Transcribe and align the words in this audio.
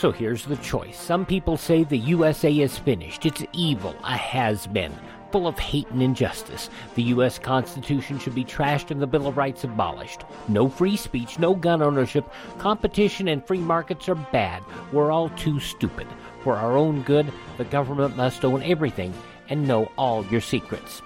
So 0.00 0.10
here's 0.10 0.46
the 0.46 0.56
choice. 0.56 0.98
Some 0.98 1.26
people 1.26 1.58
say 1.58 1.84
the 1.84 1.98
USA 1.98 2.50
is 2.50 2.78
finished. 2.78 3.26
It's 3.26 3.44
evil, 3.52 3.94
a 4.02 4.16
has 4.16 4.66
been, 4.66 4.94
full 5.30 5.46
of 5.46 5.58
hate 5.58 5.90
and 5.90 6.02
injustice. 6.02 6.70
The 6.94 7.02
U.S. 7.02 7.38
Constitution 7.38 8.18
should 8.18 8.34
be 8.34 8.42
trashed 8.42 8.90
and 8.90 9.02
the 9.02 9.06
Bill 9.06 9.26
of 9.26 9.36
Rights 9.36 9.64
abolished. 9.64 10.22
No 10.48 10.70
free 10.70 10.96
speech, 10.96 11.38
no 11.38 11.54
gun 11.54 11.82
ownership. 11.82 12.32
Competition 12.56 13.28
and 13.28 13.46
free 13.46 13.58
markets 13.58 14.08
are 14.08 14.14
bad. 14.14 14.62
We're 14.90 15.10
all 15.10 15.28
too 15.28 15.60
stupid. 15.60 16.06
For 16.44 16.56
our 16.56 16.78
own 16.78 17.02
good, 17.02 17.30
the 17.58 17.64
government 17.64 18.16
must 18.16 18.42
own 18.42 18.62
everything 18.62 19.12
and 19.50 19.68
know 19.68 19.92
all 19.98 20.24
your 20.28 20.40
secrets. 20.40 21.02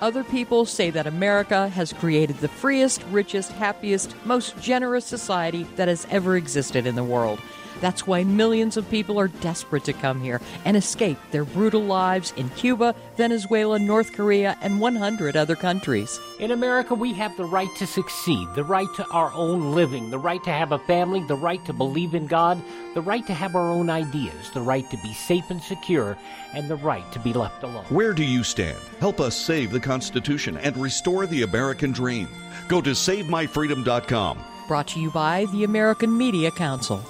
Other 0.00 0.24
people 0.24 0.64
say 0.64 0.88
that 0.88 1.06
America 1.06 1.68
has 1.68 1.92
created 1.92 2.38
the 2.38 2.48
freest, 2.48 3.02
richest, 3.10 3.52
happiest, 3.52 4.14
most 4.24 4.58
generous 4.58 5.04
society 5.04 5.64
that 5.76 5.88
has 5.88 6.06
ever 6.08 6.36
existed 6.36 6.86
in 6.86 6.94
the 6.94 7.04
world. 7.04 7.40
That's 7.80 8.06
why 8.06 8.24
millions 8.24 8.76
of 8.76 8.90
people 8.90 9.18
are 9.18 9.28
desperate 9.28 9.84
to 9.84 9.92
come 9.92 10.20
here 10.20 10.40
and 10.64 10.76
escape 10.76 11.18
their 11.30 11.44
brutal 11.44 11.82
lives 11.82 12.32
in 12.36 12.48
Cuba, 12.50 12.94
Venezuela, 13.16 13.78
North 13.78 14.12
Korea, 14.12 14.56
and 14.60 14.80
100 14.80 15.36
other 15.36 15.56
countries. 15.56 16.18
In 16.40 16.50
America, 16.50 16.94
we 16.94 17.12
have 17.14 17.36
the 17.36 17.44
right 17.44 17.68
to 17.76 17.86
succeed, 17.86 18.48
the 18.54 18.64
right 18.64 18.88
to 18.96 19.06
our 19.10 19.32
own 19.32 19.74
living, 19.74 20.10
the 20.10 20.18
right 20.18 20.42
to 20.44 20.50
have 20.50 20.72
a 20.72 20.78
family, 20.80 21.22
the 21.24 21.36
right 21.36 21.64
to 21.66 21.72
believe 21.72 22.14
in 22.14 22.26
God, 22.26 22.60
the 22.94 23.00
right 23.00 23.26
to 23.26 23.34
have 23.34 23.54
our 23.54 23.70
own 23.70 23.90
ideas, 23.90 24.50
the 24.50 24.60
right 24.60 24.88
to 24.90 24.96
be 24.98 25.12
safe 25.12 25.50
and 25.50 25.62
secure, 25.62 26.16
and 26.54 26.68
the 26.68 26.76
right 26.76 27.10
to 27.12 27.18
be 27.20 27.32
left 27.32 27.62
alone. 27.62 27.84
Where 27.88 28.12
do 28.12 28.24
you 28.24 28.42
stand? 28.42 28.78
Help 29.00 29.20
us 29.20 29.36
save 29.36 29.70
the 29.70 29.80
Constitution 29.80 30.56
and 30.58 30.76
restore 30.76 31.26
the 31.26 31.42
American 31.42 31.92
dream. 31.92 32.28
Go 32.68 32.80
to 32.80 32.90
SaveMyFreedom.com. 32.90 34.38
Brought 34.66 34.88
to 34.88 35.00
you 35.00 35.10
by 35.10 35.46
the 35.46 35.64
American 35.64 36.16
Media 36.16 36.50
Council. 36.50 37.02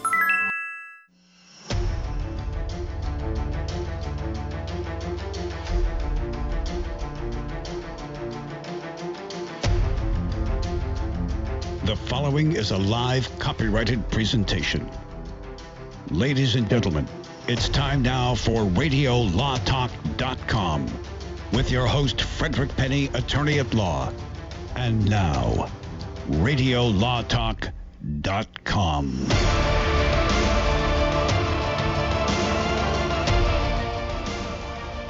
The 11.88 11.96
following 11.96 12.52
is 12.52 12.70
a 12.70 12.76
live 12.76 13.26
copyrighted 13.38 14.10
presentation. 14.10 14.86
Ladies 16.10 16.54
and 16.54 16.68
gentlemen, 16.68 17.08
it's 17.46 17.70
time 17.70 18.02
now 18.02 18.34
for 18.34 18.64
RadioLawTalk.com 18.64 20.86
with 21.50 21.70
your 21.70 21.86
host, 21.86 22.20
Frederick 22.20 22.76
Penny, 22.76 23.06
attorney 23.14 23.58
at 23.58 23.72
law. 23.72 24.12
And 24.76 25.08
now, 25.08 25.70
RadioLawTalk.com. 26.28 29.28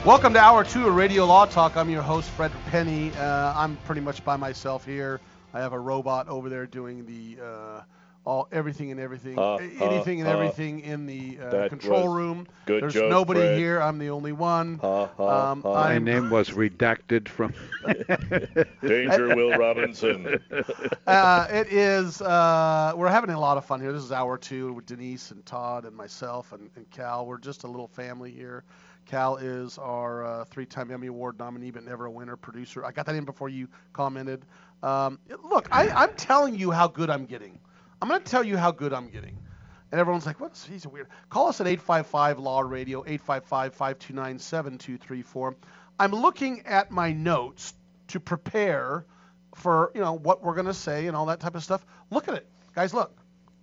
Welcome 0.05 0.33
to 0.35 0.39
Hour 0.39 0.63
2 0.63 0.87
of 0.87 0.95
Radio 0.95 1.25
Law 1.25 1.47
Talk. 1.47 1.77
I'm 1.77 1.91
your 1.91 2.03
host, 2.03 2.31
Frederick 2.31 2.65
Penny. 2.67 3.11
Uh, 3.19 3.53
I'm 3.57 3.75
pretty 3.79 4.01
much 4.01 4.25
by 4.25 4.37
myself 4.37 4.87
here. 4.87 5.21
I 5.55 5.61
have 5.61 5.73
a 5.73 5.81
robot 5.81 6.29
over 6.29 6.49
there 6.49 6.67
doing 6.67 7.07
the 7.07 7.43
uh, 7.45 7.81
all 8.25 8.47
everything 8.53 8.91
and 8.91 9.01
everything, 9.01 9.39
Uh, 9.39 9.55
anything 9.81 10.21
and 10.21 10.29
uh, 10.29 10.33
uh, 10.33 10.35
everything 10.35 10.81
in 10.81 11.07
the 11.07 11.39
uh, 11.41 11.69
control 11.69 12.09
room. 12.09 12.47
good 12.67 12.83
There's 12.83 12.93
joke, 12.95 13.11
nobody 13.11 13.41
Fred. 13.41 13.59
here. 13.59 13.81
I'm 13.81 13.99
the 13.99 14.11
only 14.11 14.33
one. 14.33 14.79
Ha, 14.83 15.07
ha, 15.17 15.51
Um, 15.53 15.63
ha. 15.63 15.73
My 15.73 15.99
name 15.99 16.29
was 16.29 16.51
redacted 16.51 17.29
from. 17.29 17.55
Danger, 18.87 19.35
Will 19.35 19.57
Robinson. 19.57 20.39
uh, 21.07 21.47
it 21.51 21.73
is. 21.73 22.21
Uh, 22.21 22.93
we're 22.97 23.09
having 23.09 23.31
a 23.31 23.41
lot 23.41 23.57
of 23.57 23.65
fun 23.65 23.81
here. 23.81 23.93
This 23.93 24.03
is 24.03 24.13
hour 24.13 24.37
two 24.37 24.75
with 24.75 24.85
Denise 24.87 25.31
and 25.31 25.45
Todd 25.47 25.85
and 25.87 25.97
myself 25.97 26.53
and, 26.53 26.69
and 26.77 26.91
Cal. 26.91 27.25
We're 27.27 27.39
just 27.39 27.65
a 27.65 27.67
little 27.67 27.89
family 27.89 28.31
here. 28.31 28.65
Cal 29.07 29.37
is 29.39 29.79
our 29.79 30.23
uh, 30.23 30.45
three-time 30.45 30.91
Emmy 30.91 31.07
Award 31.07 31.39
nominee, 31.39 31.71
but 31.71 31.83
never 31.83 32.05
a 32.05 32.11
winner 32.11 32.37
producer. 32.37 32.85
I 32.85 32.93
got 32.93 33.07
that 33.07 33.15
in 33.15 33.25
before 33.25 33.49
you 33.49 33.67
commented. 33.95 34.45
Um, 34.83 35.19
look, 35.45 35.69
I, 35.71 35.89
I'm 35.89 36.15
telling 36.15 36.55
you 36.55 36.71
how 36.71 36.89
good 36.89 37.11
I'm 37.11 37.27
getting. 37.27 37.59
I'm 38.01 38.09
going 38.09 38.23
to 38.23 38.31
tell 38.31 38.45
you 38.45 38.57
how 38.57 38.71
good 38.71 38.93
I'm 38.93 39.09
getting. 39.09 39.37
And 39.91 40.01
everyone's 40.01 40.27
like, 40.27 40.41
"What's 40.41 40.67
he's 40.67 40.85
a 40.85 40.89
weird." 40.89 41.09
Call 41.31 41.49
us 41.49 41.61
at 41.61 41.67
855 41.67 42.39
Law 42.39 42.61
Radio 42.61 43.03
855-529-7234. 43.05 45.55
I'm 45.99 46.13
looking 46.13 46.67
at 46.67 46.91
my 46.91 47.13
notes 47.13 47.75
to 48.09 48.21
prepare 48.21 49.07
for 49.55 49.91
you 49.95 50.01
know 50.01 50.13
what 50.13 50.45
we're 50.45 50.55
going 50.55 50.67
to 50.67 50.75
say 50.75 51.07
and 51.07 51.17
all 51.17 51.27
that 51.27 51.41
type 51.41 51.55
of 51.55 51.65
stuff. 51.65 51.87
Look 52.11 52.29
at 52.29 52.35
it, 52.35 52.47
guys. 52.75 52.93
Look. 52.93 53.19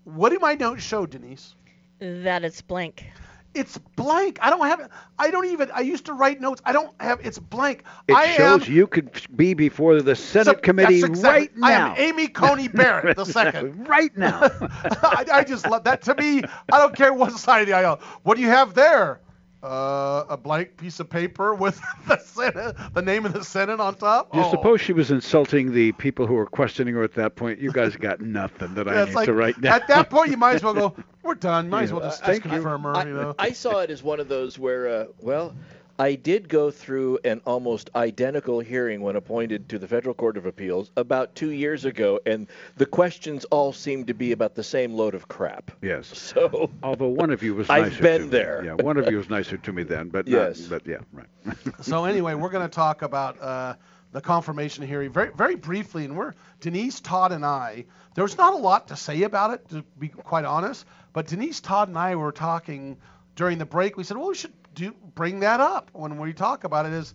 What 0.06 0.30
do 0.30 0.40
my 0.40 0.54
notes 0.54 0.84
show, 0.84 1.08
Denise? 1.08 1.56
That 2.00 2.44
it's 2.44 2.62
blank. 2.62 3.06
It's 3.56 3.78
blank. 3.96 4.38
I 4.42 4.50
don't 4.50 4.66
have. 4.68 4.90
I 5.18 5.32
don't 5.32 5.46
even. 5.46 5.72
I 5.72 5.82
used 5.82 6.06
to 6.08 6.14
write 6.14 6.42
notes. 6.42 6.62
I 6.66 6.74
don't 6.74 6.94
have. 7.00 7.20
It's 7.26 7.40
blank. 7.40 7.84
It 8.08 8.14
I 8.14 8.32
shows 8.34 8.68
am, 8.68 8.74
you 8.74 8.86
could 8.88 9.10
be 9.36 9.54
before 9.54 10.02
the 10.02 10.16
Senate 10.16 10.46
So- 10.46 10.62
committee 10.62 11.04
exactly- 11.04 11.22
right 11.32 11.58
now. 11.58 11.68
I 11.68 11.72
am 11.72 11.96
Amy 11.98 12.28
Coney 12.28 12.68
Barrett 12.68 13.16
the 13.18 13.26
second. 13.40 13.88
right 13.88 14.16
now. 14.18 14.42
I, 14.62 15.26
I 15.32 15.44
just 15.44 15.68
love 15.70 15.84
that. 15.86 16.02
To 16.04 16.16
me, 16.16 16.44
I 16.72 16.78
don't 16.80 16.96
care 16.96 17.14
what 17.14 17.32
side 17.34 17.62
of 17.62 17.68
the 17.68 17.74
aisle. 17.74 18.00
What 18.24 18.36
do 18.36 18.44
you 18.44 18.50
have 18.50 18.74
there? 18.74 19.20
Uh, 19.66 20.26
a 20.30 20.38
blank 20.38 20.78
piece 20.78 21.00
of 21.00 21.10
paper 21.10 21.56
with 21.56 21.82
the 22.08 22.18
Senate, 22.20 22.76
the 22.94 23.02
name 23.02 23.26
of 23.26 23.34
the 23.34 23.44
Senate 23.44 23.80
on 23.80 23.96
top. 23.96 24.34
You 24.36 24.42
Oh. 24.42 24.52
suppose 24.52 24.80
she 24.80 24.94
was 24.94 25.10
insulting 25.10 25.74
the 25.74 25.92
people 25.94 26.28
who 26.28 26.36
were 26.36 26.46
questioning 26.46 26.94
her 26.94 27.02
at 27.04 27.14
that 27.16 27.36
point? 27.36 27.60
You 27.60 27.72
guys 27.72 27.96
got 27.96 28.22
nothing 28.22 28.76
that 28.76 28.88
I 28.88 29.06
need 29.06 29.16
like, 29.16 29.26
to 29.26 29.34
write 29.34 29.60
down. 29.60 29.74
At 29.82 29.88
that 29.88 30.12
point, 30.12 30.30
you 30.30 30.38
might 30.38 30.54
as 30.56 30.64
well 30.64 30.76
go. 30.76 30.96
We're 31.24 31.34
done. 31.34 31.70
Might 31.70 31.84
as 31.86 31.92
well 31.94 32.02
just, 32.02 32.20
just 32.20 32.30
Thank 32.30 32.44
you. 32.46 32.52
confirm 32.52 32.84
her. 32.84 32.96
I, 32.96 33.06
You 33.06 33.14
know. 33.16 33.36
I 33.40 33.52
saw 33.54 33.80
it 33.80 33.90
as 33.90 34.04
one 34.04 34.20
of 34.20 34.28
those 34.28 34.60
where, 34.60 34.88
uh, 34.88 35.06
well, 35.20 35.56
I 35.98 36.16
did 36.16 36.50
go 36.50 36.72
through 36.72 37.20
an 37.24 37.40
almost 37.46 37.90
identical 37.96 38.60
hearing 38.60 39.00
when 39.02 39.16
appointed 39.16 39.70
to 39.70 39.80
the 39.80 39.88
Federal 39.88 40.14
Court 40.14 40.36
of 40.36 40.46
Appeals 40.46 40.92
about 40.98 41.34
two 41.36 41.52
years 41.52 41.86
ago, 41.86 42.20
and 42.26 42.48
the 42.76 42.86
questions 42.86 43.46
all 43.46 43.72
seemed 43.72 44.08
to 44.08 44.14
be 44.14 44.34
about 44.34 44.56
the 44.56 44.64
same 44.64 44.94
load 44.94 45.16
of 45.16 45.28
crap. 45.30 45.72
yes. 45.82 46.08
So, 46.36 46.70
Although 46.84 47.08
one 47.08 47.32
of 47.32 47.42
you 47.42 47.56
was 47.56 47.70
I've 47.70 47.92
nicer 47.92 48.04
been 48.04 48.20
to 48.20 48.26
me. 48.26 48.30
there. 48.32 48.64
Yeah, 48.66 48.74
one 48.74 48.98
of 48.98 49.10
you 49.10 49.18
was 49.18 49.30
nicer 49.30 49.56
to 49.58 49.72
me 49.74 49.84
then, 49.84 50.10
but 50.10 50.28
Yes. 50.28 50.60
not, 50.70 50.70
but 50.84 50.88
yeah, 50.88 50.98
right. 51.14 51.58
So 51.82 52.04
anyway, 52.04 52.34
we're 52.34 52.50
going 52.50 52.68
to 52.68 52.74
talk 52.76 53.02
about 53.02 53.42
uh, 53.42 53.76
the 54.12 54.20
confirmation 54.20 54.86
hearing 54.86 55.14
very, 55.14 55.32
very 55.32 55.56
briefly, 55.56 56.04
and 56.04 56.18
we're 56.18 56.34
Denise, 56.60 57.00
Todd, 57.00 57.32
and 57.32 57.46
I. 57.46 57.86
There's 58.16 58.38
not 58.38 58.54
a 58.54 58.58
lot 58.58 58.90
to 58.90 58.98
say 58.98 59.24
about 59.24 59.52
it, 59.54 59.70
to 59.70 59.84
be 60.00 60.10
quite 60.10 60.44
honest. 60.46 60.86
But 61.14 61.28
Denise, 61.28 61.62
Todd, 61.62 61.88
and 61.88 61.98
I 61.98 62.16
were 62.16 62.34
talking 62.34 62.98
during 63.38 63.58
the 63.60 63.66
break. 63.66 63.96
We 63.96 64.04
said, 64.04 64.18
well, 64.18 64.28
we 64.30 64.36
should 64.36 64.52
do 64.76 64.94
bring 65.16 65.40
that 65.40 65.60
up 65.62 65.90
when 65.94 66.18
we 66.20 66.34
talk 66.34 66.64
about 66.64 66.86
it. 66.86 66.94
Is 66.94 67.14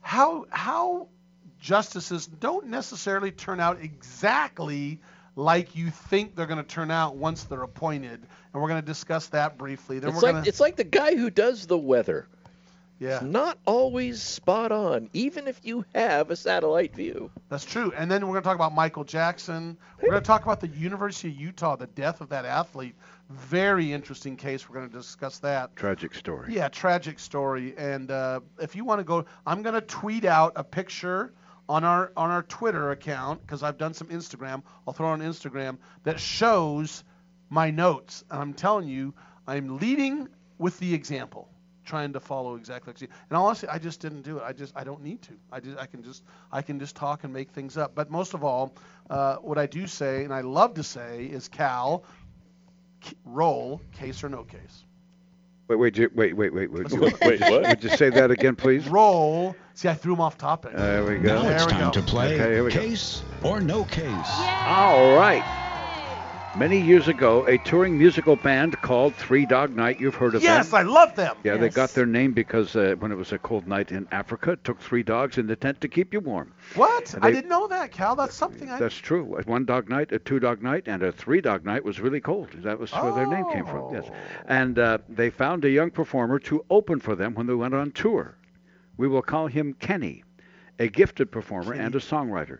how 0.00 0.46
how 0.50 1.08
justices 1.58 2.26
don't 2.26 2.66
necessarily 2.68 3.30
turn 3.32 3.60
out 3.60 3.80
exactly 3.80 5.00
like 5.34 5.74
you 5.74 5.90
think 5.90 6.36
they're 6.36 6.46
going 6.46 6.58
to 6.58 6.64
turn 6.64 6.90
out 6.90 7.16
once 7.16 7.44
they're 7.44 7.62
appointed, 7.62 8.20
and 8.52 8.62
we're 8.62 8.68
going 8.68 8.80
to 8.82 8.86
discuss 8.86 9.28
that 9.28 9.56
briefly. 9.58 9.98
Then 9.98 10.10
it's 10.10 10.16
we're 10.16 10.28
like 10.28 10.32
going 10.34 10.44
to 10.44 10.48
it's 10.48 10.60
like 10.60 10.76
the 10.76 10.84
guy 10.84 11.14
who 11.16 11.30
does 11.30 11.66
the 11.66 11.78
weather. 11.78 12.26
yeah. 12.98 13.14
It's 13.16 13.22
not 13.24 13.58
always 13.64 14.22
spot 14.22 14.70
on, 14.72 15.08
even 15.12 15.48
if 15.48 15.58
you 15.64 15.84
have 15.94 16.30
a 16.30 16.36
satellite 16.36 16.94
view. 16.94 17.30
That's 17.48 17.64
true. 17.64 17.92
And 17.96 18.10
then 18.10 18.26
we're 18.26 18.34
going 18.34 18.42
to 18.42 18.46
talk 18.48 18.56
about 18.56 18.74
Michael 18.74 19.04
Jackson. 19.04 19.76
We're 20.00 20.10
going 20.10 20.22
to 20.22 20.26
talk 20.26 20.42
about 20.42 20.60
the 20.60 20.68
University 20.68 21.28
of 21.28 21.40
Utah, 21.40 21.76
the 21.76 21.86
death 21.88 22.20
of 22.20 22.28
that 22.28 22.44
athlete. 22.44 22.94
Very 23.32 23.92
interesting 23.92 24.36
case. 24.36 24.68
We're 24.68 24.76
going 24.76 24.90
to 24.90 24.96
discuss 24.96 25.38
that. 25.38 25.74
Tragic 25.76 26.14
story. 26.14 26.54
Yeah, 26.54 26.68
tragic 26.68 27.18
story. 27.18 27.74
And 27.76 28.10
uh, 28.10 28.40
if 28.60 28.76
you 28.76 28.84
want 28.84 29.00
to 29.00 29.04
go, 29.04 29.24
I'm 29.46 29.62
going 29.62 29.74
to 29.74 29.80
tweet 29.80 30.24
out 30.24 30.52
a 30.56 30.64
picture 30.64 31.32
on 31.68 31.84
our 31.84 32.12
on 32.16 32.30
our 32.30 32.42
Twitter 32.42 32.90
account 32.90 33.40
because 33.40 33.62
I've 33.62 33.78
done 33.78 33.94
some 33.94 34.08
Instagram. 34.08 34.62
I'll 34.86 34.92
throw 34.92 35.08
on 35.08 35.20
Instagram 35.20 35.78
that 36.04 36.20
shows 36.20 37.04
my 37.48 37.70
notes. 37.70 38.24
And 38.30 38.40
I'm 38.40 38.54
telling 38.54 38.88
you, 38.88 39.14
I'm 39.46 39.78
leading 39.78 40.28
with 40.58 40.78
the 40.78 40.92
example, 40.94 41.48
trying 41.84 42.12
to 42.12 42.20
follow 42.20 42.56
exactly. 42.56 42.94
And 43.30 43.36
honestly, 43.36 43.68
I 43.68 43.78
just 43.78 44.00
didn't 44.00 44.22
do 44.22 44.38
it. 44.38 44.42
I 44.44 44.52
just 44.52 44.72
I 44.76 44.84
don't 44.84 45.02
need 45.02 45.22
to. 45.22 45.32
I 45.50 45.60
just 45.60 45.78
I 45.78 45.86
can 45.86 46.02
just 46.02 46.24
I 46.50 46.62
can 46.62 46.78
just 46.78 46.96
talk 46.96 47.24
and 47.24 47.32
make 47.32 47.50
things 47.50 47.76
up. 47.76 47.94
But 47.94 48.10
most 48.10 48.34
of 48.34 48.44
all, 48.44 48.74
uh, 49.08 49.36
what 49.36 49.58
I 49.58 49.66
do 49.66 49.86
say 49.86 50.24
and 50.24 50.32
I 50.32 50.40
love 50.40 50.74
to 50.74 50.82
say 50.82 51.24
is 51.24 51.48
Cal, 51.48 52.04
k- 53.02 53.14
roll 53.24 53.80
case 53.92 54.22
or 54.24 54.28
no 54.28 54.44
case. 54.44 54.84
Wait, 55.68 55.76
wait, 55.76 55.94
ju- 55.94 56.10
wait, 56.14 56.36
wait, 56.36 56.52
wait, 56.52 56.70
wait. 56.72 56.90
Wait, 56.90 57.20
wait, 57.20 57.40
what? 57.40 57.62
Would 57.66 57.84
you 57.84 57.90
say 57.90 58.10
that 58.10 58.30
again, 58.30 58.56
please? 58.56 58.86
Roll. 58.88 59.54
See, 59.74 59.88
I 59.88 59.94
threw 59.94 60.12
him 60.12 60.20
off 60.20 60.36
topic. 60.36 60.76
There 60.76 61.04
we 61.04 61.16
go. 61.18 61.42
Now 61.42 61.48
it's 61.48 61.64
There 61.64 61.66
we 61.66 61.72
time 61.72 61.92
go. 61.92 62.00
to 62.00 62.02
play 62.02 62.34
Okay, 62.34 62.52
here 62.54 62.64
we 62.64 62.72
go. 62.72 62.80
Case 62.80 63.22
or 63.42 63.60
No 63.60 63.84
Case. 63.84 64.04
All 64.06 65.16
right. 65.16 65.42
Many 66.54 66.78
years 66.78 67.08
ago, 67.08 67.46
a 67.46 67.56
touring 67.56 67.96
musical 67.96 68.36
band 68.36 68.78
called 68.82 69.14
Three 69.14 69.46
Dog 69.46 69.74
Night. 69.74 69.98
You've 69.98 70.14
heard 70.14 70.34
of 70.34 70.42
Yes, 70.42 70.68
them? 70.68 70.80
Yes, 70.80 70.86
I 70.86 70.90
love 70.90 71.16
them. 71.16 71.34
Yeah, 71.44 71.56
they 71.56 71.70
got 71.70 71.94
their 71.94 72.04
name 72.04 72.34
because 72.34 72.76
uh, 72.76 72.94
when 72.98 73.10
it 73.10 73.14
was 73.14 73.32
a 73.32 73.38
cold 73.38 73.66
night 73.66 73.90
in 73.90 74.06
Africa, 74.12 74.52
it 74.52 74.62
took 74.62 74.78
three 74.78 75.02
dogs 75.02 75.38
in 75.38 75.46
the 75.46 75.56
tent 75.56 75.80
to 75.80 75.88
keep 75.88 76.12
you 76.12 76.20
warm. 76.20 76.52
What? 76.74 77.14
And 77.14 77.24
I 77.24 77.30
didn't 77.30 77.48
know 77.48 77.68
that, 77.68 77.90
Cal. 77.90 78.14
That's 78.16 78.34
something 78.34 78.68
I. 78.68 78.78
That's 78.78 78.94
true. 78.96 79.38
A 79.38 79.42
one 79.44 79.64
dog 79.64 79.88
night, 79.88 80.12
a 80.12 80.18
two 80.18 80.40
dog 80.40 80.62
night, 80.62 80.84
and 80.88 81.02
a 81.02 81.10
three 81.10 81.40
dog 81.40 81.64
night 81.64 81.82
was 81.82 82.00
really 82.00 82.20
cold. 82.20 82.50
That 82.56 82.78
was 82.78 82.92
where 82.92 83.12
their 83.14 83.26
name 83.26 83.46
came 83.50 83.64
from. 83.64 83.94
Yes. 83.94 84.04
Oh. 84.10 84.14
And 84.46 84.78
uh, 84.78 84.98
they 85.08 85.30
found 85.30 85.64
a 85.64 85.70
young 85.70 85.90
performer 85.90 86.38
to 86.40 86.66
open 86.68 87.00
for 87.00 87.14
them 87.14 87.32
when 87.32 87.46
they 87.46 87.54
went 87.54 87.72
on 87.72 87.92
tour. 87.92 88.36
We 88.98 89.08
will 89.08 89.22
call 89.22 89.46
him 89.46 89.72
Kenny, 89.72 90.22
a 90.78 90.88
gifted 90.88 91.32
performer 91.32 91.72
and 91.72 91.94
a 91.94 91.98
songwriter. 91.98 92.58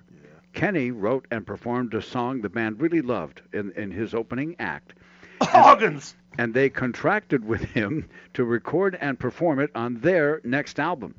Kenny 0.53 0.91
wrote 0.91 1.27
and 1.31 1.47
performed 1.47 1.95
a 1.95 2.03
song 2.03 2.41
the 2.41 2.49
band 2.49 2.81
really 2.81 3.03
loved 3.03 3.43
in, 3.53 3.73
in 3.73 3.91
his 3.91 4.15
opening 4.15 4.57
act. 4.59 4.95
Hoggins. 5.43 6.15
and 6.39 6.55
they 6.55 6.71
contracted 6.71 7.45
with 7.45 7.63
him 7.63 8.09
to 8.35 8.45
record 8.45 8.97
and 9.01 9.19
perform 9.19 9.59
it 9.59 9.71
on 9.75 10.01
their 10.01 10.41
next 10.45 10.79
album. 10.79 11.15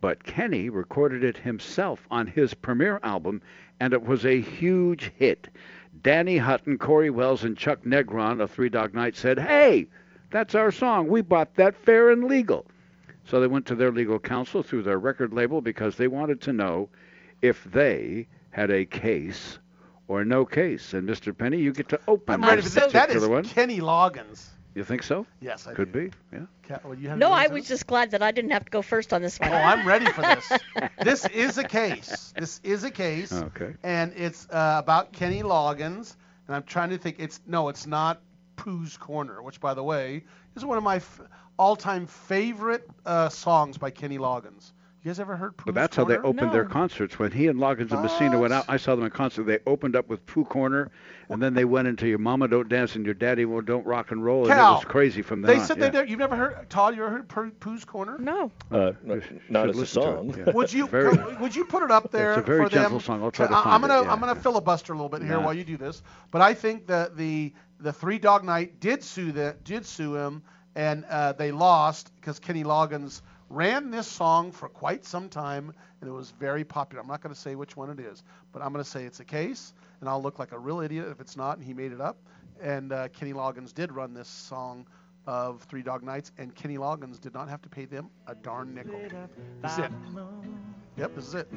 But 0.00 0.24
Kenny 0.24 0.70
recorded 0.70 1.22
it 1.22 1.36
himself 1.36 2.06
on 2.10 2.26
his 2.26 2.54
premiere 2.54 2.98
album, 3.02 3.42
and 3.78 3.92
it 3.92 4.02
was 4.02 4.24
a 4.24 4.40
huge 4.40 5.12
hit. 5.16 5.48
Danny 6.02 6.38
Hutton, 6.38 6.78
Corey 6.78 7.10
Wells, 7.10 7.44
and 7.44 7.56
Chuck 7.56 7.82
Negron 7.84 8.40
of 8.40 8.50
Three 8.50 8.70
Dog 8.70 8.94
Night 8.94 9.14
said, 9.14 9.38
Hey, 9.38 9.86
that's 10.30 10.54
our 10.54 10.72
song. 10.72 11.08
We 11.08 11.20
bought 11.20 11.54
that 11.56 11.76
fair 11.76 12.10
and 12.10 12.24
legal. 12.24 12.66
So 13.24 13.40
they 13.40 13.46
went 13.46 13.66
to 13.66 13.74
their 13.74 13.92
legal 13.92 14.18
counsel 14.18 14.62
through 14.62 14.82
their 14.82 14.98
record 14.98 15.32
label 15.32 15.60
because 15.60 15.96
they 15.96 16.08
wanted 16.08 16.40
to 16.42 16.52
know 16.52 16.88
if 17.42 17.64
they 17.64 18.26
had 18.50 18.70
a 18.70 18.84
case 18.84 19.58
or 20.08 20.24
no 20.24 20.44
case. 20.44 20.92
And 20.94 21.08
Mr. 21.08 21.36
Penny, 21.36 21.58
you 21.58 21.72
get 21.72 21.88
to 21.90 22.00
open 22.08 22.34
I'm 22.34 22.48
ready 22.48 22.62
this 22.62 22.74
for 22.74 22.80
this. 22.80 22.92
That 22.92 23.10
is 23.10 23.14
particular 23.16 23.28
one. 23.34 23.44
Kenny 23.44 23.80
Loggins. 23.80 24.44
You 24.74 24.84
think 24.84 25.02
so? 25.02 25.26
Yes, 25.40 25.66
I 25.66 25.74
Could 25.74 25.92
do. 25.92 26.08
be. 26.10 26.16
Yeah. 26.32 26.40
Cal, 26.62 26.80
well, 26.84 26.94
you 26.94 27.08
have 27.08 27.18
No, 27.18 27.32
I 27.32 27.42
insight? 27.42 27.52
was 27.54 27.68
just 27.68 27.86
glad 27.88 28.12
that 28.12 28.22
I 28.22 28.30
didn't 28.30 28.52
have 28.52 28.64
to 28.64 28.70
go 28.70 28.82
first 28.82 29.12
on 29.12 29.20
this 29.20 29.38
one. 29.40 29.50
Oh, 29.50 29.54
I'm 29.56 29.86
ready 29.86 30.06
for 30.06 30.22
this. 30.22 30.52
this 31.02 31.26
is 31.26 31.58
a 31.58 31.64
case. 31.64 32.32
This 32.36 32.60
is 32.62 32.84
a 32.84 32.90
case. 32.90 33.32
Okay. 33.32 33.74
And 33.82 34.12
it's 34.16 34.46
uh, 34.48 34.76
about 34.78 35.12
Kenny 35.12 35.42
Loggins. 35.42 36.14
And 36.46 36.54
I'm 36.56 36.62
trying 36.62 36.90
to 36.90 36.98
think. 36.98 37.16
It's 37.18 37.40
no, 37.46 37.68
it's 37.68 37.86
not 37.86 38.20
Pooh's 38.56 38.96
Corner, 38.96 39.42
which, 39.42 39.60
by 39.60 39.74
the 39.74 39.82
way, 39.82 40.24
is 40.54 40.64
one 40.64 40.78
of 40.78 40.84
my 40.84 40.96
f- 40.96 41.20
all-time 41.58 42.06
favorite 42.06 42.88
uh, 43.04 43.28
songs 43.28 43.76
by 43.76 43.90
Kenny 43.90 44.18
Loggins. 44.18 44.72
You 45.02 45.08
guys 45.08 45.18
ever 45.18 45.34
heard 45.34 45.56
Pooh's 45.56 45.64
But 45.64 45.74
that's 45.74 45.96
how 45.96 46.04
they 46.04 46.16
Corner? 46.16 46.28
opened 46.28 46.52
their 46.52 46.66
concerts. 46.66 47.18
When 47.18 47.32
he 47.32 47.46
and 47.48 47.58
Loggins 47.58 47.90
and 47.90 48.02
Messina 48.02 48.38
went 48.38 48.52
out, 48.52 48.66
I 48.68 48.76
saw 48.76 48.94
them 48.96 49.06
in 49.06 49.10
concert. 49.10 49.44
They 49.44 49.58
opened 49.66 49.96
up 49.96 50.08
with 50.10 50.26
Pooh 50.26 50.44
Corner, 50.44 50.90
and 51.30 51.42
then 51.42 51.54
they 51.54 51.64
went 51.64 51.88
into 51.88 52.06
Your 52.06 52.18
Mama 52.18 52.48
Don't 52.48 52.68
Dance 52.68 52.96
and 52.96 53.04
Your 53.06 53.14
Daddy 53.14 53.46
Won't 53.46 53.64
Don't 53.64 53.86
Rock 53.86 54.10
and 54.10 54.22
Roll, 54.22 54.42
and 54.50 54.52
it 54.52 54.62
was 54.62 54.84
crazy 54.84 55.22
from 55.22 55.40
there. 55.40 55.54
They 55.54 55.60
on. 55.60 55.66
said 55.66 55.78
yeah. 55.78 55.84
they 55.86 55.90
don't, 55.90 56.08
you've 56.10 56.18
never 56.18 56.36
heard 56.36 56.68
Todd. 56.68 56.94
You 56.96 57.02
ever 57.04 57.12
heard 57.12 57.28
Pooh- 57.28 57.50
Pooh's 57.52 57.86
Corner? 57.86 58.18
No. 58.18 58.52
Uh, 58.70 58.92
You 59.06 59.22
not 59.48 59.70
as 59.70 59.76
a 59.76 59.80
listen 59.80 60.02
to 60.02 60.08
it, 60.08 60.12
song. 60.12 60.34
yeah. 60.46 60.52
Would 60.54 60.70
you 60.70 60.86
Very- 60.86 61.16
would 61.36 61.56
you 61.56 61.64
put 61.64 61.82
it 61.82 61.90
up 61.90 62.10
there 62.10 62.32
It's 62.34 62.40
a 62.40 62.42
very 62.42 62.64
for 62.64 62.68
them? 62.68 62.82
gentle 62.82 63.00
song. 63.00 63.22
I'll 63.22 63.30
try 63.30 63.46
to 63.46 63.54
I- 63.54 63.74
I'm 63.74 63.80
gonna 63.80 64.02
yeah, 64.02 64.12
I'm 64.12 64.20
gonna 64.20 64.34
yeah. 64.34 64.40
filibuster 64.42 64.92
a 64.92 64.96
little 64.96 65.08
bit 65.08 65.22
here 65.22 65.32
Nah. 65.32 65.44
while 65.46 65.54
you 65.54 65.64
do 65.64 65.78
this, 65.78 66.02
but 66.30 66.42
I 66.42 66.52
think 66.52 66.86
that 66.88 67.16
the 67.16 67.54
the 67.78 67.92
Three 67.94 68.18
Dog 68.18 68.44
Night 68.44 68.80
did 68.80 69.02
sue 69.02 69.32
the 69.32 69.56
did 69.64 69.86
sue 69.86 70.14
him, 70.16 70.42
and 70.74 71.06
uh, 71.06 71.32
they 71.32 71.52
lost 71.52 72.12
because 72.16 72.38
Kenny 72.38 72.64
Loggins 72.64 73.22
ran 73.50 73.90
this 73.90 74.06
song 74.06 74.52
for 74.52 74.68
quite 74.68 75.04
some 75.04 75.28
time, 75.28 75.74
and 76.00 76.08
it 76.08 76.12
was 76.12 76.30
very 76.30 76.64
popular. 76.64 77.02
I'm 77.02 77.08
not 77.08 77.20
going 77.20 77.34
to 77.34 77.40
say 77.40 77.56
which 77.56 77.76
one 77.76 77.90
it 77.90 78.00
is, 78.00 78.22
but 78.52 78.62
I'm 78.62 78.72
going 78.72 78.82
to 78.82 78.88
say 78.90 79.04
it's 79.04 79.20
a 79.20 79.24
case, 79.24 79.74
and 80.00 80.08
I'll 80.08 80.22
look 80.22 80.38
like 80.38 80.52
a 80.52 80.58
real 80.58 80.80
idiot 80.80 81.08
if 81.10 81.20
it's 81.20 81.36
not, 81.36 81.58
and 81.58 81.66
he 81.66 81.74
made 81.74 81.92
it 81.92 82.00
up. 82.00 82.16
And 82.62 82.92
uh, 82.92 83.08
Kenny 83.08 83.32
Loggins 83.32 83.74
did 83.74 83.92
run 83.92 84.14
this 84.14 84.28
song 84.28 84.86
of 85.26 85.62
Three 85.64 85.82
Dog 85.82 86.02
Nights, 86.02 86.32
and 86.38 86.54
Kenny 86.54 86.78
Loggins 86.78 87.20
did 87.20 87.34
not 87.34 87.48
have 87.48 87.60
to 87.62 87.68
pay 87.68 87.84
them 87.84 88.08
a 88.26 88.34
darn 88.34 88.74
nickel. 88.74 89.00
This 89.62 89.72
is 89.72 89.78
it. 89.78 89.90
Yep, 90.96 91.14
this 91.16 91.28
is 91.28 91.34
it. 91.34 91.48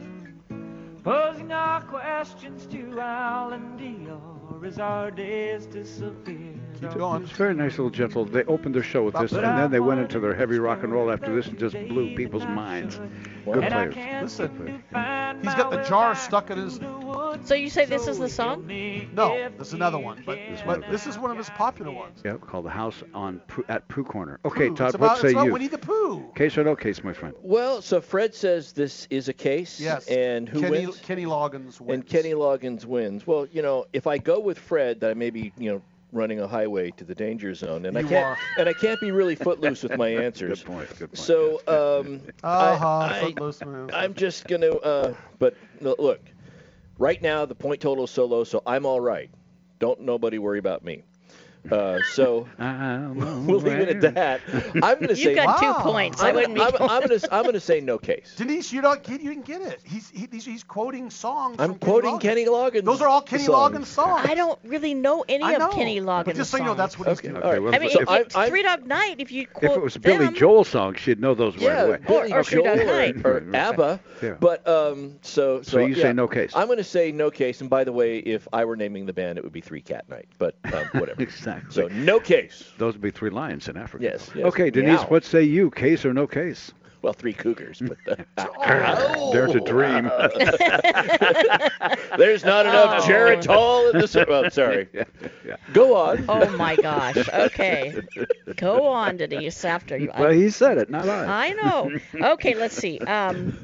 Posing 1.04 1.52
our 1.52 1.82
questions 1.82 2.66
to 2.68 3.00
Alan 3.00 3.78
Dior 3.78 4.66
as 4.66 4.80
our 4.80 5.12
days 5.12 5.66
disappear. 5.66 6.56
Keep 6.90 6.98
going. 6.98 7.24
It's 7.24 7.32
very 7.32 7.54
nice 7.54 7.72
little 7.72 7.90
gentle. 7.90 8.26
They 8.26 8.44
opened 8.44 8.76
their 8.76 8.84
show 8.84 9.04
with 9.04 9.16
this, 9.16 9.32
and 9.32 9.44
then 9.44 9.72
they 9.72 9.80
went 9.80 10.00
into 10.00 10.20
their 10.20 10.36
heavy 10.36 10.60
rock 10.60 10.84
and 10.84 10.92
roll 10.92 11.12
after 11.12 11.34
this 11.36 11.48
and 11.48 11.58
just 11.58 11.74
blew 11.88 12.16
people's 12.16 12.46
minds. 12.46 13.00
Good 13.46 13.68
players. 13.68 13.96
Listen, 14.22 14.58
seem 14.58 14.84
to 14.94 15.38
He's 15.44 15.56
got 15.56 15.72
the 15.72 15.84
jar 15.84 16.16
stuck 16.16 16.50
in 16.50 16.58
his. 16.58 16.80
to 16.80 16.86
the 16.86 16.92
woods. 16.92 17.48
So 17.48 17.56
you 17.56 17.70
say 17.70 17.86
this 17.86 18.08
is 18.08 18.18
the 18.18 18.30
song? 18.30 18.66
No, 19.14 19.36
if 19.36 19.58
this 19.58 19.68
is 19.68 19.74
another 19.74 20.00
one, 20.00 20.24
but 20.26 20.38
can 20.38 20.62
but 20.66 20.90
this 20.90 21.08
is 21.08 21.18
one 21.18 21.32
of 21.32 21.38
his 21.38 21.50
popular 21.50 21.92
ones. 21.92 22.22
Yeah, 22.24 22.38
called 22.38 22.66
the 22.66 22.70
House 22.70 23.04
on 23.14 23.40
Pooh, 23.48 23.66
at 23.68 23.88
Pooh 23.88 24.04
Corner. 24.04 24.40
Okay, 24.46 24.70
Pooh. 24.70 24.76
Todd, 24.76 24.88
it's 24.88 24.96
about, 24.96 25.08
what 25.08 25.22
say 25.22 25.28
it's 25.30 25.34
about 25.34 25.46
you? 25.48 25.54
Winnie 25.54 25.68
the 25.68 25.78
Pooh. 25.78 26.32
Case 26.36 26.58
or 26.58 26.64
no 26.64 26.76
case, 26.76 27.04
my 27.04 27.14
friend? 27.14 27.36
Well, 27.42 27.82
so 27.82 28.00
Fred 28.02 28.34
says 28.34 28.72
this 28.74 29.08
is 29.10 29.28
a 29.28 29.34
case. 29.34 29.80
Yes. 29.80 30.08
And 30.08 30.48
who 30.48 30.62
Kenny, 30.62 30.86
wins? 30.86 31.00
Kenny 31.00 31.26
Loggins 31.26 31.82
wins. 31.82 31.90
And 31.90 32.08
Kenny 32.08 32.32
Loggins 32.32 32.86
wins. 32.86 33.28
Well, 33.28 33.48
you 33.52 33.62
know, 33.62 33.86
if 33.94 34.08
I 34.08 34.18
go 34.18 34.40
with 34.40 34.58
Fred, 34.60 35.02
that 35.02 35.10
I 35.10 35.14
may 35.14 35.30
be, 35.30 35.52
you 35.58 35.72
know, 35.72 35.82
running 36.14 36.40
a 36.40 36.48
highway 36.48 36.92
to 36.92 37.04
the 37.04 37.16
danger 37.16 37.54
zone, 37.54 37.86
and 37.86 37.98
I 37.98 38.04
can't, 38.04 38.26
are. 38.26 38.38
and 38.58 38.70
I 38.70 38.74
can't 38.74 39.00
be 39.00 39.12
really 39.12 39.36
footloose 39.36 39.84
with 39.84 39.98
my 39.98 40.10
answers. 40.24 40.64
Good 40.64 40.68
point. 40.68 40.90
Good 41.00 41.12
point. 41.12 41.18
So, 41.18 41.60
um, 41.68 42.22
Uh-huh, 42.44 43.00
I, 43.00 43.20
footloose 43.20 43.62
man. 43.62 43.90
I'm 43.94 44.14
just 44.14 44.48
gonna. 44.48 44.72
Uh, 44.72 45.14
but 45.40 45.56
look, 45.82 46.22
right 46.98 47.22
now 47.22 47.46
the 47.46 47.56
point 47.56 47.82
total 47.82 48.06
is 48.06 48.12
so 48.12 48.26
low, 48.26 48.44
so 48.44 48.62
I'm 48.66 48.86
all 48.86 49.02
right. 49.02 49.30
Don't 49.80 50.02
nobody 50.02 50.38
worry 50.38 50.60
about 50.60 50.84
me. 50.86 51.04
Uh, 51.72 52.00
so 52.12 52.48
we'll 52.60 53.60
leave 53.60 53.80
it 53.80 54.04
at 54.04 54.14
that. 54.16 54.42
I'm 54.84 55.00
gonna 55.00 55.16
say. 55.16 55.24
You've 55.24 55.36
got 55.36 55.62
Wow. 55.62 55.74
two 55.78 55.84
points. 55.84 56.22
I 56.22 56.30
I'm, 56.30 56.36
wouldn't 56.36 56.56
be. 56.56 56.62
I'm, 56.62 56.74
I'm 56.80 57.02
gonna. 57.08 57.20
I'm 57.32 57.46
gonna 57.46 57.60
say 57.60 57.80
no 57.80 57.98
case. 57.98 58.34
Denise, 58.38 58.72
you 58.74 58.82
don't 58.82 59.02
get, 59.04 59.22
you 59.22 59.30
didn't 59.30 59.46
get 59.46 59.62
it. 59.62 59.80
He's 59.84 60.10
he, 60.10 60.28
he's, 60.32 60.46
he's 60.46 60.64
quoting 60.64 61.10
songs. 61.10 61.56
I'm 61.60 61.72
from 61.72 61.80
quoting 61.80 62.20
Kenny 62.20 62.44
Kenny 62.44 62.46
Loggins. 62.48 62.84
Those 62.84 63.02
are 63.02 63.08
all 63.08 63.22
Kenny 63.22 63.44
songs. 63.44 63.76
Loggins 63.78 63.86
songs. 63.86 64.26
I 64.30 64.36
don't 64.36 64.60
really 64.64 64.94
know 64.94 65.24
any 65.30 65.44
know. 65.58 65.68
of 65.70 65.74
Kenny 65.74 66.00
Loggins' 66.02 66.26
But 66.26 66.36
just 66.36 66.52
so 66.52 66.58
you 66.58 66.64
know, 66.66 66.74
that's 66.74 67.00
what 67.00 67.08
he's 67.08 67.20
Okay, 67.20 67.30
doing. 67.30 67.42
all 67.42 67.52
right. 67.52 67.62
well, 67.62 67.74
I 67.74 67.80
mean, 67.80 67.92
So 67.92 68.02
if 68.02 68.10
I'm- 68.10 68.22
it's 68.24 68.36
I'm- 68.36 68.50
Three 68.50 68.64
Dog 68.64 68.86
Night, 68.86 69.16
if 69.20 69.32
you 69.32 69.48
quote 69.48 69.72
If 69.72 69.78
it 69.78 69.82
was 69.84 69.98
Billy 69.98 70.26
them, 70.26 70.36
Joel 70.36 70.64
songs, 70.64 71.00
she'd 71.00 71.20
know 71.22 71.34
those 71.34 71.56
right 71.58 71.72
away. 71.80 71.98
Billy 72.06 72.34
Or- 72.34 72.40
or 72.40 72.44
Three 72.44 72.64
Dog 72.64 72.78
Joel 72.78 72.88
Night. 72.88 73.16
or, 73.26 73.34
Right, 73.36 73.46
right. 73.46 73.56
ABBA. 73.56 74.00
Yeah. 74.22 74.36
But 74.40 74.68
um, 74.68 75.16
so 75.22 75.62
so, 75.62 75.72
So 75.72 75.86
you 75.86 75.96
say 75.96 76.12
no 76.14 76.28
case. 76.28 76.52
I'm 76.56 76.66
going 76.68 76.78
to 76.78 76.84
say 76.84 77.12
no 77.12 77.30
case. 77.32 77.62
And 77.62 77.70
by 77.70 77.84
the 77.84 77.92
way, 77.92 78.18
if 78.20 78.48
I 78.54 78.66
were 78.66 78.76
naming 78.76 79.06
the 79.06 79.14
band, 79.14 79.38
it 79.38 79.44
would 79.44 79.54
be 79.54 79.62
Three 79.62 79.82
Cat 79.82 80.10
Night. 80.10 80.28
But 80.38 80.56
um, 80.66 80.86
whatever. 80.94 81.22
Exactly. 81.58 81.94
So 81.94 82.02
no 82.04 82.20
case. 82.20 82.72
Those 82.78 82.94
would 82.94 83.02
be 83.02 83.12
three 83.12 83.30
lions 83.30 83.68
in 83.68 83.78
Africa. 83.78 84.04
Yes, 84.04 84.30
yes. 84.36 84.46
Okay, 84.46 84.70
Denise, 84.70 85.00
Meow. 85.00 85.08
what 85.08 85.26
say 85.26 85.44
you? 85.44 85.72
Case 85.72 86.06
or 86.06 86.14
no 86.14 86.28
case? 86.28 86.72
Well, 87.02 87.14
three 87.14 87.34
cougars. 87.34 87.82
But 87.82 87.98
uh, 88.38 88.38
Dare 89.34 89.48
to 89.48 89.60
dream. 89.60 90.06
there's 92.18 92.46
not 92.46 92.66
enough 92.66 93.04
Oh. 93.04 93.08
Geritol 93.08 93.94
in 93.94 94.00
this. 94.00 94.16
Well, 94.16 94.50
sorry. 94.52 94.88
Yeah, 94.94 95.04
yeah. 95.46 95.56
Go 95.74 95.96
on. 95.96 96.26
Oh 96.30 96.50
my 96.58 96.76
gosh. 96.78 97.28
Okay. 97.28 98.00
Go 98.56 98.88
on, 98.88 99.18
Denise. 99.18 99.66
After 99.66 99.98
you. 99.98 100.12
well, 100.18 100.32
he 100.32 100.50
said 100.50 100.78
it, 100.78 100.90
not 100.90 101.08
I. 101.10 101.48
I 101.48 101.50
know. 101.54 101.92
Okay, 102.34 102.56
let's 102.56 102.76
see. 102.76 103.00
Um, 103.00 103.58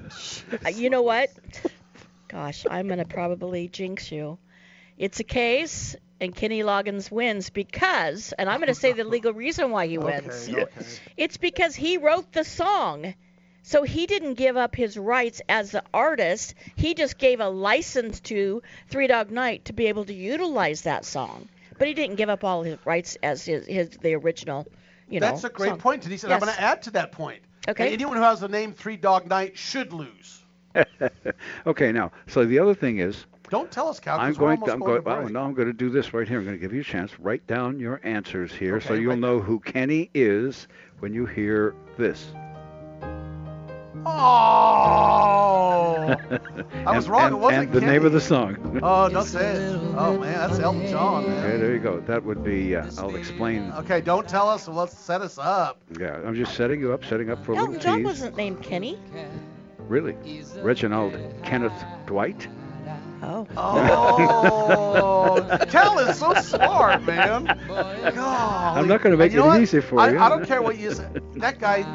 uh, 0.65 0.69
you 0.69 0.89
know 0.89 1.01
what? 1.01 1.29
Gosh, 2.27 2.65
I'm 2.69 2.87
gonna 2.87 3.05
probably 3.05 3.67
jinx 3.69 4.11
you. 4.11 4.37
It's 4.97 5.19
a 5.21 5.23
case, 5.23 5.95
and 6.21 6.35
Kenny 6.35 6.61
Loggins 6.63 7.11
wins 7.11 7.49
because, 7.49 8.33
and 8.37 8.49
I'm 8.49 8.59
gonna 8.59 8.73
say 8.73 8.93
the 8.93 9.03
legal 9.15 9.33
reason 9.33 9.71
why 9.71 9.87
he 9.87 9.97
wins. 9.97 10.47
Okay, 10.47 10.63
okay. 10.63 10.85
It's 11.17 11.37
because 11.37 11.75
he 11.75 11.97
wrote 11.97 12.31
the 12.31 12.43
song. 12.43 13.13
So 13.61 13.83
he 13.83 14.07
didn't 14.07 14.33
give 14.33 14.57
up 14.57 14.75
his 14.75 14.97
rights 14.97 15.41
as 15.47 15.71
the 15.71 15.83
artist. 15.93 16.55
He 16.75 16.95
just 16.95 17.19
gave 17.19 17.39
a 17.39 17.49
license 17.49 18.19
to 18.21 18.63
Three 18.87 19.05
Dog 19.05 19.29
Night 19.29 19.65
to 19.65 19.73
be 19.73 19.87
able 19.87 20.05
to 20.05 20.13
utilize 20.13 20.83
that 20.83 21.05
song. 21.05 21.49
But 21.77 21.87
he 21.87 21.93
didn't 21.93 22.15
give 22.15 22.29
up 22.29 22.43
all 22.43 22.63
his 22.63 22.77
rights 22.85 23.17
as 23.21 23.45
his, 23.45 23.67
his 23.67 23.89
the 23.89 24.15
original, 24.15 24.65
you 25.09 25.19
know. 25.19 25.27
That's 25.27 25.43
a 25.43 25.49
great 25.49 25.69
song. 25.69 25.77
point, 25.79 26.01
Denise. 26.01 26.23
And 26.23 26.33
I'm 26.33 26.39
going 26.39 26.53
to 26.53 26.61
add 26.61 26.81
to 26.83 26.91
that 26.91 27.11
point. 27.11 27.41
Okay. 27.67 27.85
And 27.85 27.93
anyone 27.93 28.17
who 28.17 28.23
has 28.23 28.39
the 28.39 28.47
name 28.47 28.73
Three 28.73 28.97
Dog 28.97 29.27
Night 29.27 29.57
should 29.57 29.93
lose. 29.93 30.41
okay, 31.67 31.91
now, 31.91 32.11
so 32.27 32.45
the 32.45 32.59
other 32.59 32.73
thing 32.73 32.99
is, 32.99 33.25
Don't 33.49 33.71
tell 33.71 33.87
us, 33.87 33.99
Cal. 33.99 34.17
'cause 34.17 34.27
I'm 34.27 34.33
we're 34.33 34.55
going. 34.55 34.65
To, 34.67 34.73
I'm 34.73 34.79
going 34.79 35.01
going. 35.03 35.17
Well, 35.23 35.29
no, 35.29 35.41
I'm 35.43 35.53
going 35.53 35.67
to 35.67 35.73
do 35.73 35.89
this 35.89 36.13
right 36.13 36.27
here. 36.27 36.39
I'm 36.39 36.45
going 36.45 36.57
to 36.57 36.61
give 36.61 36.73
you 36.73 36.81
a 36.81 36.83
chance. 36.83 37.19
Write 37.19 37.45
down 37.47 37.79
your 37.79 37.99
answers 38.03 38.51
here, 38.53 38.79
so 38.79 38.93
you'll 38.93 39.11
right. 39.11 39.19
know 39.19 39.39
who 39.39 39.59
Kenny 39.59 40.09
is 40.13 40.67
when 40.99 41.13
you 41.13 41.25
hear 41.25 41.73
this. 41.97 42.31
Oh! 44.05 46.15
I 46.85 46.95
was 46.95 47.05
And- 47.05 47.13
wrong. 47.13 47.25
And, 47.25 47.35
it 47.35 47.39
wasn't 47.39 47.63
and 47.65 47.73
the 47.73 47.81
name 47.81 48.05
of 48.05 48.11
the 48.13 48.21
song. 48.21 48.79
Oh, 48.83 49.09
don't 49.09 49.25
say 49.25 49.51
it. 49.53 49.79
Oh 49.97 50.17
man, 50.17 50.33
that's 50.47 50.59
Elton 50.59 50.87
John, 50.87 51.25
Okay, 51.25 51.57
there 51.57 51.73
you 51.73 51.79
go. 51.79 51.99
That 52.01 52.23
would 52.23 52.43
be. 52.43 52.75
Uh, 52.75 52.89
I'll 52.97 53.15
explain. 53.15 53.71
Okay, 53.77 54.01
don't 54.01 54.27
tell 54.27 54.47
us. 54.49 54.67
Let's 54.67 54.97
set 54.97 55.21
us 55.21 55.37
up. 55.37 55.77
Yeah, 55.99 56.19
I'm 56.25 56.35
just 56.35 56.55
setting 56.55 56.79
you 56.79 56.93
up, 56.93 57.03
setting 57.05 57.29
up 57.29 57.43
for 57.45 57.53
a 57.53 57.57
Elton 57.57 57.73
little 57.73 57.83
John 57.83 57.97
tease. 57.97 58.05
wasn't 58.05 58.37
named 58.37 58.61
Kenny. 58.63 58.97
Really? 59.87 60.15
Reginald 60.61 61.17
Kenneth 61.43 61.73
Dwight? 62.05 62.47
Oh. 63.21 63.47
Oh, 63.57 65.65
Cal 65.69 65.99
is 65.99 66.17
so 66.17 66.33
smart, 66.35 67.03
man. 67.03 67.45
God. 67.67 68.77
I'm 68.77 68.87
not 68.87 69.01
gonna 69.01 69.17
make 69.17 69.33
it 69.33 69.41
what? 69.41 69.61
easy 69.61 69.81
for 69.81 69.99
I, 69.99 70.11
you. 70.11 70.19
I 70.19 70.29
don't 70.29 70.45
care 70.45 70.61
what 70.61 70.77
you 70.77 70.93
say. 70.93 71.07
That 71.35 71.59
guy, 71.59 71.85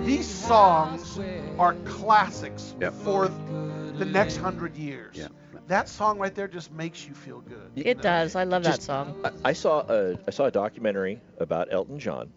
these 0.00 0.26
songs 0.26 1.18
are 1.58 1.74
classics 1.84 2.74
Yep. 2.80 2.94
for 2.94 3.28
the 3.28 4.04
next 4.04 4.36
hundred 4.36 4.76
years. 4.76 5.16
Yeah. 5.16 5.28
That 5.66 5.88
song 5.88 6.18
right 6.18 6.34
there 6.34 6.48
just 6.48 6.72
makes 6.72 7.06
you 7.06 7.14
feel 7.14 7.40
good. 7.40 7.70
It 7.76 8.02
does. 8.02 8.36
I 8.36 8.44
love 8.44 8.64
that 8.64 8.82
song. 8.82 9.24
I, 9.24 9.50
I 9.50 9.52
saw 9.54 9.80
a 9.88 10.18
I 10.26 10.30
saw 10.30 10.44
a 10.44 10.50
documentary 10.50 11.20
about 11.38 11.72
Elton 11.72 11.98
John, 11.98 12.30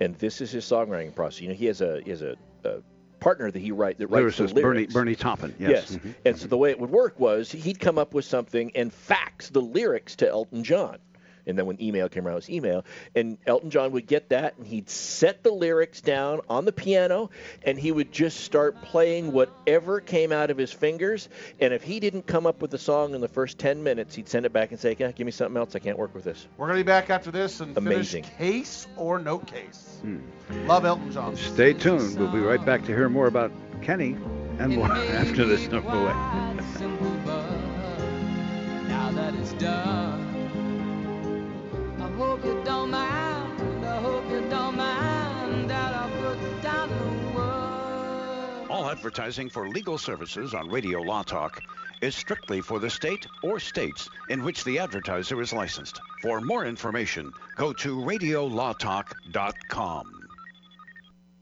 and 0.00 0.14
this 0.16 0.40
is 0.40 0.52
his 0.52 0.64
songwriting 0.64 1.14
process. 1.14 1.40
You 1.40 1.48
know, 1.48 1.54
he 1.54 1.66
has 1.66 1.80
a 1.80 2.00
he 2.04 2.10
has 2.10 2.22
a, 2.22 2.36
a 2.64 2.76
partner 3.22 3.50
that 3.50 3.58
he 3.60 3.70
write 3.70 3.98
that 3.98 4.08
writes 4.08 4.36
the 4.36 4.44
Lyricist 4.44 4.54
Bernie 4.54 4.64
lyrics. 4.80 4.94
Bernie 4.94 5.14
Taupin. 5.14 5.54
Yes. 5.58 5.70
Yes. 5.70 5.96
Mhm. 5.96 6.14
And 6.24 6.36
so 6.38 6.46
the 6.48 6.56
way 6.58 6.70
it 6.70 6.78
would 6.80 6.90
work 6.90 7.18
was 7.20 7.52
he'd 7.52 7.78
come 7.78 7.96
up 7.98 8.14
with 8.14 8.24
something 8.24 8.72
and 8.74 8.92
fax 8.92 9.48
the 9.50 9.60
lyrics 9.62 10.16
to 10.16 10.28
Elton 10.28 10.64
John. 10.64 10.98
And 11.46 11.58
then 11.58 11.66
when 11.66 11.80
email 11.82 12.08
came 12.08 12.26
around, 12.26 12.34
it 12.34 12.36
was 12.36 12.50
email. 12.50 12.84
And 13.14 13.38
Elton 13.46 13.70
John 13.70 13.92
would 13.92 14.06
get 14.06 14.28
that 14.30 14.56
and 14.58 14.66
he'd 14.66 14.88
set 14.88 15.42
the 15.42 15.50
lyrics 15.52 16.00
down 16.00 16.40
on 16.48 16.64
the 16.64 16.72
piano 16.72 17.30
and 17.64 17.78
he 17.78 17.92
would 17.92 18.12
just 18.12 18.40
start 18.40 18.80
playing 18.82 19.32
whatever 19.32 20.00
came 20.00 20.32
out 20.32 20.50
of 20.50 20.58
his 20.58 20.72
fingers. 20.72 21.28
And 21.60 21.72
if 21.72 21.82
he 21.82 22.00
didn't 22.00 22.26
come 22.26 22.46
up 22.46 22.62
with 22.62 22.70
the 22.70 22.78
song 22.78 23.14
in 23.14 23.20
the 23.20 23.28
first 23.28 23.58
10 23.58 23.82
minutes, 23.82 24.14
he'd 24.14 24.28
send 24.28 24.46
it 24.46 24.52
back 24.52 24.70
and 24.70 24.80
say, 24.80 24.96
yeah, 24.98 25.10
give 25.12 25.24
me 25.24 25.32
something 25.32 25.56
else. 25.56 25.74
I 25.74 25.78
can't 25.78 25.98
work 25.98 26.14
with 26.14 26.24
this. 26.24 26.46
We're 26.56 26.66
gonna 26.66 26.78
be 26.78 26.82
back 26.84 27.10
after 27.10 27.30
this 27.30 27.60
and 27.60 27.76
Amazing. 27.76 28.24
finish 28.24 28.38
case 28.38 28.86
or 28.96 29.18
no 29.18 29.38
case. 29.38 29.98
Hmm. 30.02 30.18
Love 30.66 30.84
Elton 30.84 31.10
John. 31.12 31.36
Stay 31.36 31.72
tuned. 31.72 32.18
We'll 32.18 32.30
be 32.32 32.40
right 32.40 32.64
back 32.64 32.80
to 32.82 32.94
hear 32.94 33.08
more 33.08 33.26
about 33.26 33.50
Kenny 33.82 34.16
and 34.58 34.76
more 34.76 34.90
after 34.92 35.44
this. 35.46 35.66
Don't 35.66 35.84
go 35.84 36.06
away. 36.06 36.12
Now 38.88 39.10
that 39.12 39.34
it's 39.34 39.52
done, 39.54 40.28
I 40.28 40.31
hope 42.16 42.44
you 42.44 42.60
don't 42.64 42.90
mind. 42.90 43.84
I 43.84 44.00
hope 44.00 44.28
you 44.30 44.40
don't 44.48 44.76
mind 44.76 45.68
that 45.70 45.94
I 45.94 46.10
put 46.20 46.62
down 46.62 46.88
the 46.88 47.36
word. 47.36 48.70
All 48.70 48.88
advertising 48.90 49.50
for 49.50 49.68
legal 49.68 49.98
services 49.98 50.54
on 50.54 50.68
Radio 50.68 51.00
Law 51.00 51.22
Talk 51.22 51.60
is 52.00 52.16
strictly 52.16 52.60
for 52.60 52.78
the 52.78 52.90
state 52.90 53.26
or 53.42 53.58
states 53.60 54.08
in 54.28 54.42
which 54.42 54.64
the 54.64 54.78
advertiser 54.78 55.40
is 55.40 55.52
licensed. 55.52 56.00
For 56.20 56.40
more 56.40 56.66
information, 56.66 57.32
go 57.56 57.72
to 57.74 57.96
radiolawtalk.com. 57.96 60.18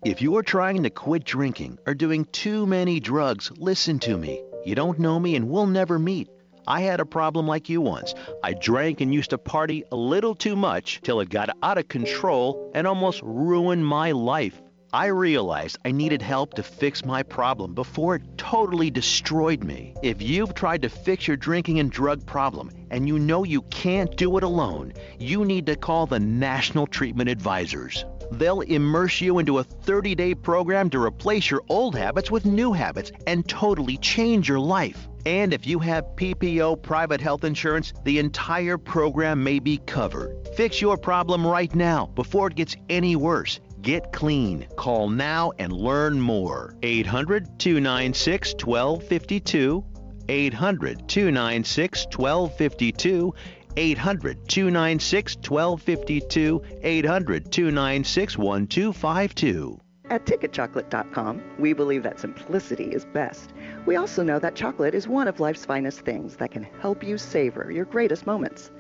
If 0.04 0.20
you 0.22 0.36
are 0.36 0.42
trying 0.42 0.82
to 0.82 0.90
quit 0.90 1.24
drinking 1.24 1.78
or 1.86 1.94
doing 1.94 2.26
too 2.32 2.66
many 2.66 3.00
drugs, 3.00 3.50
listen 3.56 3.98
to 4.00 4.16
me. 4.16 4.42
You 4.64 4.74
don't 4.74 4.98
know 4.98 5.20
me 5.20 5.36
and 5.36 5.48
we'll 5.48 5.66
never 5.66 5.98
meet. 5.98 6.28
I 6.70 6.82
had 6.82 7.00
a 7.00 7.04
problem 7.04 7.48
like 7.48 7.68
you 7.68 7.80
once. 7.80 8.14
I 8.44 8.52
drank 8.52 9.00
and 9.00 9.12
used 9.12 9.30
to 9.30 9.38
party 9.38 9.82
a 9.90 9.96
little 9.96 10.36
too 10.36 10.54
much 10.54 11.00
till 11.02 11.18
it 11.18 11.28
got 11.28 11.50
out 11.64 11.78
of 11.78 11.88
control 11.88 12.70
and 12.76 12.86
almost 12.86 13.20
ruined 13.24 13.84
my 13.84 14.12
life. 14.12 14.62
I 14.92 15.06
realized 15.06 15.78
I 15.84 15.90
needed 15.90 16.22
help 16.22 16.54
to 16.54 16.62
fix 16.62 17.04
my 17.04 17.24
problem 17.24 17.74
before 17.74 18.14
it 18.14 18.38
totally 18.38 18.88
destroyed 18.88 19.64
me. 19.64 19.96
If 20.04 20.22
you've 20.22 20.54
tried 20.54 20.82
to 20.82 20.88
fix 20.88 21.26
your 21.26 21.36
drinking 21.36 21.80
and 21.80 21.90
drug 21.90 22.24
problem 22.24 22.70
and 22.92 23.08
you 23.08 23.18
know 23.18 23.42
you 23.42 23.62
can't 23.62 24.16
do 24.16 24.36
it 24.36 24.44
alone, 24.44 24.92
you 25.18 25.44
need 25.44 25.66
to 25.66 25.74
call 25.74 26.06
the 26.06 26.20
National 26.20 26.86
Treatment 26.86 27.30
Advisors. 27.30 28.04
They'll 28.30 28.60
immerse 28.60 29.20
you 29.20 29.40
into 29.40 29.58
a 29.58 29.64
30 29.64 30.14
day 30.14 30.36
program 30.36 30.88
to 30.90 31.02
replace 31.02 31.50
your 31.50 31.64
old 31.68 31.96
habits 31.96 32.30
with 32.30 32.46
new 32.46 32.72
habits 32.72 33.10
and 33.26 33.48
totally 33.48 33.96
change 33.96 34.48
your 34.48 34.60
life. 34.60 35.08
And 35.26 35.52
if 35.52 35.66
you 35.66 35.78
have 35.80 36.04
PPO 36.16 36.82
private 36.82 37.20
health 37.20 37.44
insurance, 37.44 37.92
the 38.04 38.18
entire 38.18 38.78
program 38.78 39.42
may 39.42 39.58
be 39.58 39.78
covered. 39.78 40.48
Fix 40.56 40.80
your 40.80 40.96
problem 40.96 41.46
right 41.46 41.74
now 41.74 42.06
before 42.14 42.48
it 42.48 42.56
gets 42.56 42.76
any 42.88 43.16
worse. 43.16 43.60
Get 43.82 44.12
clean. 44.12 44.66
Call 44.76 45.08
now 45.08 45.52
and 45.58 45.72
learn 45.72 46.20
more. 46.20 46.74
800 46.82 47.58
296 47.58 48.54
1252. 48.64 49.84
800 50.28 51.08
296 51.08 52.06
1252. 52.06 53.34
800 53.76 54.48
296 54.48 55.36
1252. 55.36 56.62
800 56.82 57.52
296 57.52 58.38
1252. 58.38 59.80
At 60.10 60.26
ticketchocolate.com, 60.26 61.40
we 61.60 61.72
believe 61.72 62.02
that 62.02 62.18
simplicity 62.18 62.86
is 62.86 63.04
best. 63.04 63.52
We 63.86 63.94
also 63.94 64.24
know 64.24 64.40
that 64.40 64.56
chocolate 64.56 64.92
is 64.92 65.06
one 65.06 65.28
of 65.28 65.38
life's 65.38 65.64
finest 65.64 66.00
things 66.00 66.34
that 66.36 66.50
can 66.50 66.64
help 66.80 67.04
you 67.04 67.16
savor 67.16 67.70
your 67.70 67.84
greatest 67.84 68.26
moments. 68.26 68.72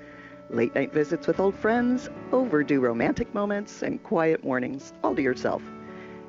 Late 0.50 0.74
night 0.74 0.92
visits 0.92 1.28
with 1.28 1.38
old 1.38 1.54
friends, 1.54 2.10
overdue 2.32 2.80
romantic 2.80 3.32
moments, 3.32 3.82
and 3.82 4.02
quiet 4.02 4.42
mornings, 4.42 4.92
all 5.04 5.14
to 5.14 5.22
yourself. 5.22 5.62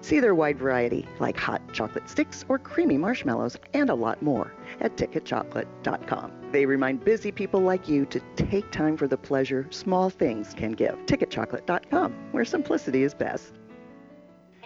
See 0.02 0.20
their 0.20 0.36
wide 0.36 0.60
variety, 0.60 1.08
like 1.20 1.38
hot 1.38 1.62
chocolate 1.74 2.08
sticks 2.08 2.46
or 2.48 2.60
creamy 2.60 3.00
marshmallows, 3.00 3.58
and 3.74 3.90
a 3.90 3.96
lot 3.96 4.22
more 4.22 4.54
at 4.82 4.98
ticketchocolate.com. 4.98 6.32
They 6.52 6.68
remind 6.68 7.04
busy 7.04 7.32
people 7.32 7.62
like 7.62 7.90
you 7.90 8.06
to 8.06 8.20
take 8.36 8.70
time 8.70 8.98
for 8.98 9.08
the 9.08 9.18
pleasure 9.18 9.66
small 9.72 10.12
things 10.12 10.54
can 10.54 10.74
give. 10.74 10.96
Ticketchocolate.com, 11.08 12.14
where 12.34 12.46
simplicity 12.46 13.02
is 13.02 13.16
best. 13.16 13.54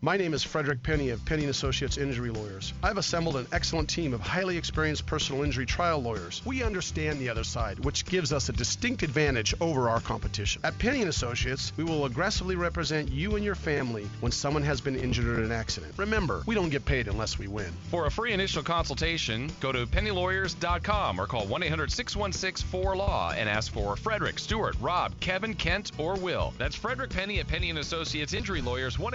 My 0.00 0.16
name 0.16 0.32
is 0.32 0.44
Frederick 0.44 0.84
Penny 0.84 1.08
of 1.08 1.24
Penny 1.24 1.44
& 1.44 1.46
Associates 1.46 1.96
Injury 1.96 2.30
Lawyers. 2.30 2.72
I've 2.84 2.98
assembled 2.98 3.34
an 3.34 3.48
excellent 3.50 3.90
team 3.90 4.14
of 4.14 4.20
highly 4.20 4.56
experienced 4.56 5.06
personal 5.06 5.42
injury 5.42 5.66
trial 5.66 6.00
lawyers. 6.00 6.40
We 6.44 6.62
understand 6.62 7.18
the 7.18 7.30
other 7.30 7.42
side, 7.42 7.80
which 7.80 8.04
gives 8.04 8.32
us 8.32 8.48
a 8.48 8.52
distinct 8.52 9.02
advantage 9.02 9.56
over 9.60 9.88
our 9.88 9.98
competition. 9.98 10.62
At 10.62 10.78
Penny 10.78 11.02
& 11.02 11.08
Associates, 11.08 11.72
we 11.76 11.82
will 11.82 12.04
aggressively 12.04 12.54
represent 12.54 13.10
you 13.10 13.34
and 13.34 13.44
your 13.44 13.56
family 13.56 14.08
when 14.20 14.30
someone 14.30 14.62
has 14.62 14.80
been 14.80 14.94
injured 14.94 15.36
in 15.36 15.44
an 15.44 15.50
accident. 15.50 15.94
Remember, 15.96 16.44
we 16.46 16.54
don't 16.54 16.70
get 16.70 16.84
paid 16.84 17.08
unless 17.08 17.36
we 17.36 17.48
win. 17.48 17.72
For 17.90 18.06
a 18.06 18.10
free 18.10 18.32
initial 18.32 18.62
consultation, 18.62 19.50
go 19.58 19.72
to 19.72 19.84
pennylawyers.com 19.84 21.20
or 21.20 21.26
call 21.26 21.48
1 21.48 21.62
800 21.64 21.90
616 21.90 22.70
4LAW 22.70 23.34
and 23.34 23.48
ask 23.48 23.72
for 23.72 23.96
Frederick, 23.96 24.38
Stewart, 24.38 24.76
Rob, 24.80 25.18
Kevin, 25.18 25.54
Kent, 25.54 25.90
or 25.98 26.14
Will. 26.14 26.54
That's 26.56 26.76
Frederick 26.76 27.10
Penny 27.10 27.40
at 27.40 27.48
Penny 27.48 27.70
and 27.70 27.80
Associates 27.80 28.32
Injury 28.32 28.60
Lawyers, 28.60 28.96
1 28.96 29.14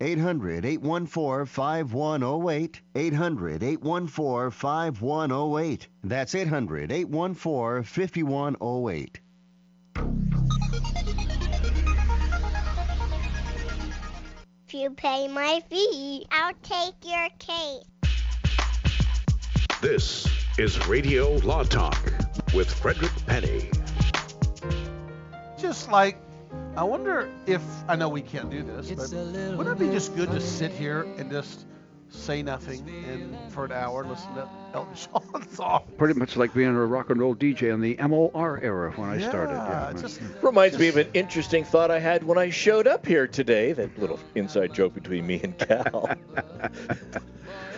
800 0.00 0.64
814 0.64 1.46
5108. 1.46 2.80
800 2.94 3.62
814 3.64 4.50
5108. 4.52 5.88
That's 6.04 6.34
800 6.36 6.92
814 6.92 7.82
5108. 7.82 9.20
If 14.68 14.74
you 14.74 14.90
pay 14.90 15.26
my 15.28 15.62
fee, 15.68 16.26
I'll 16.30 16.52
take 16.62 16.94
your 17.02 17.28
case. 17.38 17.84
This 19.80 20.28
is 20.58 20.86
Radio 20.86 21.32
Law 21.38 21.64
Talk 21.64 21.98
with 22.54 22.72
Frederick 22.72 23.12
Penny. 23.26 23.70
Just 25.58 25.90
like, 25.90 26.20
I 26.78 26.84
wonder 26.84 27.28
if 27.48 27.60
I 27.88 27.96
know 27.96 28.08
we 28.08 28.22
can't 28.22 28.50
do 28.50 28.62
this, 28.62 28.92
but 28.92 29.10
wouldn't 29.10 29.80
it 29.80 29.84
be 29.84 29.92
just 29.92 30.14
good 30.14 30.30
to 30.30 30.40
sit 30.40 30.70
here 30.70 31.08
and 31.18 31.28
just 31.28 31.66
say 32.08 32.40
nothing 32.40 32.88
and 33.08 33.36
for 33.52 33.64
an 33.64 33.72
hour 33.72 34.02
and 34.02 34.10
listen 34.10 34.32
to 34.34 34.48
Elton 34.72 34.94
John 35.34 35.48
song? 35.48 35.82
Pretty 35.96 36.16
much 36.16 36.36
like 36.36 36.54
being 36.54 36.68
a 36.68 36.86
rock 36.86 37.10
and 37.10 37.20
roll 37.20 37.34
DJ 37.34 37.74
in 37.74 37.80
the 37.80 37.96
MOR 38.06 38.60
era 38.62 38.92
when 38.92 39.08
I 39.08 39.18
started. 39.18 39.54
Yeah, 39.54 39.92
just 40.00 40.20
mm-hmm. 40.20 40.46
Reminds 40.46 40.78
me 40.78 40.86
of 40.86 40.96
an 40.98 41.08
interesting 41.14 41.64
thought 41.64 41.90
I 41.90 41.98
had 41.98 42.22
when 42.22 42.38
I 42.38 42.50
showed 42.50 42.86
up 42.86 43.04
here 43.04 43.26
today. 43.26 43.72
That 43.72 43.98
little 43.98 44.20
inside 44.36 44.72
joke 44.72 44.94
between 44.94 45.26
me 45.26 45.40
and 45.42 45.58
Cal. 45.58 46.16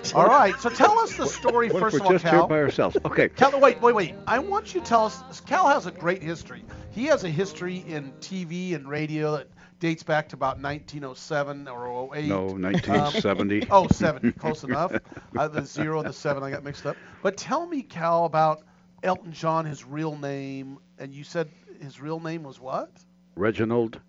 All 0.14 0.26
right, 0.26 0.58
so 0.60 0.70
tell 0.70 0.98
us 0.98 1.16
the 1.16 1.26
story 1.26 1.68
first 1.68 1.96
of 1.96 2.02
all, 2.02 2.10
just 2.10 2.24
Cal. 2.24 2.40
here 2.40 2.48
by 2.48 2.58
ourselves? 2.58 2.96
Okay. 3.04 3.28
Cal, 3.36 3.58
wait, 3.60 3.80
wait, 3.80 3.94
wait. 3.94 4.14
I 4.26 4.38
want 4.38 4.74
you 4.74 4.80
to 4.80 4.86
tell 4.86 5.06
us. 5.06 5.40
Cal 5.40 5.68
has 5.68 5.86
a 5.86 5.90
great 5.90 6.22
history. 6.22 6.64
He 6.90 7.04
has 7.06 7.24
a 7.24 7.28
history 7.28 7.84
in 7.86 8.12
TV 8.20 8.74
and 8.74 8.88
radio 8.88 9.36
that 9.36 9.48
dates 9.78 10.02
back 10.02 10.28
to 10.30 10.36
about 10.36 10.60
1907 10.60 11.68
or 11.68 12.16
08. 12.16 12.26
No, 12.26 12.46
1970. 12.46 13.62
Um, 13.62 13.68
oh, 13.70 13.88
70, 13.88 14.32
close 14.32 14.64
enough. 14.64 14.92
Uh, 15.36 15.48
the 15.48 15.62
zero 15.62 16.00
and 16.00 16.08
the 16.08 16.12
seven, 16.12 16.42
I 16.42 16.50
got 16.50 16.64
mixed 16.64 16.86
up. 16.86 16.96
But 17.22 17.36
tell 17.36 17.66
me, 17.66 17.82
Cal, 17.82 18.24
about 18.24 18.62
Elton 19.02 19.32
John, 19.32 19.64
his 19.64 19.84
real 19.84 20.16
name, 20.16 20.78
and 20.98 21.12
you 21.12 21.24
said 21.24 21.48
his 21.80 22.00
real 22.00 22.20
name 22.20 22.42
was 22.42 22.60
what? 22.60 22.90
Reginald 23.36 24.00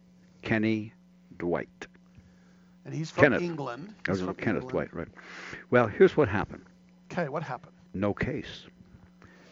Kenny 0.42 0.94
Dwight. 1.38 1.88
And 2.86 2.94
he's 2.94 3.12
from 3.12 3.24
Kenneth. 3.24 3.42
England. 3.42 3.94
He's 4.00 4.08
Reginald 4.08 4.36
from 4.38 4.44
Kenneth 4.44 4.64
England. 4.64 4.90
Dwight, 4.92 4.96
right. 4.96 5.08
Well, 5.70 5.88
here's 5.88 6.18
what 6.18 6.28
happened. 6.28 6.64
Okay, 7.12 7.30
what 7.30 7.44
happened? 7.44 7.74
No 7.94 8.14
case. 8.14 8.66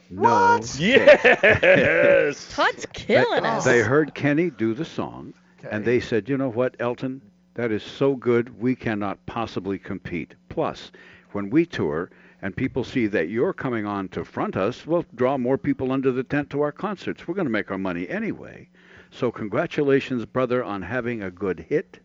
No. 0.09 0.21
What? 0.21 0.61
case. 0.61 0.79
Yes! 0.79 2.47
Todd's 2.55 2.85
They- 2.85 2.91
killing 2.93 3.45
us. 3.45 3.65
They 3.65 3.81
heard 3.81 4.13
Kenny 4.15 4.49
do 4.49 4.73
the 4.73 4.85
song, 4.85 5.33
and 5.69 5.85
they 5.85 5.99
said, 5.99 6.27
you 6.29 6.37
know 6.37 6.49
what, 6.49 6.75
Elton, 6.79 7.21
that 7.53 7.71
is 7.71 7.83
so 7.83 8.15
good, 8.15 8.59
we 8.59 8.75
cannot 8.75 9.23
possibly 9.25 9.77
compete. 9.77 10.33
Plus, 10.47 10.91
when 11.33 11.49
we 11.49 11.65
tour 11.65 12.09
and 12.41 12.55
people 12.55 12.83
see 12.83 13.05
that 13.07 13.27
you're 13.29 13.53
coming 13.53 13.85
on 13.85 14.07
to 14.09 14.23
front 14.23 14.55
us, 14.55 14.87
we'll 14.87 15.05
draw 15.15 15.37
more 15.37 15.57
people 15.57 15.91
under 15.91 16.11
the 16.11 16.23
tent 16.23 16.49
to 16.51 16.61
our 16.61 16.71
concerts. 16.71 17.27
We're 17.27 17.35
going 17.35 17.45
to 17.45 17.51
make 17.51 17.69
our 17.69 17.77
money 17.77 18.07
anyway. 18.09 18.69
So, 19.11 19.31
congratulations, 19.31 20.25
brother, 20.25 20.63
on 20.63 20.81
having 20.81 21.21
a 21.21 21.29
good 21.31 21.59
hit. 21.67 21.99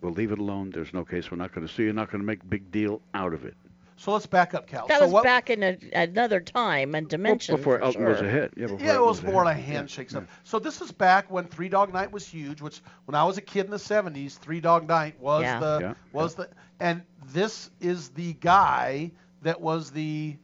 We'll 0.00 0.12
leave 0.12 0.32
it 0.32 0.38
alone. 0.38 0.70
There's 0.70 0.92
no 0.94 1.04
case. 1.04 1.30
We're 1.30 1.36
not 1.38 1.52
going 1.54 1.66
to 1.66 1.72
sue 1.72 1.84
You're 1.84 1.92
Not 1.92 2.10
going 2.10 2.20
to 2.20 2.26
make 2.26 2.42
a 2.42 2.46
big 2.46 2.70
deal 2.70 3.00
out 3.14 3.32
of 3.34 3.44
it. 3.44 3.54
So 3.96 4.12
let's 4.12 4.26
back 4.26 4.54
up, 4.54 4.68
Cal. 4.68 4.86
That 4.86 5.00
so 5.00 5.06
was 5.06 5.12
what, 5.12 5.24
back 5.24 5.50
in 5.50 5.60
a, 5.64 5.76
another 5.92 6.38
time 6.38 6.94
and 6.94 7.08
dimension. 7.08 7.56
before 7.56 7.78
for 7.78 7.84
Elton 7.84 8.04
was 8.04 8.20
a 8.20 8.30
hit. 8.30 8.52
Yeah, 8.56 8.68
Yeah, 8.68 8.74
it 8.74 8.82
Elton 8.90 9.06
was 9.06 9.22
more 9.24 9.44
hit. 9.44 9.50
a 9.58 9.60
handshake 9.60 10.10
stuff. 10.10 10.40
So 10.44 10.60
this 10.60 10.80
is 10.80 10.92
back 10.92 11.28
when 11.32 11.46
Three 11.46 11.68
Dog 11.68 11.92
Night 11.92 12.12
was 12.12 12.24
huge, 12.24 12.62
which 12.62 12.80
when 13.06 13.16
I 13.16 13.24
was 13.24 13.38
a 13.38 13.40
kid 13.40 13.64
in 13.64 13.72
the 13.72 13.76
70s, 13.76 14.38
Three 14.38 14.60
Dog 14.60 14.86
Night 14.86 15.18
was 15.18 15.42
Yeah. 15.42 15.58
the 15.58 15.78
Yeah. 15.80 15.94
was 16.12 16.36
the 16.36 16.48
and 16.78 17.02
this 17.32 17.70
is 17.80 18.10
the 18.10 18.34
guy 18.34 19.10
that 19.42 19.60
was 19.60 19.90
the 19.90 20.36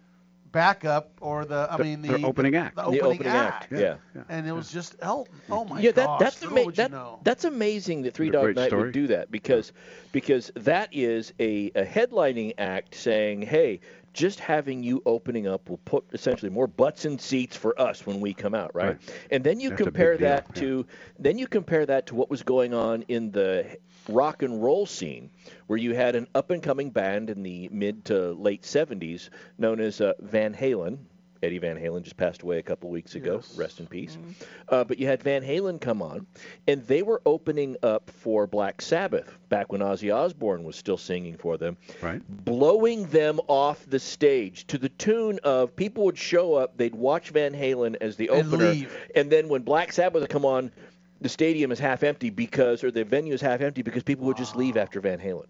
backup 0.55 1.11
or 1.21 1.45
the 1.45 1.67
I 1.71 1.77
The- 1.77 1.85
mean 1.85 2.01
the 2.01 2.17
the 2.17 2.25
opening 2.25 2.55
act. 2.57 2.77
The 2.77 2.83
The 2.83 2.89
opening, 3.01 3.05
opening 3.13 3.33
act, 3.33 3.73
yeah. 3.73 3.97
And 4.31 4.47
it 4.49 4.53
was 4.53 4.71
just 4.71 4.97
Elton. 5.03 5.35
Oh 5.51 5.65
my 5.67 5.81
yeah, 5.81 5.93
that, 5.93 6.07
gosh. 6.07 6.21
that's 6.21 6.43
ama- 6.43 6.55
would 6.65 6.79
you 6.79 6.83
that, 6.85 6.91
know. 6.91 7.19
that's 7.25 7.45
amazing 7.45 8.03
that 8.03 8.15
Three 8.15 8.31
What 8.31 8.33
Dog 8.47 8.57
Night 8.57 8.69
story. 8.69 8.85
would 8.85 8.93
do 8.93 9.07
that 9.09 9.31
because 9.31 9.73
because 10.13 10.51
that 10.57 10.89
is 10.93 11.33
a, 11.41 11.71
a 11.75 11.85
headlining 11.85 12.55
act 12.57 12.95
saying, 12.95 13.43
hey, 13.43 13.81
just 14.13 14.39
having 14.39 14.83
you 14.85 15.03
opening 15.07 15.49
up 15.49 15.69
will 15.69 15.79
put 15.79 16.05
essentially 16.13 16.49
more 16.51 16.69
butts 16.69 17.05
in 17.05 17.19
seats 17.19 17.57
for 17.57 17.79
us 17.81 18.07
when 18.07 18.21
we 18.21 18.33
come 18.33 18.55
out, 18.55 18.73
right? 18.73 18.91
Right. 18.91 19.15
And 19.33 19.43
then 19.43 19.59
you 19.59 19.71
That's 19.71 19.83
compare 19.83 20.17
deal, 20.17 20.29
that 20.29 20.47
yeah. 20.55 20.61
to 20.63 20.87
then 21.19 21.37
you 21.37 21.49
compare 21.49 21.85
that 21.87 22.07
to 22.07 22.15
what 22.15 22.31
was 22.31 22.43
going 22.45 22.73
on 22.75 23.03
in 23.09 23.33
the 23.33 23.77
rock 24.09 24.43
and 24.43 24.63
roll 24.63 24.87
scene, 24.87 25.31
where 25.67 25.79
you 25.79 25.95
had 25.95 26.17
an 26.17 26.27
up 26.35 26.51
and 26.51 26.63
coming 26.63 26.91
band 26.91 27.31
in 27.31 27.43
the 27.43 27.69
mid 27.71 28.05
to 28.07 28.33
late 28.33 28.63
70s 28.63 29.31
known 29.59 29.81
as 29.81 30.01
uh, 30.01 30.13
Van 30.21 30.55
Halen. 30.55 30.99
Eddie 31.43 31.59
Van 31.59 31.77
Halen 31.77 32.03
just 32.03 32.17
passed 32.17 32.41
away 32.41 32.57
a 32.57 32.63
couple 32.63 32.89
weeks 32.89 33.17
ago. 33.17 33.43
Rest 33.55 33.79
in 33.79 33.87
peace. 33.87 34.17
Uh, 34.67 34.83
but 34.83 34.99
you 34.99 35.07
had 35.07 35.23
Van 35.23 35.43
Halen 35.43 35.79
come 35.79 36.01
on, 36.01 36.27
and 36.67 36.83
they 36.87 37.03
were 37.03 37.21
opening 37.27 37.77
up 37.83 38.09
for 38.11 38.47
Black 38.47 38.81
Sabbath 38.81 39.31
back 39.51 39.71
when 39.71 39.83
Ozzy 39.83 40.15
Osbourne 40.15 40.65
was 40.65 40.75
still 40.75 40.97
singing 40.97 41.37
for 41.37 41.59
them, 41.59 41.77
Right. 42.01 42.23
blowing 42.47 43.05
them 43.09 43.41
off 43.47 43.85
the 43.91 43.99
stage 43.99 44.67
to 44.69 44.79
the 44.79 44.89
tune 44.89 45.39
of 45.45 45.77
people 45.77 46.05
would 46.07 46.17
show 46.17 46.55
up, 46.55 46.79
they'd 46.79 46.95
watch 46.95 47.29
Van 47.29 47.53
Halen 47.53 47.97
as 48.01 48.17
the 48.17 48.29
And 48.31 48.47
opener, 48.49 48.71
leave. 48.73 48.97
and 49.15 49.31
then 49.31 49.51
when 49.51 49.61
Black 49.63 49.93
Sabbath 49.93 50.23
would 50.23 50.31
come 50.31 50.47
on, 50.47 50.71
the 51.25 51.29
stadium 51.31 51.73
is 51.73 51.79
half 51.79 52.03
empty 52.03 52.29
because, 52.29 52.85
or 52.85 52.91
the 52.91 53.03
venue 53.03 53.33
is 53.33 53.41
half 53.41 53.63
empty 53.63 53.81
because 53.81 54.03
people 54.03 54.27
would 54.27 54.37
just 54.37 54.55
leave 54.55 54.77
after 54.77 55.01
Van 55.01 55.19
Halen. 55.19 55.47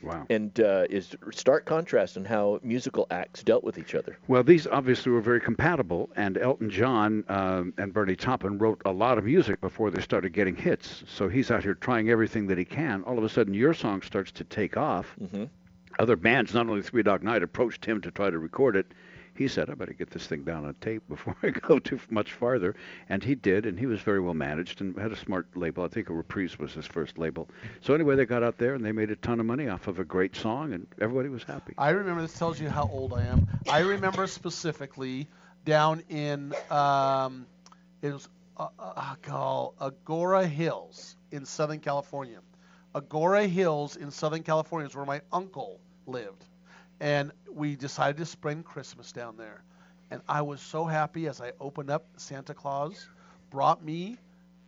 Wow. 0.00 0.24
And 0.30 0.60
uh, 0.60 0.84
is 0.88 1.16
stark 1.32 1.64
contrast 1.64 2.16
in 2.16 2.24
how 2.24 2.60
musical 2.62 3.08
acts 3.10 3.42
dealt 3.42 3.64
with 3.64 3.76
each 3.76 3.96
other. 3.96 4.18
Well, 4.28 4.44
these 4.44 4.68
obviously 4.68 5.10
were 5.10 5.20
very 5.20 5.40
compatible, 5.40 6.10
and 6.14 6.38
Elton 6.38 6.70
John 6.70 7.24
um, 7.28 7.74
and 7.76 7.92
Bernie 7.92 8.14
Taupin 8.14 8.56
wrote 8.58 8.80
a 8.84 8.92
lot 8.92 9.18
of 9.18 9.24
music 9.24 9.60
before 9.60 9.90
they 9.90 10.00
started 10.00 10.32
getting 10.32 10.54
hits. 10.54 11.02
So 11.08 11.28
he's 11.28 11.50
out 11.50 11.64
here 11.64 11.74
trying 11.74 12.08
everything 12.08 12.46
that 12.46 12.56
he 12.58 12.64
can. 12.64 13.02
All 13.02 13.18
of 13.18 13.24
a 13.24 13.28
sudden, 13.28 13.52
your 13.52 13.74
song 13.74 14.02
starts 14.02 14.30
to 14.30 14.44
take 14.44 14.76
off. 14.76 15.16
Mm-hmm. 15.20 15.44
Other 15.98 16.14
bands, 16.14 16.54
not 16.54 16.68
only 16.68 16.82
Three 16.82 17.02
Dog 17.02 17.24
Night, 17.24 17.42
approached 17.42 17.84
him 17.84 18.00
to 18.02 18.12
try 18.12 18.30
to 18.30 18.38
record 18.38 18.76
it. 18.76 18.92
He 19.38 19.48
said, 19.48 19.70
"I 19.70 19.74
better 19.74 19.92
get 19.92 20.10
this 20.10 20.26
thing 20.26 20.42
down 20.42 20.64
on 20.64 20.74
tape 20.80 21.02
before 21.08 21.36
I 21.42 21.50
go 21.50 21.78
too 21.78 21.98
much 22.10 22.32
farther," 22.32 22.74
and 23.08 23.22
he 23.22 23.34
did. 23.34 23.66
And 23.66 23.78
he 23.78 23.86
was 23.86 24.00
very 24.00 24.20
well 24.20 24.34
managed 24.34 24.80
and 24.80 24.98
had 24.98 25.12
a 25.12 25.16
smart 25.16 25.46
label. 25.56 25.84
I 25.84 25.88
think 25.88 26.08
a 26.08 26.12
Reprise 26.12 26.58
was 26.58 26.72
his 26.72 26.86
first 26.86 27.18
label. 27.18 27.48
So 27.80 27.94
anyway, 27.94 28.16
they 28.16 28.26
got 28.26 28.42
out 28.42 28.58
there 28.58 28.74
and 28.74 28.84
they 28.84 28.92
made 28.92 29.10
a 29.10 29.16
ton 29.16 29.40
of 29.40 29.46
money 29.46 29.68
off 29.68 29.86
of 29.88 29.98
a 29.98 30.04
great 30.04 30.36
song, 30.36 30.72
and 30.72 30.86
everybody 31.00 31.28
was 31.28 31.42
happy. 31.42 31.74
I 31.78 31.90
remember 31.90 32.22
this 32.22 32.38
tells 32.38 32.60
you 32.60 32.68
how 32.68 32.88
old 32.92 33.12
I 33.12 33.24
am. 33.24 33.46
I 33.68 33.80
remember 33.80 34.26
specifically 34.26 35.28
down 35.64 36.02
in 36.08 36.54
um, 36.70 37.46
it 38.02 38.12
was 38.12 38.28
uh, 38.56 38.68
uh, 38.78 39.14
called 39.22 39.74
Agora 39.80 40.46
Hills 40.46 41.16
in 41.30 41.44
Southern 41.44 41.80
California. 41.80 42.40
Agora 42.94 43.46
Hills 43.46 43.96
in 43.96 44.10
Southern 44.10 44.42
California 44.42 44.88
is 44.88 44.94
where 44.94 45.04
my 45.04 45.20
uncle 45.30 45.80
lived, 46.06 46.44
and 47.00 47.32
we 47.50 47.76
decided 47.76 48.16
to 48.18 48.26
spend 48.26 48.64
Christmas 48.64 49.12
down 49.12 49.36
there. 49.36 49.62
And 50.10 50.20
I 50.28 50.42
was 50.42 50.60
so 50.60 50.84
happy 50.84 51.26
as 51.26 51.40
I 51.40 51.52
opened 51.60 51.90
up 51.90 52.06
Santa 52.16 52.54
Claus 52.54 53.08
brought 53.50 53.84
me 53.84 54.18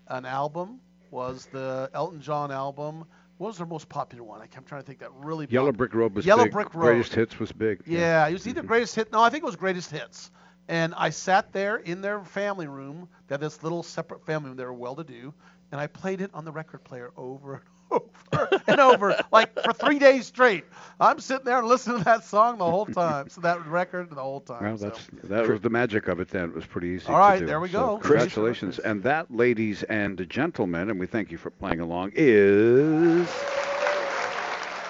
an 0.08 0.24
album 0.24 0.80
was 1.10 1.46
the 1.46 1.90
Elton 1.94 2.20
John 2.20 2.50
album. 2.50 3.04
What 3.38 3.48
was 3.48 3.58
their 3.58 3.66
most 3.66 3.88
popular 3.88 4.24
one? 4.24 4.40
I 4.40 4.46
kept 4.46 4.66
trying 4.66 4.82
to 4.82 4.86
think 4.86 4.98
that 4.98 5.12
really. 5.14 5.46
Yellow 5.48 5.72
Brick 5.72 5.94
Road 5.94 6.14
was 6.14 6.26
Yellow 6.26 6.44
big. 6.44 6.52
Brick 6.52 6.74
Road. 6.74 6.86
Greatest 6.86 7.14
Hits 7.14 7.38
was 7.38 7.52
big. 7.52 7.82
Yeah, 7.86 8.26
it 8.26 8.32
was 8.32 8.46
either 8.46 8.60
mm-hmm. 8.60 8.68
greatest 8.68 8.94
hit. 8.94 9.12
No, 9.12 9.22
I 9.22 9.30
think 9.30 9.42
it 9.44 9.46
was 9.46 9.56
greatest 9.56 9.90
hits. 9.90 10.30
And 10.66 10.92
I 10.96 11.10
sat 11.10 11.52
there 11.52 11.76
in 11.76 12.02
their 12.02 12.20
family 12.20 12.66
room. 12.66 13.08
They 13.26 13.34
had 13.34 13.40
this 13.40 13.62
little 13.62 13.82
separate 13.82 14.26
family 14.26 14.48
room. 14.48 14.56
They 14.56 14.64
were 14.64 14.72
well-to-do, 14.72 15.32
and 15.72 15.80
I 15.80 15.86
played 15.86 16.20
it 16.20 16.30
on 16.34 16.44
the 16.44 16.52
record 16.52 16.84
player 16.84 17.10
over 17.16 17.54
and 17.54 17.62
over 17.90 18.60
and 18.66 18.80
over, 18.80 19.16
like 19.32 19.58
for 19.62 19.72
three 19.72 19.98
days 19.98 20.26
straight. 20.26 20.64
I'm 21.00 21.20
sitting 21.20 21.44
there 21.44 21.58
and 21.58 21.68
listening 21.68 21.98
to 21.98 22.04
that 22.04 22.24
song 22.24 22.58
the 22.58 22.64
whole 22.64 22.86
time. 22.86 23.28
So 23.28 23.40
that 23.42 23.64
record 23.66 24.10
the 24.10 24.16
whole 24.16 24.40
time. 24.40 24.62
Well, 24.62 24.78
so. 24.78 24.88
that's 24.88 25.06
that 25.24 25.48
was 25.48 25.60
the 25.60 25.70
magic 25.70 26.08
of 26.08 26.20
it. 26.20 26.28
Then 26.28 26.44
it 26.44 26.54
was 26.54 26.66
pretty 26.66 26.88
easy. 26.88 27.06
All 27.06 27.18
right, 27.18 27.44
there 27.44 27.60
we 27.60 27.68
So 27.68 27.80
go. 27.80 27.98
congratulations, 27.98 28.78
and 28.78 29.02
that, 29.04 29.30
ladies 29.34 29.82
and 29.84 30.28
gentlemen, 30.28 30.90
and 30.90 30.98
we 30.98 31.06
thank 31.06 31.30
you 31.30 31.38
for 31.38 31.50
playing 31.50 31.80
along. 31.80 32.12
Is 32.14 33.28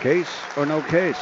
case 0.00 0.30
or 0.56 0.64
no 0.66 0.80
case? 0.82 1.18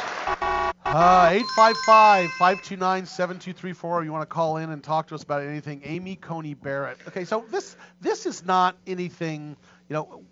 Uh, 0.85 1.29
855 1.33 2.29
529 2.31 3.05
7234. 3.05 4.05
You 4.05 4.11
want 4.13 4.21
to 4.21 4.25
call 4.25 4.57
in 4.57 4.69
and 4.69 4.81
talk 4.81 5.07
to 5.07 5.15
us 5.15 5.23
about 5.23 5.41
anything. 5.41 5.81
Amy 5.83 6.15
Coney 6.15 6.53
Barrett. 6.53 6.97
Okay, 7.09 7.25
so 7.25 7.43
this 7.51 7.75
this 7.99 8.25
is 8.25 8.45
not 8.45 8.77
anything, 8.87 9.57
you 9.89 9.93
know, 9.93 10.23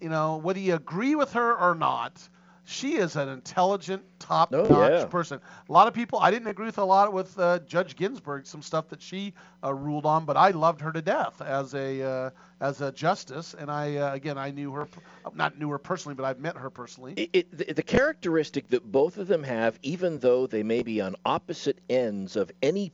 you 0.00 0.08
know, 0.08 0.36
whether 0.36 0.58
you 0.60 0.74
agree 0.74 1.14
with 1.14 1.32
her 1.32 1.56
or 1.58 1.74
not, 1.74 2.28
she 2.64 2.96
is 2.96 3.16
an 3.16 3.28
intelligent, 3.28 4.02
top-notch 4.18 4.92
Oh, 4.92 4.98
yeah. 5.00 5.04
person. 5.06 5.40
A 5.68 5.72
lot 5.72 5.88
of 5.88 5.94
people, 5.94 6.18
I 6.18 6.30
didn't 6.30 6.48
agree 6.48 6.66
with 6.66 6.78
a 6.78 6.84
lot 6.84 7.12
with 7.12 7.38
uh, 7.38 7.60
Judge 7.60 7.96
Ginsburg, 7.96 8.46
some 8.46 8.60
stuff 8.62 8.88
that 8.88 9.00
she 9.00 9.32
uh, 9.64 9.72
ruled 9.72 10.04
on, 10.04 10.24
but 10.26 10.36
I 10.36 10.50
loved 10.50 10.80
her 10.82 10.92
to 10.92 11.00
death 11.00 11.40
as 11.40 11.74
a 11.74 12.02
uh, 12.02 12.30
as 12.60 12.80
a 12.80 12.92
justice. 12.92 13.54
And 13.58 13.70
I, 13.70 13.96
uh, 13.96 14.12
again, 14.12 14.36
I 14.36 14.50
knew 14.50 14.72
her, 14.72 14.88
not 15.34 15.58
knew 15.58 15.70
her 15.70 15.78
personally, 15.78 16.14
but 16.14 16.24
I've 16.24 16.40
met 16.40 16.56
her 16.56 16.70
personally. 16.70 17.14
It, 17.16 17.30
it, 17.32 17.56
the, 17.56 17.72
the 17.72 17.82
characteristic 17.82 18.68
that 18.68 18.84
both 18.84 19.16
of 19.16 19.28
them 19.28 19.42
have, 19.44 19.78
even 19.82 20.18
though 20.18 20.46
they 20.46 20.62
may 20.62 20.82
be 20.82 21.00
on 21.00 21.16
opposite 21.24 21.78
ends 21.88 22.36
of 22.36 22.50
any 22.62 22.92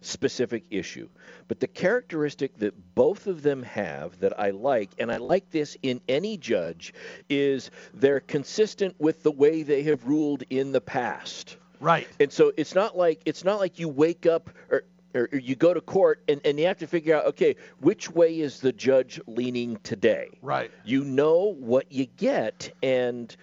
specific 0.00 0.64
issue, 0.70 1.08
but 1.48 1.60
the 1.60 1.66
characteristic 1.66 2.56
that 2.58 2.74
both 2.94 3.26
of 3.26 3.42
them 3.42 3.62
have 3.62 4.18
that 4.20 4.38
I 4.38 4.50
like, 4.50 4.90
and 4.98 5.10
I 5.10 5.16
like 5.16 5.50
this 5.50 5.76
in 5.82 6.00
any 6.08 6.36
judge, 6.36 6.94
is 7.28 7.70
they're 7.94 8.20
consistent 8.20 8.94
with 8.98 9.22
the 9.22 9.32
way 9.32 9.62
they 9.62 9.82
have 9.84 10.06
ruled 10.06 10.44
in 10.50 10.72
the 10.72 10.80
past. 10.80 11.56
Right. 11.80 12.08
And 12.20 12.32
so 12.32 12.52
it's 12.56 12.74
not 12.74 12.96
like 12.96 13.20
it's 13.24 13.44
not 13.44 13.58
like 13.58 13.78
you 13.78 13.88
wake 13.88 14.26
up 14.26 14.50
or 14.70 14.84
or 15.14 15.28
or 15.32 15.38
you 15.38 15.56
go 15.56 15.74
to 15.74 15.80
court 15.80 16.22
and, 16.28 16.40
and 16.44 16.58
you 16.58 16.66
have 16.66 16.78
to 16.78 16.86
figure 16.86 17.16
out, 17.16 17.26
okay, 17.26 17.56
which 17.80 18.10
way 18.10 18.40
is 18.40 18.60
the 18.60 18.72
judge 18.72 19.20
leaning 19.26 19.78
today? 19.82 20.30
Right. 20.42 20.70
You 20.84 21.04
know 21.04 21.54
what 21.58 21.90
you 21.90 22.06
get, 22.06 22.72
and 22.82 23.34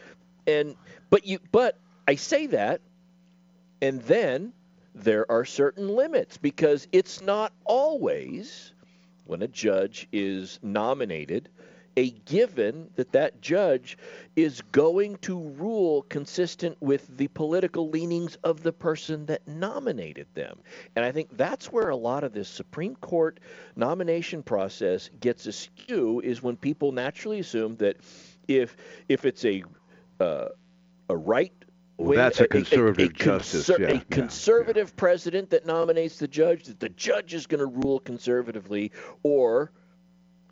and 0.47 0.75
but 1.09 1.25
you 1.25 1.39
but 1.51 1.77
I 2.07 2.15
say 2.15 2.47
that, 2.47 2.81
and 3.81 4.01
then 4.03 4.53
there 4.95 5.29
are 5.31 5.45
certain 5.45 5.87
limits 5.89 6.37
because 6.37 6.87
it's 6.91 7.21
not 7.21 7.53
always 7.65 8.73
when 9.25 9.41
a 9.41 9.47
judge 9.47 10.07
is 10.11 10.59
nominated 10.61 11.49
a 11.97 12.11
given 12.25 12.89
that 12.95 13.11
that 13.11 13.41
judge 13.41 13.97
is 14.35 14.61
going 14.71 15.15
to 15.17 15.39
rule 15.39 16.03
consistent 16.09 16.75
with 16.81 17.17
the 17.17 17.27
political 17.29 17.89
leanings 17.89 18.35
of 18.43 18.63
the 18.63 18.73
person 18.73 19.25
that 19.27 19.47
nominated 19.47 20.27
them. 20.33 20.59
And 20.95 21.05
I 21.05 21.11
think 21.11 21.37
that's 21.37 21.71
where 21.71 21.89
a 21.89 21.95
lot 21.95 22.23
of 22.23 22.33
this 22.33 22.49
Supreme 22.49 22.95
Court 22.95 23.39
nomination 23.75 24.41
process 24.41 25.09
gets 25.19 25.45
askew 25.45 26.19
is 26.21 26.41
when 26.41 26.55
people 26.57 26.91
naturally 26.91 27.39
assume 27.39 27.75
that 27.77 27.97
if 28.47 28.75
if 29.07 29.25
it's 29.25 29.45
a 29.45 29.63
uh, 30.19 30.49
a 31.09 31.17
right 31.17 31.53
Well, 31.97 32.17
that's 32.17 32.39
a 32.39 32.47
conservative 32.47 33.13
justice, 33.13 33.69
conser- 33.69 33.79
yeah, 33.79 33.87
a 33.87 33.93
yeah, 33.95 34.01
conservative 34.09 34.95
president 34.95 35.51
that 35.51 35.65
nominates 35.65 36.17
the 36.17 36.27
judge, 36.27 36.65
that 36.65 36.79
the 36.79 36.89
judge 36.89 37.33
is 37.33 37.45
going 37.45 37.59
to 37.59 37.67
rule 37.67 37.99
conservatively, 37.99 38.91
or 39.21 39.71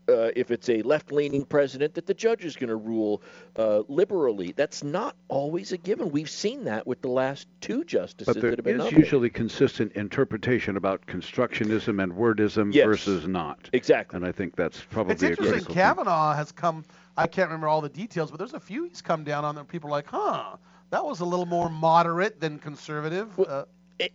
uh, 0.08 0.30
if 0.36 0.52
it's 0.52 0.70
a 0.70 0.82
left-leaning 0.84 1.46
president, 1.46 1.94
that 1.96 2.06
the 2.06 2.14
judge 2.14 2.46
is 2.46 2.56
going 2.56 2.70
to 2.70 2.76
rule 2.76 3.22
uh, 3.56 3.82
liberally. 3.88 4.52
That's 4.56 4.84
not 4.84 5.16
always 5.30 5.72
a 5.72 5.78
given. 5.78 6.12
We've 6.12 6.30
seen 6.30 6.66
that 6.66 6.86
with 6.86 7.02
the 7.02 7.08
last 7.10 7.48
two 7.60 7.84
justices 7.86 8.34
But 8.34 8.42
there 8.42 8.52
that 8.52 8.60
have 8.60 8.66
been 8.66 8.76
is 8.76 8.80
nominated. 8.80 9.00
usually 9.00 9.30
consistent 9.30 9.94
interpretation 9.94 10.78
about 10.78 11.06
constructionism 11.08 12.02
and 12.04 12.14
wordism 12.14 12.74
Yes. 12.74 12.86
versus 12.86 13.28
not. 13.28 13.70
Exactly. 13.74 14.18
And 14.18 14.26
I 14.26 14.32
think 14.32 14.56
that's 14.56 14.80
probably 14.82 15.14
It's 15.14 15.24
a 15.24 15.28
interesting. 15.30 15.54
critical 15.54 15.76
thing. 15.76 15.84
Kavanaugh 15.84 16.34
has 16.36 16.52
come. 16.52 16.84
I 17.18 17.28
can't 17.28 17.48
remember 17.50 17.68
all 17.68 17.82
the 17.82 17.90
details, 17.90 18.30
but 18.32 18.38
there's 18.38 18.54
a 18.54 18.60
few 18.60 18.84
he's 18.86 19.02
come 19.02 19.24
down 19.24 19.44
on 19.44 19.56
that 19.56 19.68
people 19.68 19.90
are 19.90 19.92
like, 19.92 20.08
huh, 20.08 20.58
that 20.92 21.04
was 21.06 21.20
a 21.22 21.26
little 21.26 21.46
more 21.48 21.70
moderate 21.70 22.40
than 22.40 22.60
conservative. 22.60 23.40
uh, 23.40 23.44
Eh, 23.44 23.54
eh, 23.54 23.64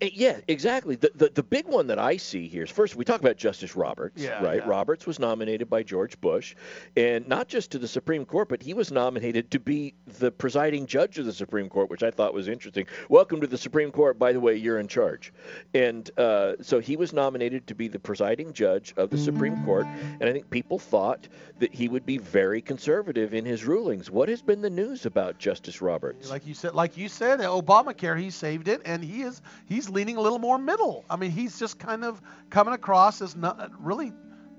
Yeah, 0.01 0.39
exactly. 0.49 0.97
The, 0.97 1.11
the 1.15 1.31
the 1.35 1.43
big 1.43 1.67
one 1.67 1.87
that 1.89 1.99
I 1.99 2.17
see 2.17 2.49
here 2.49 2.65
is 2.65 2.71
first 2.71 2.97
we 2.97 3.05
talk 3.05 3.21
about 3.21 3.37
Justice 3.37 3.77
Roberts, 3.77 4.23
Yeah, 4.23 4.43
right? 4.43 4.59
yeah. 4.59 4.69
Roberts 4.69 5.07
was 5.07 5.19
nominated 5.19 5.69
by 5.71 5.83
George 5.83 6.21
Bush, 6.21 6.55
and 6.97 7.27
not 7.29 7.49
just 7.49 7.71
to 7.73 7.79
the 7.79 7.89
Supreme 7.89 8.25
Court, 8.25 8.49
but 8.49 8.63
he 8.63 8.75
was 8.75 8.91
nominated 8.91 9.51
to 9.53 9.61
be 9.61 9.95
the 10.19 10.31
presiding 10.31 10.87
judge 10.87 11.19
of 11.19 11.27
the 11.27 11.33
Supreme 11.33 11.69
Court, 11.69 11.91
which 11.91 12.03
I 12.03 12.11
thought 12.11 12.35
was 12.35 12.49
interesting. 12.49 12.87
Welcome 13.09 13.41
to 13.41 13.47
the 13.47 13.59
Supreme 13.59 13.91
Court. 13.93 14.19
By 14.19 14.33
the 14.33 14.41
way, 14.41 14.57
you're 14.57 14.79
in 14.79 14.89
charge, 14.89 15.33
and 15.75 16.11
uh, 16.19 16.55
so 16.61 16.81
he 16.81 16.97
was 16.97 17.13
nominated 17.13 17.67
to 17.69 17.75
be 17.75 17.89
the 17.89 17.99
presiding 17.99 18.53
judge 18.53 18.95
of 18.97 19.11
the 19.11 19.19
Supreme 19.19 19.65
Court, 19.65 19.87
and 20.21 20.25
I 20.25 20.33
think 20.33 20.51
people 20.51 20.79
thought 20.79 21.29
that 21.59 21.73
he 21.75 21.89
would 21.89 22.05
be 22.05 22.19
very 22.19 22.61
conservative 22.61 23.35
in 23.35 23.45
his 23.45 23.65
rulings. 23.65 24.11
What 24.11 24.29
has 24.29 24.43
been 24.43 24.61
the 24.63 24.71
news 24.71 25.07
about 25.07 25.39
Justice 25.39 25.81
Roberts? 25.81 26.31
like 26.31 26.47
you 26.47 26.55
said, 26.55 26.75
like 26.75 26.97
you 26.97 27.09
said, 27.09 27.41
Obamacare, 27.41 28.19
he 28.19 28.31
saved 28.31 28.69
it, 28.69 28.83
and 28.85 29.03
he 29.03 29.23
is 29.23 29.41
he's 29.77 29.91
leaning 29.91 30.17
a 30.17 30.21
little 30.21 30.39
more 30.39 30.57
middle. 30.59 31.05
I 31.11 31.17
mean, 31.17 31.31
he's 31.31 31.59
just 31.59 31.79
kind 31.79 32.03
of 32.03 32.21
coming 32.49 32.73
across 32.73 33.21
as 33.21 33.37
not 33.37 33.71
really 33.79 34.13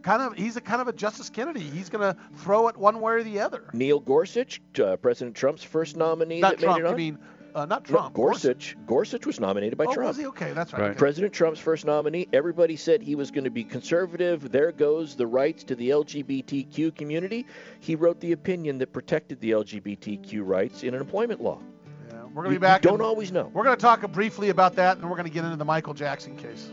kind 0.04 0.22
of 0.22 0.36
he's 0.36 0.56
a 0.58 0.62
kind 0.62 0.80
of 0.80 0.88
a 0.88 0.94
Justice 0.94 1.30
Kennedy. 1.30 1.62
He's 1.62 1.90
going 1.90 2.14
to 2.14 2.20
throw 2.38 2.68
it 2.68 2.78
one 2.78 3.02
way 3.02 3.14
or 3.14 3.24
the 3.24 3.40
other. 3.40 3.70
Neil 3.74 4.00
Gorsuch, 4.00 4.62
uh, 4.82 4.96
President 4.98 5.36
Trump's 5.36 5.64
first 5.64 5.98
nominee 5.98 6.40
Not 6.40 6.58
that 6.58 6.60
Trump. 6.64 6.78
made 6.78 6.84
it 6.84 6.88
You 6.88 6.92
on. 6.92 6.98
mean 6.98 7.20
uh, 7.56 7.66
not 7.66 7.90
No, 7.90 7.96
Trump? 7.96 8.14
Gorsuch. 8.14 8.78
Gorsuch 8.86 9.26
was 9.26 9.40
nominated 9.40 9.76
by 9.80 9.86
oh, 9.86 9.94
Trump. 9.94 10.10
was 10.10 10.18
he? 10.18 10.28
Okay, 10.28 10.54
that's 10.54 10.72
right. 10.74 10.92
okay. 10.92 10.98
President 11.00 11.34
Trump's 11.34 11.60
first 11.60 11.86
nominee. 11.86 12.28
Everybody 12.32 12.76
said 12.76 13.02
he 13.02 13.16
was 13.16 13.32
going 13.32 13.46
to 13.46 13.50
be 13.50 13.64
conservative. 13.64 14.52
There 14.52 14.72
goes 14.72 15.16
the 15.16 15.26
rights 15.26 15.64
to 15.64 15.76
the 15.76 15.90
LGBTQ 15.90 16.96
community. 16.96 17.48
He 17.80 17.96
wrote 17.96 18.20
the 18.20 18.34
opinion 18.34 18.78
that 18.78 18.94
protected 18.94 19.40
the 19.42 19.52
LGBTQ 19.52 20.42
rights 20.46 20.84
in 20.84 20.94
an 20.94 21.02
employment 21.02 21.42
law. 21.42 21.60
We're 22.38 22.44
going 22.44 22.54
to 22.54 22.60
be 22.60 22.64
back. 22.68 22.84
don't 22.84 22.94
and 22.94 23.02
always 23.02 23.32
know. 23.32 23.50
We're 23.52 23.64
going 23.64 23.76
to 23.76 23.82
talk 23.82 24.08
briefly 24.12 24.50
about 24.50 24.76
that, 24.76 24.98
and 25.00 25.10
we're 25.10 25.16
going 25.16 25.28
to 25.28 25.34
get 25.34 25.44
into 25.44 25.58
the 25.58 25.66
Michael 25.66 25.96
Jackson 25.96 26.38
case. 26.38 26.70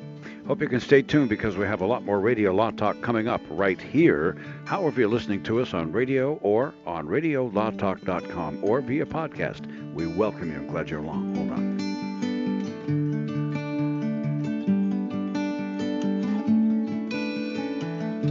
Hope 0.47 0.61
you 0.61 0.69
can 0.69 0.79
stay 0.79 1.01
tuned 1.01 1.31
because 1.31 1.57
we 1.57 1.65
have 1.65 1.81
a 1.81 1.87
lot 1.87 2.05
more 2.05 2.21
Radio 2.21 2.53
Law 2.53 2.71
Talk 2.71 3.01
coming 3.01 3.29
up 3.29 3.41
right 3.49 3.81
here. 3.81 4.37
However, 4.67 5.01
you're 5.01 5.09
listening 5.09 5.43
to 5.45 5.63
us 5.63 5.73
on 5.73 5.91
radio 5.91 6.35
or 6.43 6.75
on 6.85 7.07
radiolawtalk.com 7.07 8.63
or 8.63 8.83
via 8.83 9.07
podcast, 9.07 9.65
we 9.95 10.07
welcome 10.07 10.53
you. 10.53 10.59
I'm 10.59 10.67
glad 10.67 10.91
you're 10.91 11.01
along. 11.01 11.35
Hold 11.35 11.53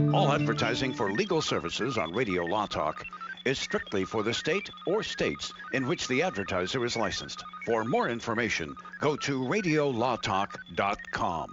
on. 0.02 0.14
All 0.14 0.30
advertising 0.32 0.94
for 0.94 1.10
legal 1.10 1.42
services 1.42 1.98
on 1.98 2.12
Radio 2.12 2.44
Law 2.44 2.66
Talk 2.66 3.04
is 3.44 3.58
strictly 3.58 4.04
for 4.04 4.22
the 4.22 4.34
state 4.34 4.70
or 4.86 5.02
states 5.02 5.52
in 5.72 5.86
which 5.86 6.08
the 6.08 6.22
advertiser 6.22 6.84
is 6.84 6.96
licensed. 6.96 7.44
For 7.66 7.84
more 7.84 8.08
information, 8.08 8.74
go 9.00 9.16
to 9.16 9.40
radiolawtalk.com. 9.40 11.50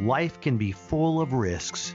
Life 0.00 0.40
can 0.40 0.56
be 0.56 0.72
full 0.72 1.20
of 1.20 1.32
risks. 1.32 1.94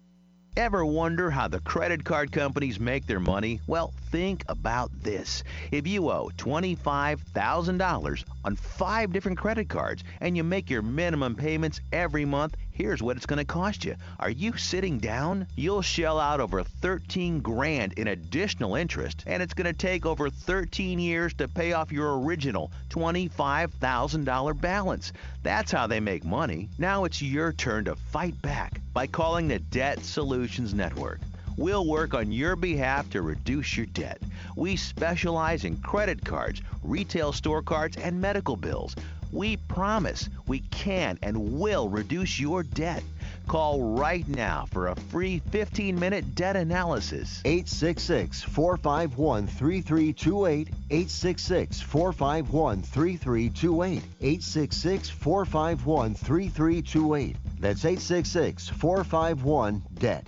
Ever 0.57 0.83
wonder 0.83 1.31
how 1.31 1.47
the 1.47 1.61
credit 1.61 2.03
card 2.03 2.33
companies 2.33 2.77
make 2.77 3.05
their 3.05 3.21
money? 3.21 3.61
Well, 3.67 3.93
think 4.11 4.43
about 4.49 4.91
this. 5.01 5.45
If 5.71 5.87
you 5.87 6.09
owe 6.09 6.29
$25,000 6.37 8.23
on 8.43 8.55
five 8.57 9.13
different 9.13 9.37
credit 9.37 9.69
cards 9.69 10.03
and 10.19 10.35
you 10.35 10.43
make 10.43 10.69
your 10.69 10.81
minimum 10.81 11.35
payments 11.37 11.79
every 11.93 12.25
month, 12.25 12.57
Here's 12.81 13.03
what 13.03 13.15
it's 13.15 13.27
going 13.27 13.37
to 13.37 13.45
cost 13.45 13.85
you. 13.85 13.95
Are 14.19 14.31
you 14.31 14.57
sitting 14.57 14.97
down? 14.97 15.45
You'll 15.55 15.83
shell 15.83 16.19
out 16.19 16.39
over 16.39 16.63
13 16.63 17.39
grand 17.41 17.93
in 17.93 18.07
additional 18.07 18.73
interest, 18.73 19.23
and 19.27 19.43
it's 19.43 19.53
going 19.53 19.67
to 19.67 19.73
take 19.73 20.07
over 20.07 20.31
13 20.31 20.97
years 20.97 21.31
to 21.35 21.47
pay 21.47 21.73
off 21.73 21.91
your 21.91 22.19
original 22.19 22.71
$25,000 22.89 24.59
balance. 24.59 25.13
That's 25.43 25.71
how 25.71 25.85
they 25.85 25.99
make 25.99 26.25
money. 26.25 26.69
Now 26.79 27.03
it's 27.03 27.21
your 27.21 27.53
turn 27.53 27.85
to 27.85 27.95
fight 27.95 28.41
back 28.41 28.81
by 28.95 29.05
calling 29.05 29.47
the 29.47 29.59
Debt 29.59 30.03
Solutions 30.03 30.73
Network. 30.73 31.19
We'll 31.57 31.85
work 31.85 32.15
on 32.15 32.31
your 32.31 32.55
behalf 32.55 33.11
to 33.11 33.21
reduce 33.21 33.77
your 33.77 33.85
debt. 33.85 34.23
We 34.55 34.75
specialize 34.75 35.65
in 35.65 35.77
credit 35.77 36.25
cards, 36.25 36.63
retail 36.81 37.31
store 37.31 37.61
cards, 37.61 37.97
and 37.97 38.19
medical 38.19 38.55
bills. 38.55 38.95
We 39.31 39.57
promise 39.57 40.29
we 40.47 40.59
can 40.59 41.17
and 41.21 41.59
will 41.59 41.87
reduce 41.89 42.39
your 42.39 42.63
debt. 42.63 43.03
Call 43.47 43.95
right 43.97 44.27
now 44.27 44.65
for 44.71 44.87
a 44.87 44.95
free 44.95 45.39
15 45.51 45.99
minute 45.99 46.35
debt 46.35 46.55
analysis. 46.55 47.41
866 47.45 48.43
451 48.43 49.47
3328. 49.47 50.67
866 50.89 51.81
451 51.81 52.81
3328. 52.81 54.03
866 54.21 55.09
451 55.09 56.13
3328. 56.13 57.35
That's 57.59 57.85
866 57.85 58.69
451 58.69 59.81
DEBT. 59.95 60.25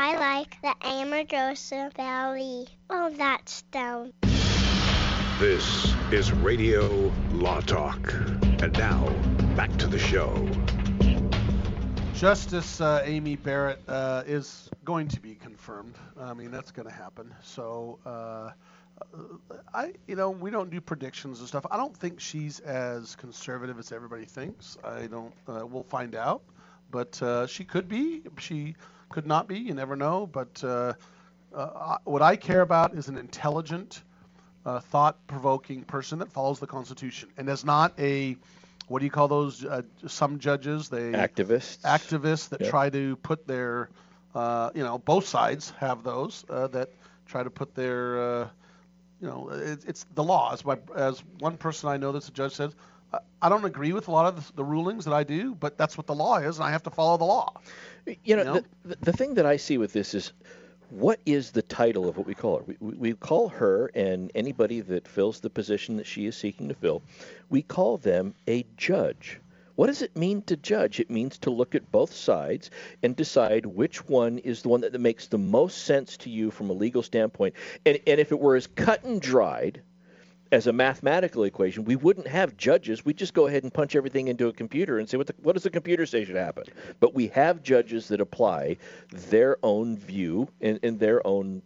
I 0.00 0.16
like 0.16 0.62
the 0.62 0.76
Amargosa 0.86 1.92
Valley. 1.94 2.68
Oh, 2.88 3.10
that's 3.10 3.62
down. 3.72 4.12
This 5.40 5.92
is 6.12 6.30
Radio 6.30 7.12
Law 7.32 7.60
Talk. 7.62 8.12
And 8.62 8.72
now, 8.74 9.08
back 9.56 9.76
to 9.78 9.88
the 9.88 9.98
show. 9.98 10.48
Justice 12.14 12.80
uh, 12.80 13.02
Amy 13.04 13.34
Barrett 13.34 13.80
uh, 13.88 14.22
is 14.24 14.70
going 14.84 15.08
to 15.08 15.20
be 15.20 15.34
confirmed. 15.34 15.96
I 16.16 16.32
mean, 16.32 16.52
that's 16.52 16.70
going 16.70 16.86
to 16.86 16.94
happen. 16.94 17.34
So, 17.42 17.98
uh, 18.06 18.50
I, 19.74 19.94
you 20.06 20.14
know, 20.14 20.30
we 20.30 20.52
don't 20.52 20.70
do 20.70 20.80
predictions 20.80 21.40
and 21.40 21.48
stuff. 21.48 21.66
I 21.72 21.76
don't 21.76 21.96
think 21.96 22.20
she's 22.20 22.60
as 22.60 23.16
conservative 23.16 23.76
as 23.80 23.90
everybody 23.90 24.26
thinks. 24.26 24.78
I 24.84 25.08
don't. 25.08 25.34
Uh, 25.48 25.66
we'll 25.66 25.82
find 25.82 26.14
out. 26.14 26.42
But 26.88 27.20
uh, 27.20 27.48
she 27.48 27.64
could 27.64 27.88
be. 27.88 28.22
She 28.38 28.76
could 29.08 29.26
not 29.26 29.48
be. 29.48 29.58
You 29.58 29.74
never 29.74 29.96
know. 29.96 30.26
But 30.26 30.62
uh, 30.64 30.94
uh, 31.54 31.98
what 32.04 32.22
I 32.22 32.36
care 32.36 32.60
about 32.62 32.94
is 32.94 33.08
an 33.08 33.16
intelligent, 33.16 34.02
uh, 34.64 34.80
thought-provoking 34.80 35.84
person 35.84 36.18
that 36.18 36.30
follows 36.32 36.58
the 36.60 36.66
Constitution 36.66 37.30
and 37.36 37.48
is 37.48 37.64
not 37.64 37.92
a 37.98 38.36
what 38.88 39.00
do 39.00 39.04
you 39.04 39.10
call 39.10 39.28
those? 39.28 39.64
Uh, 39.64 39.82
some 40.06 40.38
judges 40.38 40.88
they 40.88 41.26
Activists. 41.28 41.84
activists 41.84 42.48
that 42.50 42.60
Yep. 42.60 42.68
try 42.70 42.88
to 42.90 43.16
put 43.16 43.46
their, 43.46 43.88
uh, 44.34 44.70
you 44.74 44.82
know, 44.82 44.98
both 44.98 45.26
sides 45.26 45.70
have 45.78 46.02
those 46.02 46.44
uh, 46.48 46.66
that 46.68 46.90
try 47.26 47.42
to 47.42 47.50
put 47.50 47.74
their, 47.74 48.20
uh, 48.42 48.48
you 49.20 49.28
know, 49.28 49.50
it, 49.50 49.84
it's 49.86 50.04
the 50.14 50.22
law. 50.22 50.52
As 50.52 50.64
my 50.64 50.78
as 50.94 51.22
one 51.38 51.56
person 51.56 51.88
I 51.88 51.96
know 51.96 52.12
that's 52.12 52.28
a 52.28 52.32
judge 52.32 52.52
said, 52.54 52.74
I, 53.12 53.18
I 53.42 53.48
don't 53.48 53.64
agree 53.64 53.92
with 53.92 54.08
a 54.08 54.10
lot 54.10 54.26
of 54.26 54.46
the, 54.48 54.52
the 54.54 54.64
rulings 54.64 55.04
that 55.04 55.14
I 55.14 55.24
do, 55.24 55.54
but 55.54 55.76
that's 55.76 55.96
what 55.96 56.06
the 56.06 56.14
law 56.14 56.38
is, 56.38 56.58
and 56.58 56.66
I 56.66 56.70
have 56.70 56.82
to 56.84 56.90
follow 56.90 57.16
the 57.16 57.24
law. 57.24 57.52
You 58.24 58.36
know, 58.36 58.42
know? 58.44 58.62
The, 58.84 58.96
the 59.00 59.12
thing 59.12 59.34
that 59.34 59.46
I 59.46 59.56
see 59.56 59.78
with 59.78 59.92
this 59.92 60.14
is 60.14 60.32
what 60.90 61.20
is 61.26 61.50
the 61.50 61.62
title 61.62 62.08
of 62.08 62.16
what 62.16 62.26
we 62.26 62.34
call 62.34 62.58
her? 62.58 62.64
We, 62.64 62.76
we, 62.80 62.94
we 62.96 63.12
call 63.14 63.48
her 63.48 63.90
and 63.94 64.30
anybody 64.34 64.80
that 64.80 65.06
fills 65.06 65.40
the 65.40 65.50
position 65.50 65.96
that 65.96 66.06
she 66.06 66.26
is 66.26 66.36
seeking 66.36 66.68
to 66.68 66.74
fill, 66.74 67.02
we 67.50 67.62
call 67.62 67.98
them 67.98 68.34
a 68.46 68.64
judge. 68.76 69.40
What 69.74 69.86
does 69.86 70.02
it 70.02 70.16
mean 70.16 70.42
to 70.42 70.56
judge? 70.56 70.98
It 70.98 71.08
means 71.08 71.38
to 71.38 71.50
look 71.50 71.76
at 71.76 71.92
both 71.92 72.12
sides 72.12 72.70
and 73.02 73.14
decide 73.14 73.64
which 73.64 74.08
one 74.08 74.38
is 74.38 74.62
the 74.62 74.70
one 74.70 74.80
that, 74.80 74.92
that 74.92 74.98
makes 74.98 75.28
the 75.28 75.38
most 75.38 75.84
sense 75.84 76.16
to 76.16 76.30
you 76.30 76.50
from 76.50 76.68
a 76.70 76.72
legal 76.72 77.02
standpoint. 77.02 77.54
And, 77.86 78.00
and 78.06 78.18
if 78.18 78.32
it 78.32 78.40
were 78.40 78.56
as 78.56 78.66
cut 78.66 79.04
and 79.04 79.20
dried 79.20 79.82
as 80.50 80.66
a 80.66 80.72
mathematical 80.72 81.44
equation, 81.44 81.84
we 81.84 81.96
wouldn't 81.96 82.26
have 82.26 82.56
judges. 82.56 83.04
We'd 83.04 83.16
just 83.16 83.34
go 83.34 83.46
ahead 83.46 83.62
and 83.62 83.72
punch 83.72 83.94
everything 83.94 84.28
into 84.28 84.48
a 84.48 84.52
computer 84.52 84.98
and 84.98 85.08
say, 85.08 85.16
what, 85.16 85.26
the, 85.26 85.34
what 85.42 85.52
does 85.52 85.62
the 85.62 85.70
computer 85.70 86.06
say 86.06 86.24
should 86.24 86.36
happen? 86.36 86.64
But 87.00 87.14
we 87.14 87.28
have 87.28 87.62
judges 87.62 88.08
that 88.08 88.20
apply 88.20 88.78
their 89.10 89.58
own 89.62 89.96
view 89.96 90.48
and, 90.60 90.78
and 90.82 90.98
their 90.98 91.26
own 91.26 91.62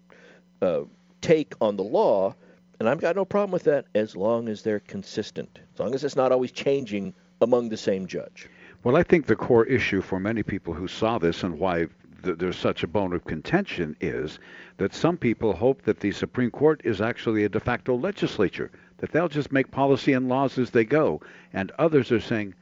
uh, 0.61 0.83
take 1.21 1.55
on 1.61 1.77
the 1.77 1.85
law. 1.85 2.35
And 2.81 2.89
I've 2.89 3.01
got 3.01 3.15
no 3.15 3.25
problem 3.25 3.53
with 3.53 3.65
that 3.65 3.87
as 3.95 4.17
long 4.17 4.49
as 4.49 4.63
they're 4.63 4.81
consistent, 4.81 5.61
as 5.75 5.81
long 5.81 5.95
as 5.95 6.03
it's 6.03 6.17
not 6.17 6.33
always 6.33 6.51
changing 6.51 7.15
among 7.41 7.69
the 7.69 7.77
same 7.77 8.07
judge. 8.07 8.49
Well, 8.83 8.97
I 8.97 9.05
think 9.05 9.27
the 9.27 9.37
core 9.37 9.65
issue 9.67 10.01
for 10.01 10.19
many 10.19 10.43
people 10.43 10.75
who 10.75 10.89
saw 10.89 11.19
this 11.19 11.45
and 11.45 11.59
why 11.59 11.87
th- 12.23 12.39
there's 12.39 12.57
such 12.57 12.83
a 12.83 12.87
bone 12.87 13.13
of 13.13 13.25
contention 13.25 13.97
is 14.01 14.39
that 14.77 14.95
some 14.95 15.17
people 15.17 15.53
hope 15.53 15.83
that 15.83 16.01
the 16.01 16.13
Supreme 16.13 16.51
Court 16.51 16.81
is 16.85 17.01
actually 17.01 17.45
a 17.45 17.49
de 17.49 17.61
facto 17.61 17.97
legislature, 17.97 18.71
that 18.99 19.13
they'll 19.13 19.29
just 19.29 19.53
make 19.53 19.71
policy 19.71 20.13
and 20.13 20.29
laws 20.29 20.59
as 20.59 20.71
they 20.71 20.85
go. 20.85 21.21
And 21.53 21.73
others 21.79 22.13
are 22.13 22.21
saying, 22.21 22.55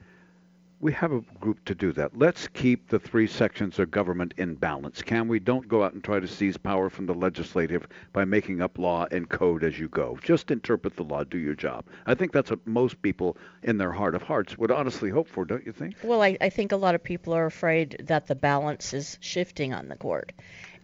we 0.81 0.93
have 0.93 1.13
a 1.13 1.21
group 1.39 1.63
to 1.67 1.75
do 1.75 1.93
that. 1.93 2.17
Let's 2.17 2.49
keep 2.49 2.89
the 2.89 2.99
three 2.99 3.27
sections 3.27 3.79
of 3.79 3.91
government 3.91 4.33
in 4.39 4.55
balance. 4.55 5.03
Can 5.03 5.29
we? 5.29 5.39
Don't 5.39 5.69
go 5.69 5.85
out 5.85 5.93
and 5.93 6.03
try 6.03 6.19
to 6.19 6.27
seize 6.27 6.57
power 6.57 6.89
from 6.89 7.05
the 7.05 7.15
legislative 7.15 7.87
by 8.15 8.25
making 8.25 8.63
up 8.63 8.79
law 8.79 9.07
and 9.11 9.29
code 9.29 9.63
as 9.63 9.79
you 9.79 9.89
go. 9.89 10.19
Just 10.23 10.51
interpret 10.51 10.97
the 10.97 11.05
law, 11.05 11.23
do 11.23 11.37
your 11.37 11.55
job. 11.55 11.85
I 12.07 12.15
think 12.15 12.33
that's 12.33 12.51
what 12.51 12.67
most 12.67 13.01
people 13.03 13.37
in 13.63 13.77
their 13.77 13.93
heart 13.93 14.15
of 14.15 14.23
hearts 14.23 14.57
would 14.57 14.71
honestly 14.71 15.11
hope 15.11 15.29
for, 15.29 15.45
don't 15.45 15.67
you 15.67 15.73
think? 15.73 15.97
Well, 16.03 16.23
I, 16.23 16.39
I 16.41 16.49
think 16.49 16.73
a 16.73 16.77
lot 16.77 16.95
of 16.95 17.05
people 17.05 17.35
are 17.35 17.47
afraid 17.47 17.97
that 18.05 18.27
the 18.27 18.35
balance 18.35 18.95
is 18.95 19.19
shifting 19.21 19.75
on 19.75 19.89
the 19.89 19.97
court 19.97 20.33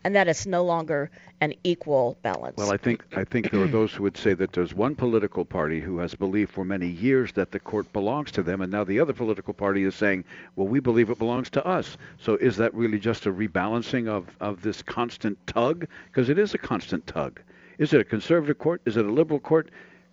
and 0.06 0.14
that 0.14 0.28
it's 0.28 0.46
no 0.46 0.64
longer 0.64 1.10
an 1.40 1.52
equal 1.64 2.16
balance. 2.22 2.56
Well, 2.56 2.72
I 2.72 2.76
think 2.76 3.02
I 3.16 3.24
think 3.24 3.50
there 3.50 3.62
are 3.62 3.66
those 3.66 3.92
who 3.92 4.04
would 4.04 4.16
say 4.16 4.34
that 4.34 4.52
there's 4.52 4.72
one 4.72 4.94
political 4.94 5.44
party 5.44 5.80
who 5.80 5.98
has 5.98 6.14
believed 6.14 6.52
for 6.52 6.64
many 6.64 6.86
years 6.86 7.32
that 7.32 7.50
the 7.50 7.58
court 7.58 7.92
belongs 7.92 8.30
to 8.32 8.44
them, 8.44 8.60
and 8.60 8.70
now 8.70 8.84
the 8.84 9.00
other 9.00 9.12
political 9.12 9.52
party 9.52 9.82
is 9.82 9.96
saying, 9.96 10.22
"Well, 10.54 10.68
we 10.68 10.78
believe 10.78 11.10
it 11.10 11.18
belongs 11.18 11.50
to 11.50 11.66
us." 11.66 11.98
So 12.18 12.36
is 12.36 12.56
that 12.58 12.72
really 12.72 13.00
just 13.00 13.26
a 13.26 13.32
rebalancing 13.32 14.06
of 14.06 14.28
of 14.38 14.62
this 14.62 14.80
constant 14.80 15.44
tug? 15.48 15.88
Because 16.06 16.28
it 16.28 16.38
is 16.38 16.54
a 16.54 16.58
constant 16.58 17.04
tug. 17.08 17.40
Is 17.78 17.92
it 17.92 18.00
a 18.00 18.04
conservative 18.04 18.58
court? 18.58 18.82
Is 18.84 18.96
it 18.96 19.06
a 19.06 19.10
liberal 19.10 19.40
court? 19.40 19.72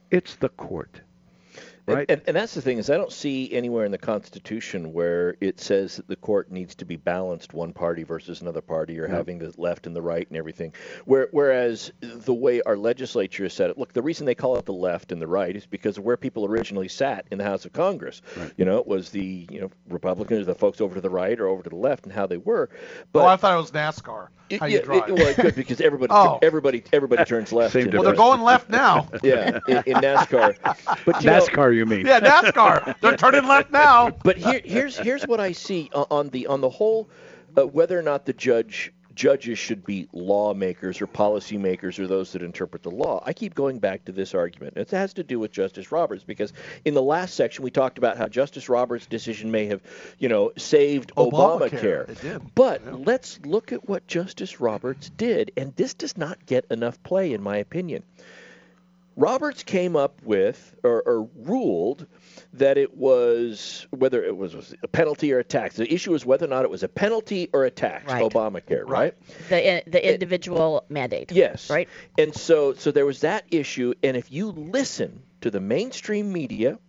It's 0.10 0.38
the 0.38 0.50
court. 0.50 1.02
And- 1.86 1.96
Right. 1.98 2.10
And, 2.10 2.22
and 2.28 2.36
that's 2.38 2.54
the 2.54 2.62
thing 2.62 2.78
is 2.78 2.90
I 2.90 2.96
don't 2.96 3.12
see 3.12 3.52
anywhere 3.54 3.84
in 3.86 3.92
the 3.92 3.98
Constitution 3.98 4.94
where 4.94 5.36
it 5.42 5.60
says 5.60 5.98
that 5.98 6.08
the 6.08 6.16
court 6.16 6.50
needs 6.50 6.76
to 6.76 6.86
be 6.86 6.96
balanced 6.96 7.54
one 7.54 7.74
party 7.74 8.04
versus 8.04 8.42
another 8.42 8.62
party 8.62 8.98
or 9.00 9.08
No. 9.10 9.16
having 9.16 9.38
the 9.40 9.54
left 9.58 9.86
and 9.86 9.94
the 9.94 10.02
right 10.02 10.26
and 10.30 10.38
everything. 10.38 10.74
Where, 11.06 11.28
whereas 11.32 11.92
the 12.00 12.34
way 12.34 12.62
our 12.62 12.78
legislature 12.78 13.44
has 13.44 13.54
set 13.54 13.70
it, 13.70 13.78
look, 13.78 13.92
the 13.92 14.02
reason 14.02 14.26
they 14.26 14.34
call 14.36 14.56
it 14.58 14.66
the 14.66 14.72
left 14.74 15.12
and 15.12 15.22
the 15.22 15.28
right 15.28 15.54
is 15.56 15.66
because 15.66 15.98
of 15.98 16.06
where 16.06 16.16
people 16.16 16.46
originally 16.46 16.88
sat 16.88 17.26
in 17.32 17.38
the 17.38 17.44
House 17.44 17.66
of 17.66 17.74
Congress. 17.74 18.22
You 18.56 18.64
know, 18.64 18.78
it 18.78 18.88
was 18.88 19.10
the 19.10 19.46
you 19.52 19.60
know 19.60 19.70
Republicans, 19.90 20.46
the 20.46 20.56
folks 20.56 20.80
over 20.80 20.96
to 20.96 21.02
the 21.02 21.10
right 21.10 21.38
or 21.40 21.48
over 21.48 21.64
to 21.64 21.70
the 21.70 21.76
left, 21.76 22.06
and 22.06 22.14
how 22.14 22.28
they 22.28 22.38
were. 22.38 22.70
But 23.12 23.24
oh, 23.24 23.28
I 23.28 23.36
thought 23.36 23.54
it 23.56 23.62
was 23.62 23.72
NASCAR. 23.72 24.28
How 24.60 24.68
you 24.68 24.78
yeah, 24.78 24.84
drive. 24.84 25.10
it, 25.10 25.14
well, 25.16 25.28
it 25.28 25.36
could 25.36 25.56
because 25.56 25.82
everybody, 25.82 26.12
Oh. 26.16 26.38
everybody, 26.44 26.84
everybody 26.94 27.26
turns 27.26 27.52
left. 27.52 27.74
Same 27.74 27.88
in, 27.88 27.94
well, 27.94 28.04
they're 28.04 28.14
going 28.14 28.42
left 28.42 28.70
now. 28.70 29.08
Yeah, 29.24 29.60
in, 29.68 29.78
in 29.78 29.96
NASCAR. 29.96 30.56
But 31.06 31.22
you 31.24 31.28
know- 31.30 31.40
NASCAR, 31.74 31.78
you 31.78 31.86
mean? 31.86 32.06
Yeah, 32.06 32.20
NASCAR. 32.20 32.96
They're 33.02 33.18
turning 33.18 33.48
left 33.48 33.72
now. 33.72 34.12
but 34.24 34.38
here, 34.38 34.62
here's 34.64 34.98
here's 34.98 35.24
what 35.24 35.40
I 35.40 35.52
see 35.52 35.90
on 35.94 36.30
the 36.30 36.48
on 36.48 36.62
the 36.62 36.70
whole, 36.70 37.10
uh, 37.58 37.68
whether 37.68 37.98
or 37.98 38.04
not 38.04 38.26
the 38.26 38.34
judge 38.34 38.92
judges 39.16 39.60
should 39.60 39.86
be 39.86 40.08
lawmakers 40.12 41.02
or 41.02 41.08
policymakers 41.08 42.00
or 42.00 42.08
those 42.08 42.32
that 42.34 42.42
interpret 42.42 42.84
the 42.84 42.90
law. 42.90 43.22
I 43.26 43.34
keep 43.34 43.54
going 43.54 43.80
back 43.80 44.06
to 44.06 44.12
this 44.12 44.34
argument. 44.34 44.76
It 44.78 44.90
has 44.92 45.14
to 45.14 45.24
do 45.24 45.40
with 45.40 45.52
Justice 45.52 45.92
Roberts 45.92 46.24
because 46.24 46.54
in 46.86 46.94
the 46.94 47.02
last 47.02 47.36
section 47.36 47.64
we 47.64 47.72
talked 47.72 47.98
about 47.98 48.18
how 48.18 48.28
Justice 48.28 48.70
Roberts' 48.70 49.06
decision 49.06 49.52
may 49.52 49.68
have, 49.68 49.82
you 50.20 50.30
know, 50.30 50.52
saved 50.58 51.12
Obamacare. 51.16 51.70
Obamacare. 51.70 52.10
It 52.10 52.22
did. 52.22 52.56
But 52.56 53.06
let's 53.06 53.40
look 53.46 53.72
at 53.72 53.88
what 53.88 54.08
Justice 54.08 54.60
Roberts 54.60 55.10
did, 55.12 55.52
and 55.58 55.76
this 55.76 55.94
does 55.94 56.18
not 56.18 56.46
get 56.46 56.66
enough 56.72 57.02
play, 57.04 57.34
in 57.34 57.42
my 57.44 57.58
opinion. 57.58 58.04
Roberts 59.16 59.64
came 59.64 59.96
up 59.96 60.22
with 60.24 60.76
or, 60.84 61.02
or 61.04 61.30
ruled 61.36 62.08
that 62.54 62.78
it 62.78 62.98
was 62.98 63.86
whether 63.92 64.24
it 64.24 64.36
was, 64.36 64.56
was 64.56 64.74
a 64.84 64.88
penalty 64.88 65.32
or 65.34 65.40
a 65.40 65.44
tax. 65.44 65.76
The 65.76 65.92
issue 65.92 66.12
was 66.12 66.26
whether 66.26 66.46
or 66.46 66.50
not 66.50 66.66
it 66.66 66.72
was 66.72 66.84
a 66.84 66.88
penalty 66.88 67.50
or 67.54 67.66
a 67.66 67.72
tax. 67.72 68.12
Right. 68.12 68.24
Obamacare, 68.24 68.88
right? 68.88 69.14
the 69.50 69.84
the 69.86 70.14
individual 70.14 70.86
mandate. 70.90 71.32
Yes. 71.32 71.70
Right. 71.70 71.90
And 72.18 72.34
so 72.34 72.74
so 72.74 72.92
there 72.92 73.06
was 73.06 73.22
that 73.22 73.46
issue 73.52 73.94
and 74.04 74.18
if 74.18 74.32
you 74.32 74.52
listen 74.52 75.22
to 75.42 75.52
the 75.52 75.60
mainstream 75.60 76.32
media, 76.32 76.80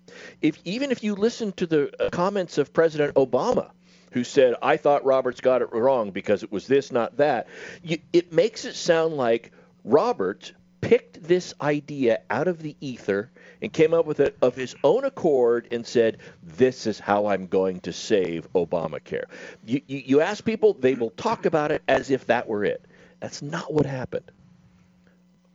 if 0.41 0.59
even 0.65 0.91
if 0.91 1.03
you 1.03 1.15
listen 1.15 1.53
to 1.53 1.67
the 1.67 1.91
uh, 2.03 2.11
comments 2.11 2.57
of 2.59 2.73
President 2.73 3.15
Obama 3.17 3.71
who 4.13 4.25
said 4.25 4.55
I 4.63 4.77
thought 4.77 5.05
Roberts 5.05 5.41
got 5.41 5.61
it 5.61 5.73
wrong 5.73 6.11
because 6.11 6.43
it 6.43 6.53
was 6.53 6.67
this 6.67 6.93
not 6.93 7.17
that, 7.19 7.49
you, 7.83 7.99
it 8.13 8.33
makes 8.33 8.65
it 8.65 8.77
sound 8.77 9.17
like 9.17 9.51
Roberts 9.83 10.53
picked 10.85 11.23
this 11.23 11.55
idea 11.63 12.21
out 12.29 12.47
of 12.47 12.61
the 12.61 12.77
ether 12.81 13.31
and 13.63 13.73
came 13.73 13.95
up 13.95 14.05
with 14.05 14.21
it 14.21 14.37
of 14.43 14.55
his 14.55 14.77
own 14.85 15.05
accord 15.05 15.67
and 15.71 15.87
said, 15.87 16.19
"This 16.43 16.87
is 16.87 17.01
how 17.01 17.27
I'm 17.27 17.47
going 17.47 17.81
to 17.81 17.93
save 17.93 18.53
Obamacare." 18.53 19.25
You, 19.65 19.81
you, 19.87 20.03
you 20.05 20.21
ask 20.21 20.45
people, 20.45 20.75
they 20.75 20.95
will 20.95 21.11
talk 21.11 21.47
about 21.47 21.73
it 21.73 21.83
as 21.89 22.11
if 22.11 22.27
that 22.27 22.47
were 22.47 22.67
it. 22.67 22.85
That's 23.21 23.41
not 23.41 23.73
what 23.73 23.87
happened. 23.87 24.31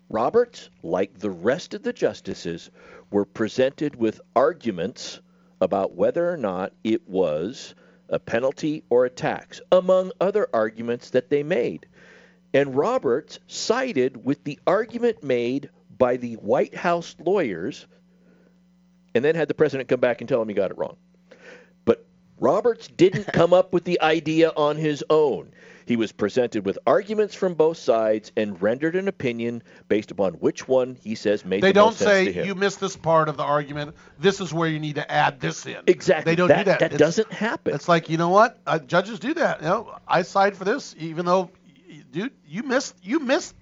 Roberts, 0.10 0.72
like 0.82 1.20
the 1.20 1.30
rest 1.30 1.76
of 1.76 1.84
the 1.84 1.94
justices, 1.94 2.72
were 3.12 3.26
presented 3.26 3.96
with 3.96 4.22
arguments 4.36 5.20
about 5.62 5.94
whether 5.94 6.28
or 6.28 6.38
not 6.38 6.74
it 6.84 7.08
was 7.08 7.76
a 8.10 8.18
penalty 8.18 8.84
or 8.89 9.06
a 9.06 9.10
tax, 9.12 9.62
among 9.72 10.12
other 10.20 10.48
arguments 10.52 11.12
that 11.12 11.30
they 11.30 11.44
made. 11.44 11.86
And 12.54 12.76
Roberts 12.76 13.40
sided 13.48 14.24
with 14.26 14.44
the 14.44 14.60
argument 14.66 15.24
made 15.24 15.70
by 15.98 16.18
the 16.18 16.34
White 16.36 16.76
House 16.76 17.16
lawyers 17.24 17.86
and 19.14 19.24
then 19.24 19.36
had 19.36 19.48
the 19.48 19.54
president 19.54 19.90
come 19.90 20.00
back 20.00 20.22
and 20.22 20.28
tell 20.30 20.42
him 20.42 20.48
he 20.50 20.56
got 20.56 20.72
it 20.72 20.78
wrong. 20.78 20.98
But 21.86 22.06
Roberts 22.40 22.88
didn't 22.88 23.26
come 23.34 23.54
up 23.54 23.74
with 23.74 23.84
the 23.84 24.02
idea 24.02 24.52
on 24.56 24.78
his 24.78 25.04
own. 25.10 25.52
He 25.86 25.96
was 25.96 26.12
presented 26.12 26.66
with 26.68 26.78
arguments 26.86 27.34
from 27.34 27.56
both 27.56 27.78
sides 27.78 28.32
and 28.38 28.62
rendered 28.62 28.96
an 28.96 29.08
opinion 29.08 29.64
based 29.88 30.12
upon 30.12 30.34
which 30.36 30.68
one 30.68 30.96
he 31.04 31.16
says 31.16 31.44
made 31.44 31.64
They 31.64 31.70
the 31.70 31.74
don't 31.74 31.86
most 31.88 31.98
sense 31.98 32.10
to 32.10 32.26
say 32.26 32.32
him. 32.32 32.46
you 32.46 32.54
missed 32.54 32.80
this 32.80 32.96
part 32.96 33.28
of 33.28 33.38
the 33.38 33.44
argument. 33.44 33.96
This 34.20 34.40
is 34.40 34.54
where 34.54 34.70
you 34.70 34.80
need 34.80 34.96
to 34.96 35.12
add 35.12 35.40
this 35.40 35.66
in. 35.66 35.78
Exactly. 35.88 36.32
They 36.32 36.36
don't 36.36 36.48
That- 36.50 36.58
do 36.60 36.64
that. 36.66 36.80
that 36.82 36.94
It's- 36.94 37.00
doesn't 37.00 37.32
happen. 37.32 37.74
It's 37.74 37.90
like 37.90 38.08
you 38.08 38.18
know 38.18 38.30
what? 38.30 38.60
Uh, 38.68 38.78
judges 38.78 39.18
do 39.20 39.34
that. 39.34 39.62
You 39.62 39.68
know, 39.68 39.96
I 40.08 40.22
side 40.22 40.56
for 40.56 40.64
this, 40.64 40.94
even 41.00 41.26
though, 41.26 41.50
dude, 42.12 42.32
you 42.45 42.63
missed. 42.63 42.95
You 43.02 43.19
missed. 43.19 43.56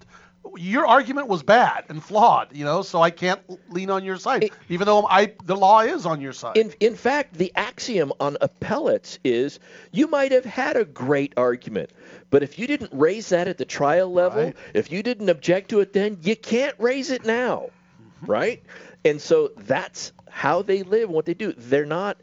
Your 0.56 0.88
argument 0.88 1.28
was 1.28 1.44
bad 1.44 1.86
and 1.90 2.02
flawed. 2.02 2.56
You 2.56 2.64
know, 2.64 2.82
so 2.82 3.02
I 3.02 3.10
can't 3.10 3.42
lean 3.70 3.90
on 3.90 4.04
your 4.04 4.18
side, 4.18 4.50
even 4.70 4.86
though 4.86 5.06
I 5.06 5.34
the 5.44 5.56
law 5.56 5.82
is 5.82 6.06
on 6.06 6.22
your 6.22 6.34
side. 6.34 6.58
In, 6.58 6.74
in 6.80 6.96
fact, 6.96 7.34
the 7.34 7.52
axiom 7.56 8.14
on 8.20 8.38
appellates 8.40 9.20
is 9.24 9.60
you 9.92 10.08
might 10.08 10.32
have 10.32 10.46
had 10.46 10.78
a 10.78 10.86
great 10.86 11.34
argument, 11.36 11.92
but 12.30 12.44
if 12.44 12.58
you 12.58 12.68
didn't 12.68 12.92
raise 12.94 13.30
that 13.30 13.48
at 13.48 13.58
the 13.58 13.66
trial 13.66 14.12
level, 14.12 14.54
if 14.74 14.92
you 14.92 15.04
didn't 15.04 15.30
object 15.30 15.70
to 15.70 15.82
it 15.82 15.92
then, 15.92 16.18
you 16.22 16.36
can't 16.36 16.76
raise 16.80 17.12
it 17.12 17.26
now, 17.26 17.70
mm-hmm. 18.02 18.32
right? 18.32 18.64
And 19.04 19.22
so 19.22 19.52
that's 19.58 20.14
how 20.30 20.62
they 20.62 20.84
live, 20.84 21.10
what 21.10 21.26
they 21.26 21.34
do. 21.34 21.54
They're 21.58 21.86
not. 21.86 22.18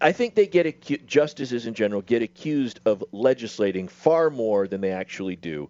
I 0.00 0.12
think 0.12 0.34
they 0.34 0.46
get 0.46 0.66
acu- 0.66 1.04
justices 1.06 1.66
in 1.66 1.74
general 1.74 2.02
get 2.02 2.22
accused 2.22 2.80
of 2.84 3.04
legislating 3.12 3.88
far 3.88 4.30
more 4.30 4.66
than 4.66 4.80
they 4.80 4.92
actually 4.92 5.36
do. 5.36 5.68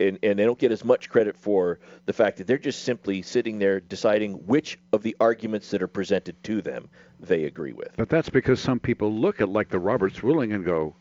And, 0.00 0.18
and 0.24 0.36
they 0.36 0.44
don't 0.44 0.58
get 0.58 0.72
as 0.72 0.84
much 0.84 1.08
credit 1.08 1.36
for 1.36 1.78
the 2.06 2.12
fact 2.12 2.38
that 2.38 2.48
they're 2.48 2.58
just 2.58 2.82
simply 2.82 3.22
sitting 3.22 3.60
there 3.60 3.78
deciding 3.78 4.32
which 4.46 4.76
of 4.92 5.04
the 5.04 5.14
arguments 5.20 5.70
that 5.70 5.82
are 5.82 5.88
presented 5.88 6.42
to 6.44 6.60
them 6.62 6.88
they 7.20 7.44
agree 7.44 7.72
with. 7.72 7.92
But 7.96 8.08
that's 8.08 8.28
because 8.28 8.58
some 8.58 8.80
people 8.80 9.12
look 9.12 9.40
at 9.40 9.48
like 9.48 9.68
the 9.68 9.78
Roberts 9.78 10.24
ruling 10.24 10.52
and 10.52 10.64
go, 10.64 10.96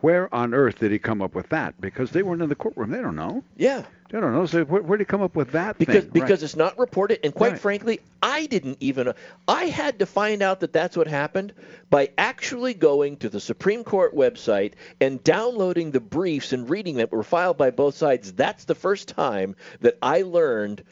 "Where 0.00 0.32
on 0.34 0.54
earth 0.54 0.78
did 0.80 0.92
he 0.92 0.98
come 0.98 1.20
up 1.22 1.34
with 1.34 1.48
that?" 1.50 1.80
Because 1.80 2.10
they 2.10 2.22
weren't 2.22 2.42
in 2.42 2.48
the 2.48 2.54
courtroom. 2.54 2.90
They 2.90 3.00
don't 3.00 3.16
know. 3.16 3.44
Yeah. 3.56 3.82
They 4.10 4.20
don't 4.20 4.32
know. 4.32 4.44
So 4.46 4.64
where, 4.64 4.82
where 4.82 4.98
did 4.98 5.04
he 5.04 5.06
come 5.06 5.22
up 5.22 5.36
with 5.36 5.52
that 5.52 5.78
because 5.78 6.02
thing? 6.02 6.10
because 6.12 6.40
Right. 6.40 6.42
it's 6.42 6.56
not 6.56 6.76
reported 6.78 7.20
and 7.22 7.32
quite 7.32 7.52
Right. 7.52 7.60
frankly 7.60 8.00
I 8.20 8.46
didn't 8.46 8.78
even 8.80 9.12
I 9.46 9.66
had 9.66 10.00
to 10.00 10.06
find 10.06 10.42
out 10.42 10.60
that 10.60 10.72
that's 10.72 10.96
what 10.96 11.06
happened 11.06 11.52
by 11.90 12.10
actually 12.18 12.74
going 12.74 13.18
to 13.18 13.28
the 13.28 13.38
Supreme 13.38 13.84
Court 13.84 14.14
website 14.16 14.72
and 15.00 15.22
downloading 15.22 15.92
the 15.92 16.00
briefs 16.00 16.52
and 16.52 16.68
reading 16.68 16.96
that 16.96 17.12
were 17.12 17.22
filed 17.22 17.56
by 17.56 17.70
both 17.70 17.94
sides 17.96 18.32
that's 18.32 18.64
the 18.64 18.74
first 18.74 19.08
time 19.08 19.54
that 19.80 19.96
I 20.02 20.22
learned 20.22 20.82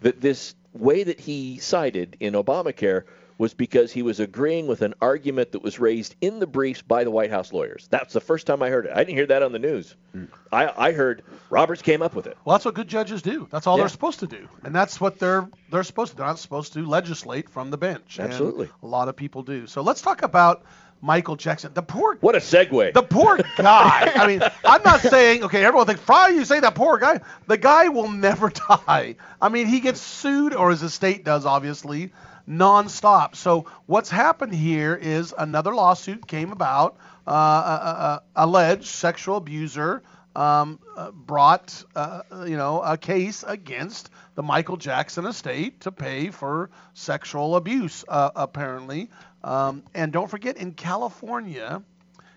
that 0.00 0.20
this 0.20 0.56
way 0.72 1.04
that 1.04 1.20
he 1.20 1.58
cited 1.58 2.16
in 2.18 2.34
Obamacare 2.34 3.04
was 3.44 3.52
because 3.52 3.92
he 3.92 4.00
was 4.00 4.20
agreeing 4.20 4.66
with 4.66 4.80
an 4.80 4.94
argument 5.02 5.52
that 5.52 5.62
was 5.62 5.78
raised 5.78 6.14
in 6.22 6.38
the 6.38 6.46
briefs 6.46 6.80
by 6.80 7.04
the 7.04 7.10
White 7.10 7.30
House 7.30 7.52
lawyers. 7.52 7.86
That's 7.90 8.14
the 8.14 8.20
first 8.22 8.46
time 8.46 8.62
I 8.62 8.70
heard 8.70 8.86
it. 8.86 8.92
I 8.94 9.04
didn't 9.04 9.16
hear 9.18 9.26
that 9.26 9.42
on 9.42 9.52
the 9.52 9.58
news. 9.58 9.94
Mm. 10.16 10.28
I, 10.50 10.72
I 10.88 10.92
heard 10.92 11.22
Roberts 11.50 11.82
came 11.82 12.00
up 12.00 12.14
with 12.14 12.26
it. 12.26 12.38
Well, 12.46 12.54
that's 12.56 12.64
what 12.64 12.72
good 12.72 12.88
judges 12.88 13.20
do. 13.20 13.46
That's 13.50 13.66
all 13.66 13.76
Yeah. 13.76 13.82
they're 13.82 13.90
supposed 13.90 14.20
to 14.20 14.26
do, 14.26 14.48
and 14.62 14.74
that's 14.74 14.98
what 14.98 15.18
they're 15.18 15.46
they're 15.70 15.82
supposed 15.82 16.12
to. 16.12 16.16
do. 16.16 16.18
They're 16.20 16.26
not 16.28 16.38
supposed 16.38 16.72
to 16.72 16.86
legislate 16.86 17.50
from 17.50 17.70
the 17.70 17.76
bench. 17.76 18.18
Absolutely. 18.18 18.70
a 18.82 18.86
lot 18.86 19.08
of 19.08 19.14
people 19.16 19.42
do. 19.42 19.66
So 19.66 19.82
let's 19.82 20.00
talk 20.00 20.22
about 20.22 20.64
Michael 21.02 21.36
Jackson. 21.36 21.70
The 21.74 21.82
poor. 21.82 22.16
What 22.22 22.34
a 22.34 22.38
segue. 22.38 22.94
The 22.94 23.02
poor 23.02 23.38
guy. 23.58 24.10
I 24.14 24.26
mean, 24.26 24.40
I'm 24.64 24.82
not 24.84 25.00
saying 25.14 25.44
okay. 25.44 25.62
Everyone 25.66 25.86
thinks 25.86 26.00
Fry. 26.00 26.28
You 26.28 26.46
say 26.46 26.60
that 26.60 26.74
poor 26.74 26.96
guy. 26.96 27.20
The 27.46 27.58
guy 27.58 27.88
will 27.88 28.08
never 28.08 28.48
die. 28.68 29.16
I 29.42 29.48
mean, 29.50 29.66
he 29.66 29.80
gets 29.80 30.00
sued, 30.00 30.54
or 30.54 30.70
his 30.70 30.82
estate 30.82 31.22
does, 31.24 31.44
obviously, 31.44 32.12
nonstop. 32.48 33.36
So 33.36 33.66
what's 33.86 34.10
happened 34.10 34.54
here 34.54 34.94
is 34.94 35.34
another 35.36 35.74
lawsuit 35.74 36.26
came 36.26 36.52
about. 36.52 36.96
Uh, 37.26 37.30
a, 37.30 37.34
a, 37.34 37.90
a 37.90 38.22
alleged 38.44 38.84
sexual 38.84 39.36
abuser 39.36 40.02
um, 40.36 40.78
uh, 40.96 41.10
brought, 41.10 41.84
uh, 41.94 42.22
you 42.46 42.56
know, 42.56 42.82
a 42.82 42.98
case 42.98 43.44
against 43.46 44.10
the 44.34 44.42
Michael 44.42 44.76
Jackson 44.76 45.26
estate 45.26 45.80
to 45.82 45.92
pay 45.92 46.30
for 46.30 46.70
sexual 46.92 47.56
abuse, 47.56 48.04
uh, 48.08 48.30
apparently. 48.34 49.08
Um, 49.42 49.84
and 49.94 50.12
don't 50.12 50.28
forget, 50.28 50.56
in 50.56 50.72
California, 50.72 51.82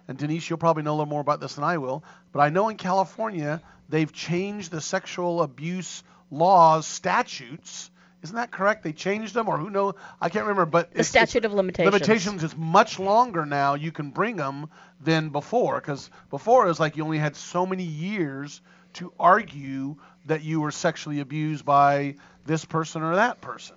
and 0.07 0.17
Denise, 0.17 0.49
you'll 0.49 0.59
probably 0.59 0.83
know 0.83 0.91
a 0.91 0.97
little 0.97 1.05
more 1.05 1.21
about 1.21 1.39
this 1.39 1.55
than 1.55 1.63
I 1.63 1.79
will, 1.79 2.03
but 2.31 2.39
I 2.39 2.49
know 2.49 2.69
in 2.69 2.77
California 2.77 3.61
they've 3.89 4.11
changed 4.11 4.71
the 4.71 4.81
sexual 4.81 5.41
abuse 5.41 6.03
laws 6.29 6.85
statutes. 6.85 7.89
Isn't 8.23 8.35
that 8.35 8.51
correct? 8.51 8.83
They 8.83 8.93
changed 8.93 9.33
them, 9.33 9.47
or 9.47 9.57
who 9.57 9.69
knows? 9.69 9.93
I 10.19 10.29
can't 10.29 10.45
remember. 10.45 10.65
But 10.65 10.93
The 10.93 11.03
statute 11.03 11.45
of 11.45 11.53
limitations. 11.53 11.93
Limitations 11.93 12.43
is 12.43 12.57
much 12.57 12.99
longer 12.99 13.45
now. 13.45 13.75
You 13.75 13.91
can 13.91 14.09
bring 14.09 14.35
them 14.35 14.69
than 15.01 15.29
before, 15.29 15.75
because 15.75 16.09
before 16.29 16.65
it 16.65 16.69
was 16.69 16.79
like 16.79 16.97
you 16.97 17.03
only 17.03 17.19
had 17.19 17.35
so 17.35 17.65
many 17.65 17.83
years 17.83 18.61
to 18.93 19.13
argue 19.19 19.95
that 20.25 20.43
you 20.43 20.59
were 20.59 20.71
sexually 20.71 21.19
abused 21.19 21.63
by 21.63 22.15
this 22.45 22.65
person 22.65 23.03
or 23.03 23.15
that 23.15 23.39
person. 23.39 23.75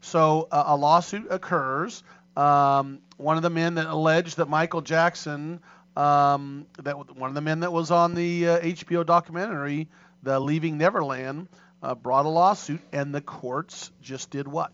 So 0.00 0.48
uh, 0.50 0.64
a 0.68 0.76
lawsuit 0.76 1.26
occurs. 1.30 2.02
Um, 2.36 3.00
one 3.18 3.36
of 3.36 3.42
the 3.42 3.50
men 3.50 3.74
that 3.74 3.86
alleged 3.86 4.38
that 4.38 4.48
Michael 4.48 4.80
Jackson, 4.80 5.60
um, 5.96 6.66
that 6.82 6.96
one 7.16 7.28
of 7.28 7.34
the 7.34 7.40
men 7.40 7.60
that 7.60 7.72
was 7.72 7.90
on 7.90 8.14
the 8.14 8.48
uh, 8.48 8.60
HBO 8.60 9.04
documentary, 9.04 9.88
The 10.22 10.40
Leaving 10.40 10.78
Neverland, 10.78 11.48
uh, 11.82 11.94
brought 11.94 12.26
a 12.26 12.28
lawsuit, 12.28 12.80
and 12.92 13.14
the 13.14 13.20
courts 13.20 13.90
just 14.00 14.30
did 14.30 14.46
what? 14.46 14.72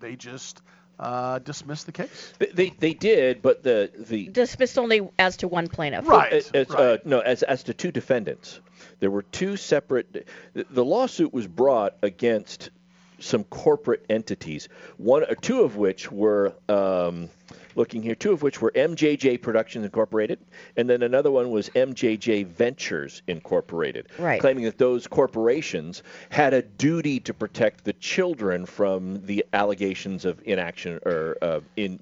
They 0.00 0.16
just 0.16 0.60
uh, 0.98 1.38
dismissed 1.40 1.86
the 1.86 1.92
case. 1.92 2.32
They, 2.38 2.46
they 2.46 2.70
they 2.70 2.94
did, 2.94 3.42
but 3.42 3.62
the 3.62 3.90
the 3.98 4.28
Dismissed 4.28 4.78
only 4.78 5.08
as 5.18 5.38
to 5.38 5.48
one 5.48 5.68
plaintiff. 5.68 6.08
As, 6.08 6.50
as, 6.52 6.70
uh, 6.70 6.98
no, 7.04 7.20
as 7.20 7.42
as 7.42 7.64
to 7.64 7.74
two 7.74 7.90
defendants, 7.90 8.60
there 9.00 9.10
were 9.10 9.22
two 9.22 9.56
separate. 9.56 10.26
The, 10.52 10.66
the 10.70 10.84
lawsuit 10.84 11.32
was 11.32 11.46
brought 11.46 11.96
against 12.02 12.70
some 13.18 13.44
corporate 13.44 14.04
entities. 14.10 14.68
One 14.98 15.24
or 15.24 15.34
two 15.34 15.62
of 15.62 15.76
which 15.76 16.12
were. 16.12 16.54
Um, 16.68 17.30
Looking 17.76 18.02
here, 18.02 18.14
two 18.14 18.32
of 18.32 18.42
which 18.42 18.60
were 18.60 18.70
MJJ 18.74 19.42
Productions 19.42 19.84
Incorporated, 19.84 20.38
and 20.76 20.88
then 20.88 21.02
another 21.02 21.30
one 21.30 21.50
was 21.50 21.68
MJJ 21.70 22.46
Ventures 22.46 23.22
Incorporated, 23.26 24.06
Right. 24.18 24.40
claiming 24.40 24.64
that 24.64 24.78
those 24.78 25.06
corporations 25.08 26.02
had 26.30 26.54
a 26.54 26.62
duty 26.62 27.18
to 27.20 27.34
protect 27.34 27.84
the 27.84 27.92
children 27.94 28.64
from 28.66 29.24
the 29.26 29.44
allegations 29.52 30.24
of 30.24 30.40
inaction 30.44 31.00
or 31.04 31.36
uh, 31.42 31.60
in 31.76 32.00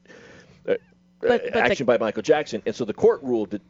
uh, 0.68 0.74
But- 1.20 1.44
but 1.44 1.52
the- 1.52 1.58
action 1.58 1.86
by 1.86 1.96
Michael 1.98 2.22
Jackson, 2.22 2.62
and 2.66 2.74
so 2.74 2.84
the 2.84 2.94
court 2.94 3.22
ruled 3.22 3.50
that 3.50 3.62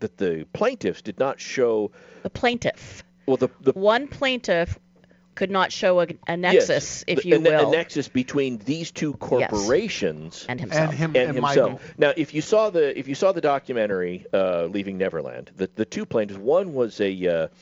that 0.00 0.16
the 0.16 0.46
plaintiffs 0.52 1.02
did 1.02 1.18
not 1.18 1.40
show 1.40 1.90
the 2.22 2.30
plaintiff. 2.30 3.02
Well, 3.26 3.36
the, 3.36 3.48
the 3.62 3.72
one 3.72 4.06
plaintiff 4.06 4.78
could 5.38 5.50
not 5.52 5.70
show 5.70 6.00
a, 6.00 6.02
a 6.26 6.36
yes, 6.36 6.68
nexus, 6.68 7.04
if 7.06 7.24
you 7.24 7.36
a, 7.36 7.38
will. 7.38 7.68
a 7.68 7.70
nexus 7.70 8.08
between 8.08 8.58
these 8.58 8.90
two 8.90 9.12
corporations 9.14 10.44
And 10.48 10.58
himself. 10.58 10.90
And 10.90 10.98
him- 10.98 11.10
and 11.14 11.28
and 11.28 11.36
himself. 11.36 11.72
Michael. 11.72 11.80
Now, 11.96 12.12
if 12.16 12.34
you 12.34 12.42
saw 12.42 12.70
the 12.70 12.98
if 12.98 13.06
you 13.06 13.14
saw 13.14 13.30
the 13.30 13.40
documentary 13.40 14.26
uh, 14.34 14.64
"Leaving 14.64 14.98
Neverland," 14.98 15.52
the 15.56 15.70
the 15.76 15.84
two 15.84 16.06
plaintiffs, 16.06 16.40
one 16.40 16.74
was 16.74 17.00
a 17.00 17.10
uh, 17.28 17.44
it 17.44 17.52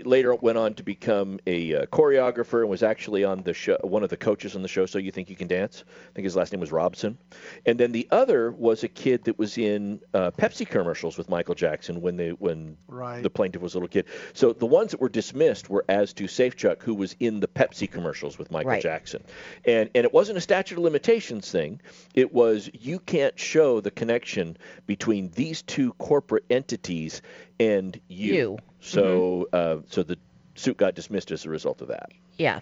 later 0.00 0.34
went 0.34 0.58
on 0.58 0.74
to 0.74 0.82
become 0.82 1.38
a 1.46 1.74
uh, 1.74 1.86
choreographer 1.86 2.60
and 2.60 2.68
was 2.70 2.82
actually 2.82 3.24
on 3.24 3.42
the 3.42 3.52
show, 3.54 3.76
one 3.82 4.02
of 4.02 4.10
the 4.10 4.16
coaches 4.16 4.56
on 4.56 4.62
the 4.62 4.68
show. 4.68 4.86
So 4.86 4.98
you 4.98 5.10
think 5.10 5.30
you 5.30 5.36
can 5.36 5.48
dance? 5.48 5.84
I 5.88 6.12
think 6.14 6.24
his 6.24 6.36
last 6.36 6.52
name 6.52 6.60
was 6.60 6.72
Robson. 6.72 7.18
And 7.66 7.78
then 7.78 7.92
the 7.92 8.08
other 8.10 8.50
was 8.52 8.84
a 8.84 8.88
kid 8.88 9.24
that 9.24 9.38
was 9.38 9.58
in 9.58 10.00
uh, 10.14 10.30
Pepsi 10.32 10.66
commercials 10.68 11.16
with 11.18 11.28
Michael 11.28 11.54
Jackson 11.54 12.00
when 12.00 12.16
they 12.16 12.30
when 12.30 12.76
Right. 12.88 13.22
the 13.22 13.30
plaintiff 13.30 13.62
was 13.62 13.74
a 13.74 13.78
little 13.78 13.88
kid. 13.88 14.06
So 14.34 14.52
the 14.52 14.66
ones 14.66 14.90
that 14.92 15.00
were 15.00 15.08
dismissed 15.08 15.68
were 15.70 15.84
as 15.88 16.12
to 16.14 16.24
Safechuck, 16.24 16.82
who 16.82 16.94
was 16.94 17.14
in 17.20 17.40
the 17.40 17.48
Pepsi 17.48 17.90
commercials 17.90 18.38
with 18.38 18.50
Michael 18.50 18.70
Right. 18.70 18.82
Jackson, 18.82 19.22
and 19.64 19.90
and 19.94 20.04
it 20.04 20.12
wasn't 20.12 20.38
a 20.38 20.40
statute 20.40 20.76
of 20.78 20.84
limitations 20.84 21.50
thing. 21.50 21.80
It 22.14 22.32
was 22.32 22.70
you 22.72 22.98
can't 22.98 23.38
show 23.38 23.80
the 23.80 23.90
connection 23.90 24.56
between 24.86 25.30
these 25.34 25.62
two 25.62 25.92
corporate 25.94 26.44
entities 26.50 27.22
and 27.60 27.98
you. 28.08 28.34
You. 28.34 28.58
So 28.82 29.48
uh, 29.52 29.78
so 29.88 30.02
the 30.02 30.18
suit 30.54 30.76
got 30.76 30.94
dismissed 30.94 31.30
as 31.30 31.46
a 31.46 31.50
result 31.50 31.80
of 31.80 31.88
that. 31.88 32.10
Yeah, 32.36 32.60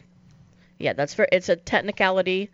yeah, 0.79 0.93
that's 0.93 1.15
for 1.15 1.27
it's 1.33 1.49
a 1.49 1.57
technicality, 1.57 2.51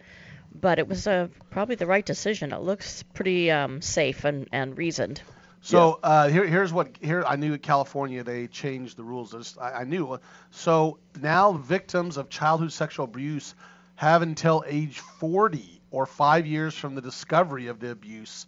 but 0.54 0.78
it 0.78 0.88
was 0.88 1.06
uh, 1.06 1.28
probably 1.50 1.74
the 1.74 1.86
right 1.86 2.04
decision. 2.06 2.52
It 2.52 2.60
looks 2.60 3.02
pretty 3.02 3.50
um, 3.50 3.82
safe 3.82 4.24
and, 4.24 4.48
and 4.52 4.78
reasoned. 4.78 5.20
So 5.62 5.98
uh, 6.00 6.28
here, 6.28 6.46
here's 6.46 6.72
what 6.72 6.96
here 7.02 7.24
I 7.26 7.34
knew 7.34 7.54
in 7.54 7.58
California 7.58 8.22
they 8.22 8.46
changed 8.46 8.96
the 8.96 9.02
rules. 9.02 9.34
I, 9.34 9.38
just- 9.38 9.58
I 9.60 9.72
I 9.80 9.84
knew. 9.84 10.20
So 10.52 10.98
now 11.20 11.52
victims 11.52 12.16
of 12.16 12.28
childhood 12.30 12.72
sexual 12.72 13.04
abuse 13.04 13.54
have 13.96 14.22
until 14.22 14.62
age 14.66 15.00
40 15.00 15.80
or 15.90 16.06
five 16.06 16.46
years 16.46 16.74
from 16.74 16.94
the 16.94 17.00
discovery 17.00 17.66
of 17.66 17.80
the 17.80 17.90
abuse 17.90 18.46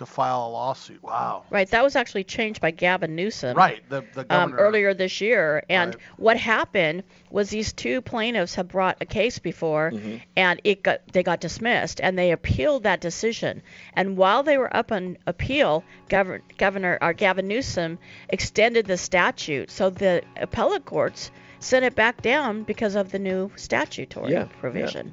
to 0.00 0.06
file 0.06 0.46
a 0.46 0.50
lawsuit. 0.50 1.02
Wow. 1.02 1.44
Right, 1.50 1.68
that 1.70 1.84
was 1.84 1.94
actually 1.94 2.24
changed 2.24 2.60
by 2.60 2.70
Gavin 2.70 3.14
Newsom. 3.14 3.54
Right, 3.54 3.86
the 3.88 4.02
the 4.14 4.20
um, 4.22 4.26
governor. 4.50 4.56
earlier 4.56 4.94
this 4.94 5.20
year. 5.20 5.62
And 5.68 5.94
what 6.16 6.38
happened 6.38 7.04
was 7.30 7.50
these 7.50 7.74
two 7.74 8.00
plaintiffs 8.00 8.54
had 8.54 8.68
brought 8.68 8.96
a 9.02 9.06
case 9.06 9.38
before, 9.38 9.92
and 10.36 10.60
it 10.64 10.82
got 10.82 11.00
they 11.12 11.22
got 11.22 11.40
dismissed, 11.40 12.00
and 12.00 12.18
they 12.18 12.32
appealed 12.32 12.84
that 12.84 13.00
decision. 13.02 13.62
And 13.92 14.16
while 14.16 14.42
they 14.42 14.56
were 14.56 14.74
up 14.74 14.90
on 14.90 15.18
appeal, 15.26 15.84
Governor 16.08 16.42
Governor 16.56 16.98
or 17.02 17.12
Gavin 17.12 17.46
Newsom 17.46 17.98
extended 18.30 18.86
the 18.86 18.96
statute, 18.96 19.70
so 19.70 19.90
the 19.90 20.22
appellate 20.36 20.86
courts 20.86 21.30
sent 21.58 21.84
it 21.84 21.94
back 21.94 22.22
down 22.22 22.62
because 22.62 22.94
of 22.94 23.12
the 23.12 23.18
new 23.18 23.52
statutory 23.56 24.32
Yeah, 24.32 24.46
yeah. 24.50 24.60
provision. 24.60 25.12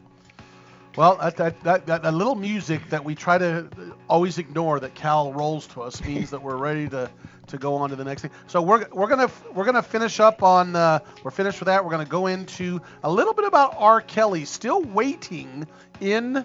Well, 0.98 1.18
that, 1.18 1.38
that, 1.38 1.64
that, 1.64 1.86
that, 1.86 2.14
little 2.16 2.34
music 2.34 2.90
that 2.90 3.06
we 3.06 3.14
try 3.14 3.38
to 3.38 3.70
always 4.10 4.40
ignore 4.40 4.80
that 4.80 4.96
Cal 4.96 5.32
rolls 5.32 5.68
to 5.68 5.84
us 5.84 6.04
means 6.04 6.32
that 6.32 6.42
we're 6.42 6.58
ready 6.58 6.90
to, 6.90 7.08
to 7.46 7.58
go 7.60 7.76
on 7.76 7.92
to 7.92 7.96
the 7.96 8.04
next 8.04 8.24
thing. 8.24 8.32
So 8.48 8.64
we're, 8.64 8.88
we're 8.92 9.08
gonna 9.08 9.30
we're 9.54 9.66
gonna 9.66 9.84
finish 9.84 10.20
up 10.20 10.42
on 10.42 10.76
uh, 10.76 10.98
we're 11.24 11.30
finished 11.30 11.60
with 11.60 11.68
that. 11.68 11.86
We're 11.86 11.92
gonna 11.92 12.06
go 12.06 12.26
into 12.26 12.82
a 13.04 13.12
little 13.12 13.36
bit 13.36 13.46
about 13.46 13.76
R. 13.78 14.02
Kelly, 14.02 14.44
still 14.44 14.82
waiting 14.82 15.68
in 16.02 16.44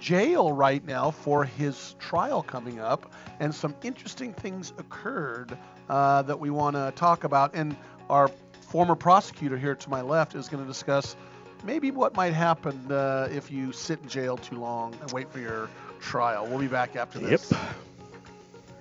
jail 0.00 0.50
right 0.50 0.82
now 0.86 1.10
for 1.10 1.44
his 1.44 1.94
trial 1.98 2.42
coming 2.42 2.80
up, 2.80 3.12
and 3.38 3.54
some 3.54 3.74
interesting 3.82 4.32
things 4.32 4.72
occurred 4.78 5.58
uh, 5.90 6.22
that 6.22 6.40
we 6.40 6.48
want 6.48 6.74
to 6.74 6.90
talk 6.96 7.24
about. 7.24 7.54
And 7.54 7.76
our 8.08 8.30
former 8.62 8.94
prosecutor 8.94 9.58
here 9.58 9.74
to 9.74 9.90
my 9.90 10.00
left 10.00 10.34
is 10.34 10.48
going 10.48 10.62
to 10.62 10.66
discuss 10.66 11.16
maybe 11.64 11.90
what 11.90 12.14
might 12.14 12.34
happen 12.34 12.90
uh, 12.90 13.28
if 13.32 13.50
you 13.50 13.72
sit 13.72 14.00
in 14.02 14.08
jail 14.08 14.36
too 14.36 14.58
long 14.58 14.94
and 15.00 15.10
wait 15.12 15.30
for 15.30 15.40
your 15.40 15.68
trial. 16.00 16.46
We'll 16.46 16.58
be 16.58 16.66
back 16.66 16.96
after 16.96 17.18
this. 17.18 17.50
Yep. 17.50 17.60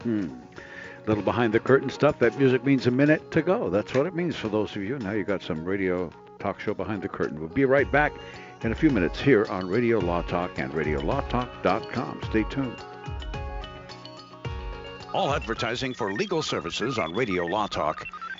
Hmm. 0.03 0.33
Little 1.07 1.23
behind 1.23 1.53
the 1.53 1.59
curtain 1.59 1.89
stuff. 1.89 2.19
That 2.19 2.37
music 2.37 2.63
means 2.63 2.87
a 2.87 2.91
minute 2.91 3.31
to 3.31 3.41
go. 3.41 3.69
That's 3.69 3.93
what 3.93 4.05
it 4.05 4.15
means 4.15 4.35
for 4.35 4.47
those 4.47 4.75
of 4.75 4.83
you. 4.83 4.99
Now 4.99 5.11
you 5.11 5.23
got 5.23 5.41
some 5.41 5.65
radio 5.65 6.09
talk 6.39 6.59
show 6.59 6.73
behind 6.73 7.01
the 7.01 7.09
curtain. 7.09 7.39
We'll 7.39 7.49
be 7.49 7.65
right 7.65 7.89
back 7.91 8.13
in 8.61 8.71
a 8.71 8.75
few 8.75 8.89
minutes 8.89 9.19
here 9.19 9.45
on 9.49 9.67
Radio 9.67 9.99
Law 9.99 10.21
Talk 10.21 10.57
and 10.59 10.71
RadioLawTalk.com. 10.71 12.21
Stay 12.29 12.43
tuned. 12.43 12.77
All 15.13 15.33
advertising 15.33 15.93
for 15.93 16.13
legal 16.13 16.41
services 16.41 16.97
on 16.97 17.13
Radio 17.13 17.45
Law 17.45 17.67
Talk 17.67 18.07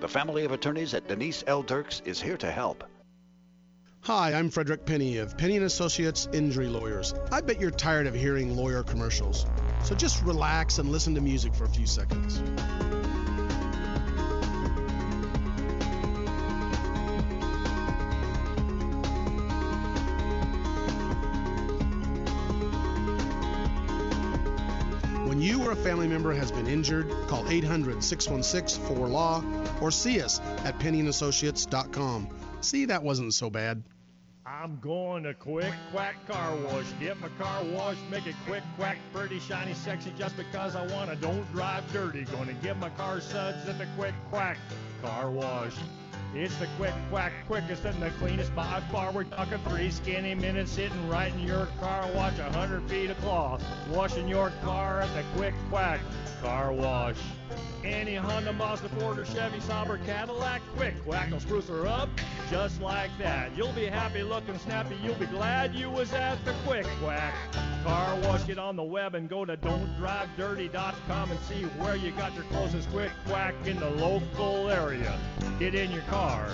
The 0.00 0.06
family 0.08 0.44
of 0.44 0.52
attorneys 0.52 0.94
at 0.94 1.08
Denise 1.08 1.42
L. 1.48 1.60
Dirks 1.62 2.02
is 2.04 2.20
here 2.20 2.36
to 2.36 2.50
help. 2.52 2.84
Hi, 4.02 4.32
I'm 4.32 4.48
Frederick 4.48 4.86
Penney 4.86 5.16
of 5.16 5.36
Penney 5.36 5.56
and 5.56 5.66
Associates 5.66 6.28
Injury 6.32 6.68
Lawyers. 6.68 7.14
I 7.32 7.40
bet 7.40 7.60
you're 7.60 7.72
tired 7.72 8.06
of 8.06 8.14
hearing 8.14 8.56
lawyer 8.56 8.84
commercials. 8.84 9.44
So 9.82 9.96
just 9.96 10.22
relax 10.22 10.78
and 10.78 10.92
listen 10.92 11.16
to 11.16 11.20
music 11.20 11.52
for 11.52 11.64
a 11.64 11.68
few 11.68 11.84
seconds. 11.84 12.40
You 25.48 25.62
or 25.62 25.70
a 25.70 25.76
family 25.76 26.06
member 26.06 26.34
has 26.34 26.52
been 26.52 26.66
injured, 26.66 27.10
call 27.26 27.48
800 27.48 28.04
616 28.04 28.84
4LAW 28.84 29.80
or 29.80 29.90
see 29.90 30.20
us 30.20 30.40
at 30.66 30.78
penneyandassociates.com. 30.78 32.28
See, 32.60 32.84
that 32.84 33.02
wasn't 33.02 33.32
so 33.32 33.48
bad. 33.48 33.82
I'm 34.44 34.78
going 34.80 35.22
to 35.22 35.32
Quick 35.32 35.72
Quack 35.90 36.16
Car 36.28 36.54
Wash. 36.54 36.84
Get 37.00 37.18
my 37.18 37.30
car 37.38 37.64
washed, 37.64 38.02
make 38.10 38.26
it 38.26 38.34
quick, 38.46 38.62
quack, 38.76 38.98
pretty, 39.14 39.40
shiny, 39.40 39.72
sexy, 39.72 40.12
just 40.18 40.36
because 40.36 40.76
I 40.76 40.86
wanna. 40.88 41.16
Don't 41.16 41.50
drive 41.54 41.90
dirty. 41.94 42.24
Gonna 42.24 42.52
get 42.52 42.76
my 42.76 42.90
car 42.90 43.18
suds 43.18 43.66
at 43.66 43.78
the 43.78 43.86
Quick 43.96 44.12
Quack 44.28 44.58
Car 45.00 45.30
Wash. 45.30 45.76
It's 46.34 46.54
the 46.56 46.68
quick 46.76 46.92
quack, 47.10 47.32
quickest 47.46 47.86
and 47.86 48.02
the 48.02 48.10
cleanest 48.10 48.54
by 48.54 48.80
far. 48.92 49.10
We're 49.12 49.24
talking 49.24 49.58
three 49.66 49.90
skinny 49.90 50.34
minutes 50.34 50.72
sitting 50.72 51.08
right 51.08 51.32
in 51.32 51.40
your 51.40 51.66
car. 51.80 52.06
Watch 52.14 52.38
a 52.38 52.52
hundred 52.52 52.88
feet 52.88 53.08
of 53.08 53.18
cloth. 53.20 53.62
Washing 53.90 54.28
your 54.28 54.52
car 54.62 55.00
at 55.00 55.14
the 55.14 55.22
quick 55.36 55.54
quack 55.70 56.00
car 56.42 56.72
wash. 56.72 57.16
Any 57.84 58.16
Honda, 58.16 58.52
Mazda, 58.52 58.88
Ford, 58.90 59.18
or 59.18 59.24
Chevy, 59.24 59.58
Subaru, 59.58 60.04
Cadillac, 60.04 60.60
quick 60.76 60.94
quack 61.04 61.30
will 61.30 61.40
spruce 61.40 61.68
her 61.68 61.86
up 61.86 62.08
just 62.50 62.80
like 62.80 63.10
that. 63.18 63.56
You'll 63.56 63.72
be 63.72 63.86
happy 63.86 64.22
looking 64.22 64.58
snappy. 64.58 64.96
You'll 65.02 65.14
be 65.14 65.26
glad 65.26 65.74
you 65.74 65.88
was 65.90 66.12
at 66.12 66.44
the 66.44 66.54
quick 66.66 66.86
quack 67.00 67.34
car 67.84 68.16
wash. 68.22 68.44
Get 68.44 68.58
on 68.58 68.76
the 68.76 68.82
web 68.82 69.14
and 69.14 69.28
go 69.28 69.44
to 69.44 69.56
don'tdrivedirty.com 69.56 71.30
and 71.30 71.40
see 71.40 71.62
where 71.80 71.96
you 71.96 72.10
got 72.12 72.34
your 72.34 72.44
closest 72.44 72.90
quick 72.90 73.12
quack 73.26 73.54
in 73.64 73.78
the 73.78 73.90
local 73.90 74.70
area. 74.70 75.18
Get 75.58 75.74
in 75.74 75.90
your 75.90 76.02
car, 76.02 76.48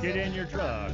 get 0.00 0.16
in 0.16 0.32
your 0.32 0.46
truck, 0.46 0.92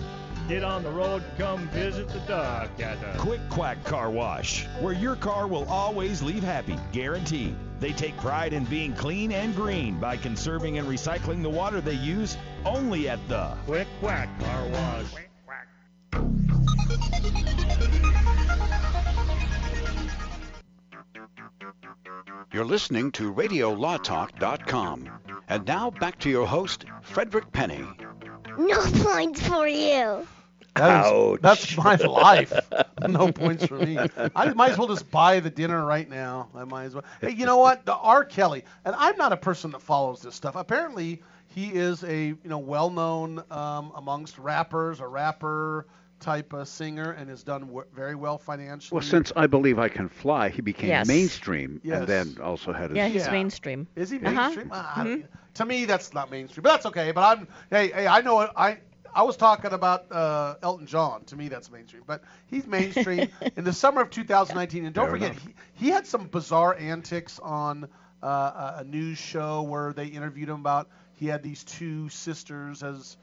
get 0.48 0.64
on 0.64 0.82
the 0.82 0.90
road, 0.90 1.22
come 1.38 1.68
visit 1.68 2.08
the 2.08 2.20
duck 2.20 2.70
at 2.80 3.00
the 3.00 3.18
Quick 3.18 3.40
Quack 3.48 3.82
Car 3.84 4.10
Wash, 4.10 4.66
where 4.80 4.94
your 4.94 5.16
car 5.16 5.46
will 5.46 5.64
always 5.68 6.22
leave 6.22 6.42
happy, 6.42 6.76
guaranteed. 6.92 7.56
They 7.78 7.92
take 7.92 8.16
pride 8.18 8.52
in 8.52 8.64
being 8.64 8.94
clean 8.94 9.32
and 9.32 9.54
green 9.54 9.98
by 10.00 10.16
conserving 10.16 10.78
and 10.78 10.88
recycling 10.88 11.42
the 11.42 11.50
water 11.50 11.80
they 11.80 11.94
use 11.94 12.36
only 12.64 13.08
at 13.08 13.26
the 13.28 13.52
Quick 13.66 13.88
Quack 14.00 14.28
Car 14.40 14.68
Wash. 14.68 15.06
You're 22.52 22.64
listening 22.64 23.12
to 23.12 23.34
RadioLawTalk.com. 23.34 25.10
And 25.48 25.66
now 25.66 25.90
back 25.90 26.18
to 26.20 26.30
your 26.30 26.46
host, 26.46 26.86
Frederick 27.02 27.52
Penney. 27.52 27.84
No 28.56 28.80
points 29.02 29.46
for 29.46 29.68
you. 29.68 30.26
That 30.76 31.06
is, 31.06 31.38
that's 31.40 31.76
my 31.76 31.94
life. 31.96 32.52
no 33.08 33.32
points 33.32 33.66
for 33.66 33.78
me. 33.78 33.98
I 34.34 34.52
might 34.54 34.72
as 34.72 34.78
well 34.78 34.88
just 34.88 35.10
buy 35.10 35.40
the 35.40 35.50
dinner 35.50 35.84
right 35.84 36.08
now. 36.08 36.48
I 36.54 36.64
might 36.64 36.84
as 36.84 36.94
well. 36.94 37.04
Hey, 37.20 37.30
you 37.30 37.46
know 37.46 37.56
what? 37.56 37.84
The 37.86 37.94
R. 37.94 38.24
Kelly, 38.24 38.64
and 38.84 38.94
I'm 38.96 39.16
not 39.16 39.32
a 39.32 39.36
person 39.36 39.70
that 39.72 39.82
follows 39.82 40.22
this 40.22 40.34
stuff. 40.34 40.56
Apparently, 40.56 41.22
he 41.48 41.72
is 41.72 42.04
a 42.04 42.26
you 42.26 42.38
know 42.44 42.58
well-known 42.58 43.42
um, 43.50 43.92
amongst 43.94 44.38
rappers, 44.38 45.00
a 45.00 45.06
rapper 45.06 45.86
type 46.20 46.52
of 46.54 46.66
singer, 46.66 47.12
and 47.12 47.28
has 47.28 47.42
done 47.42 47.62
w- 47.62 47.84
very 47.94 48.14
well 48.14 48.38
financially. 48.38 48.96
Well, 48.96 49.04
since 49.06 49.32
I 49.36 49.46
believe 49.46 49.78
I 49.78 49.88
can 49.88 50.08
fly, 50.08 50.48
he 50.48 50.62
became 50.62 50.88
Yes. 50.88 51.06
mainstream, 51.06 51.80
Yes. 51.84 51.98
and 52.00 52.06
then 52.06 52.36
also 52.42 52.72
had 52.72 52.90
his. 52.90 52.96
Yeah, 52.96 53.08
he's 53.08 53.28
mainstream. 53.30 53.86
Is 53.96 54.10
he 54.10 54.16
Uh-huh. 54.18 54.30
mainstream? 54.30 54.72
Uh, 54.72 54.84
I 54.96 55.04
don't- 55.04 55.24
To 55.54 55.64
me, 55.64 55.84
that's 55.86 56.12
not 56.14 56.30
mainstream, 56.30 56.62
but 56.62 56.70
that's 56.70 56.86
okay. 56.86 57.12
But 57.12 57.38
I'm 57.38 57.48
hey 57.70 57.88
hey 57.88 58.06
I 58.06 58.20
know 58.22 58.40
it. 58.42 58.50
I 58.56 58.78
I 59.16 59.22
was 59.22 59.36
talking 59.38 59.72
about 59.72 60.12
uh, 60.12 60.56
Elton 60.62 60.86
John. 60.86 61.24
To 61.24 61.36
me, 61.36 61.48
that's 61.48 61.70
mainstream. 61.70 62.02
But 62.06 62.22
he's 62.48 62.66
mainstream 62.66 63.28
in 63.56 63.64
the 63.64 63.72
summer 63.72 64.02
of 64.02 64.10
2019. 64.10 64.84
And 64.84 64.94
don't 64.94 65.06
Fair 65.06 65.12
forget, 65.12 65.30
enough. 65.32 65.46
he, 65.74 65.86
he 65.86 65.90
had 65.90 66.06
some 66.06 66.26
bizarre 66.28 66.76
antics 66.78 67.38
on 67.38 67.88
uh, 68.22 68.74
a 68.78 68.84
news 68.84 69.16
show 69.18 69.62
where 69.62 69.94
they 69.94 70.06
interviewed 70.06 70.50
him 70.50 70.56
about 70.60 70.88
he 71.14 71.26
had 71.26 71.42
these 71.42 71.64
two 71.64 72.08
sisters 72.10 72.82
as 72.82 73.16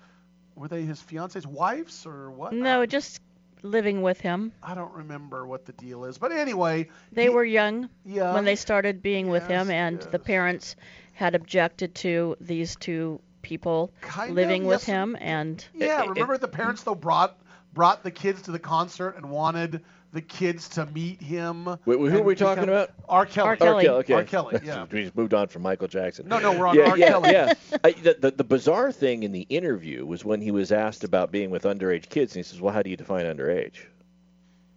were 0.56 0.68
they 0.68 0.82
his 0.82 1.00
fiance's 1.00 1.46
wives 1.46 2.06
or 2.08 2.32
what? 2.32 2.54
No, 2.54 2.86
just 2.88 3.22
living 3.62 4.02
with 4.02 4.20
him. 4.20 4.52
I 4.64 4.74
don't 4.76 4.94
remember 4.94 5.46
what 5.46 5.66
the 5.66 5.74
deal 5.74 6.06
is. 6.06 6.18
But 6.18 6.32
anyway, 6.32 6.90
They 7.12 7.30
were 7.30 7.46
young 7.46 7.90
Yeah. 8.04 8.34
when 8.34 8.46
they 8.46 8.56
started 8.56 9.02
being 9.04 9.30
with 9.30 9.48
him, 9.48 9.70
and 9.70 10.02
the 10.02 10.20
parents 10.20 10.76
had 11.14 11.36
objected 11.36 11.94
to 11.96 12.36
these 12.42 12.76
two 12.76 13.20
people 13.44 13.94
Kind 14.02 14.32
of, 14.32 14.36
living 14.36 14.66
with 14.66 14.82
yes. 14.82 14.86
him, 14.86 15.16
and 15.20 15.64
Yeah, 15.76 16.06
remember 16.06 16.38
the 16.40 16.48
parents 16.48 16.82
though 16.84 16.96
brought 16.96 17.38
brought 17.74 18.04
the 18.04 18.12
kids 18.12 18.42
to 18.44 18.52
the 18.52 18.60
concert 18.60 19.16
and 19.18 19.30
wanted 19.30 19.84
the 20.12 20.22
kids 20.22 20.70
to 20.70 20.86
meet 20.86 21.20
him. 21.22 21.66
Wait, 21.86 22.00
wait, 22.00 22.12
who 22.12 22.20
are 22.20 22.24
we 22.24 22.36
talking 22.36 22.64
about? 22.66 22.92
R. 23.10 23.26
Kelly. 23.26 23.48
R. 23.50 23.56
Kelly. 23.58 23.90
okay. 23.90 24.14
R. 24.14 24.24
Kelly, 24.24 24.60
yeah. 24.64 24.86
we 24.92 25.02
just 25.04 25.16
moved 25.16 25.34
on 25.34 25.48
from 25.48 25.64
Michael 25.64 25.88
Jackson. 25.88 26.28
No, 26.28 26.38
no, 26.38 26.52
we're 26.58 26.68
on 26.68 26.76
yeah, 26.76 26.90
R. 26.92 26.98
yeah, 26.98 27.08
Kelly. 27.10 27.32
Yeah, 27.32 27.54
I, 27.84 27.92
the, 27.94 28.18
the, 28.20 28.32
the 28.32 28.44
bizarre 28.44 28.92
thing 28.92 29.24
in 29.24 29.32
the 29.32 29.48
interview 29.50 30.06
was 30.06 30.24
when 30.24 30.40
he 30.40 30.52
was 30.52 30.72
asked 30.72 31.04
about 31.04 31.32
being 31.32 31.50
with 31.50 31.64
underage 31.64 32.10
kids, 32.10 32.36
and 32.36 32.46
he 32.46 32.50
says, 32.50 32.62
"Well, 32.62 32.72
how 32.74 32.84
do 32.84 32.92
you 32.92 32.98
define 32.98 33.26
underage?" 33.26 33.78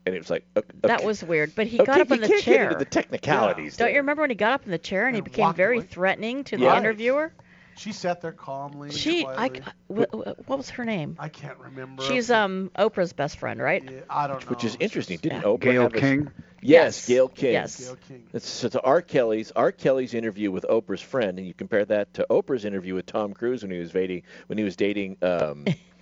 And 0.07 0.15
it 0.15 0.19
was 0.19 0.31
like, 0.31 0.45
okay, 0.57 0.69
that 0.83 1.03
was 1.05 1.23
weird. 1.25 1.53
But 1.57 1.67
he 1.67 1.81
Okay, 1.81 1.85
got 1.85 2.01
up 2.01 2.09
you 2.11 2.15
in 2.15 2.21
the 2.21 2.29
can't 2.29 2.45
get 2.45 2.45
chair. 2.45 2.65
into 2.67 2.79
the 2.79 2.85
technicalities 2.85 3.77
Don't 3.77 3.91
you 3.91 3.97
remember 3.97 4.23
when 4.23 4.31
he 4.31 4.37
got 4.37 4.53
up 4.53 4.65
in 4.65 4.71
the 4.71 4.79
chair 4.79 5.09
and 5.09 5.17
he 5.17 5.21
became 5.21 5.53
very 5.53 5.79
away? 5.79 5.87
threatening 5.87 6.45
to 6.45 6.57
the 6.57 6.77
interviewer? 6.77 7.33
She 7.77 7.93
sat 7.93 8.21
there 8.23 8.33
calmly. 8.33 8.91
She, 8.91 9.27
I, 9.27 9.49
quietly. 9.49 9.63
wh- 9.89 10.03
wh- 10.17 10.49
what 10.49 10.57
was 10.59 10.71
her 10.71 10.85
name? 10.85 11.17
I 11.19 11.29
can't 11.29 11.59
remember. 11.59 12.03
She's 12.05 12.31
um 12.31 12.71
Oprah's 12.79 13.13
best 13.13 13.39
friend, 13.39 13.61
right? 13.61 13.85
Yeah, 13.85 14.01
I 14.09 14.27
don't 14.27 14.43
know. 14.45 14.51
Which 14.51 14.65
is 14.65 14.77
interesting. 14.81 15.19
Didn't 15.19 15.39
Yeah. 15.43 15.45
Oprah 15.49 15.61
Gayle 15.61 15.83
have 15.83 15.95
a- 15.95 16.01
King? 16.01 16.31
Yes, 16.63 16.97
Yes. 16.97 17.07
Gayle 17.07 17.29
King. 17.29 17.53
Yes. 17.53 17.79
Gayle 17.85 17.97
King. 18.09 18.23
It's, 18.33 18.49
so 18.49 18.67
it's 18.67 18.77
R. 18.77 19.03
Kelly's 19.03 19.53
R. 19.55 19.73
Kelly's 19.73 20.15
interview 20.15 20.51
with 20.51 20.65
Oprah's 20.69 21.03
friend, 21.03 21.39
and 21.39 21.47
you 21.47 21.53
compare 21.55 21.85
that 21.85 22.15
to 22.15 22.27
Oprah's 22.31 22.65
interview 22.65 22.95
with 22.95 23.07
Tom 23.07 23.35
Cruise 23.35 23.63
when 23.63 23.71
he 23.71 23.79
was 23.79 23.93
dating 23.93 24.23
when 24.47 24.59
he 24.59 24.65
was 24.65 24.75
dating 24.77 25.19
um, 25.23 25.65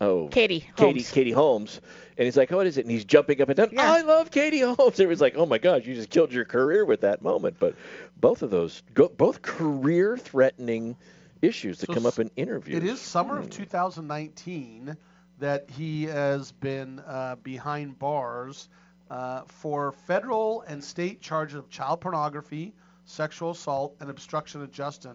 oh 0.00 0.28
Katie 0.28 0.60
Katie 0.60 1.00
Holmes. 1.00 1.10
Katie 1.10 1.30
Holmes, 1.32 1.80
and 2.16 2.24
he's 2.24 2.36
like, 2.36 2.52
"Oh, 2.52 2.56
what 2.56 2.66
is 2.66 2.78
it?" 2.78 2.82
And 2.82 2.90
he's 2.90 3.04
jumping 3.04 3.40
up 3.40 3.48
and 3.48 3.56
down. 3.56 3.70
Yeah. 3.72 3.90
I 3.92 4.02
love 4.02 4.30
Katie 4.30 4.60
Holmes. 4.60 4.98
It 5.00 5.08
was 5.08 5.20
like, 5.20 5.34
"Oh 5.36 5.46
my 5.46 5.58
gosh, 5.58 5.86
you 5.86 5.94
just 5.94 6.10
killed 6.10 6.32
your 6.32 6.44
career 6.44 6.84
with 6.84 7.00
that 7.02 7.22
moment." 7.22 7.56
But 7.58 7.74
both 8.20 8.42
of 8.42 8.50
those, 8.50 8.82
go, 8.94 9.08
both 9.08 9.42
career-threatening 9.42 10.96
issues 11.42 11.78
that 11.78 11.86
So 11.88 11.94
come 11.94 12.06
up 12.06 12.18
in 12.18 12.30
interviews. 12.36 12.82
It 12.82 12.88
is 12.88 13.00
summer 13.00 13.38
of 13.38 13.50
2019 13.50 14.96
that 15.38 15.68
he 15.70 16.04
has 16.04 16.52
been 16.52 17.00
uh, 17.00 17.36
behind 17.42 17.98
bars 17.98 18.68
uh, 19.10 19.42
for 19.46 19.92
federal 19.92 20.62
and 20.62 20.82
state 20.82 21.20
charges 21.20 21.56
of 21.56 21.68
child 21.68 22.00
pornography, 22.00 22.74
sexual 23.04 23.50
assault, 23.50 23.96
and 24.00 24.10
obstruction 24.10 24.62
of 24.62 24.70
justice, 24.70 25.12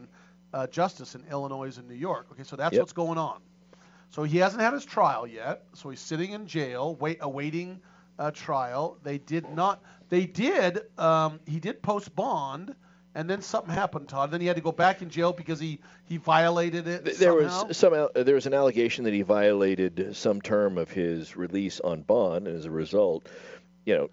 uh, 0.54 0.68
justice 0.68 1.16
in 1.16 1.24
Illinois 1.32 1.78
and 1.78 1.88
New 1.88 1.96
York. 1.96 2.28
Okay, 2.32 2.44
so 2.44 2.56
that's 2.56 2.74
Yep. 2.74 2.82
what's 2.82 2.94
going 2.94 3.18
on. 3.18 3.40
So 4.12 4.24
he 4.24 4.38
hasn't 4.38 4.62
had 4.62 4.74
his 4.74 4.86
trial 4.86 5.28
yet. 5.28 5.64
So 5.74 5.90
he's 5.90 6.00
sitting 6.00 6.32
in 6.32 6.48
jail, 6.48 6.96
wait, 6.96 7.20
awaiting 7.22 7.82
a 8.18 8.32
trial. 8.32 8.98
They 9.04 9.18
did 9.18 9.50
not. 9.50 9.82
They 10.10 10.26
did. 10.26 10.82
Um, 10.98 11.40
he 11.46 11.60
did 11.60 11.82
post 11.82 12.16
bond, 12.16 12.76
and 13.16 13.30
then 13.30 13.42
something 13.42 13.74
happened, 13.74 14.10
Todd. 14.10 14.32
Then 14.32 14.42
he 14.42 14.48
had 14.48 14.56
to 14.56 14.62
go 14.62 14.72
back 14.72 15.02
in 15.02 15.10
jail 15.10 15.32
because 15.32 15.60
he 15.60 15.80
he 16.06 16.18
violated 16.18 16.88
it. 16.88 17.06
There 17.06 17.14
somehow. 17.14 17.68
was 17.68 17.78
some 17.78 18.10
there 18.14 18.36
was 18.36 18.46
an 18.46 18.54
allegation 18.54 19.06
that 19.06 19.14
he 19.14 19.22
violated 19.22 20.16
some 20.16 20.42
term 20.42 20.78
of 20.78 20.90
his 20.90 21.36
release 21.36 21.80
on 21.80 22.02
bond, 22.02 22.48
and 22.48 22.58
as 22.58 22.66
a 22.66 22.72
result, 22.72 23.28
you 23.86 23.96
know, 23.96 24.10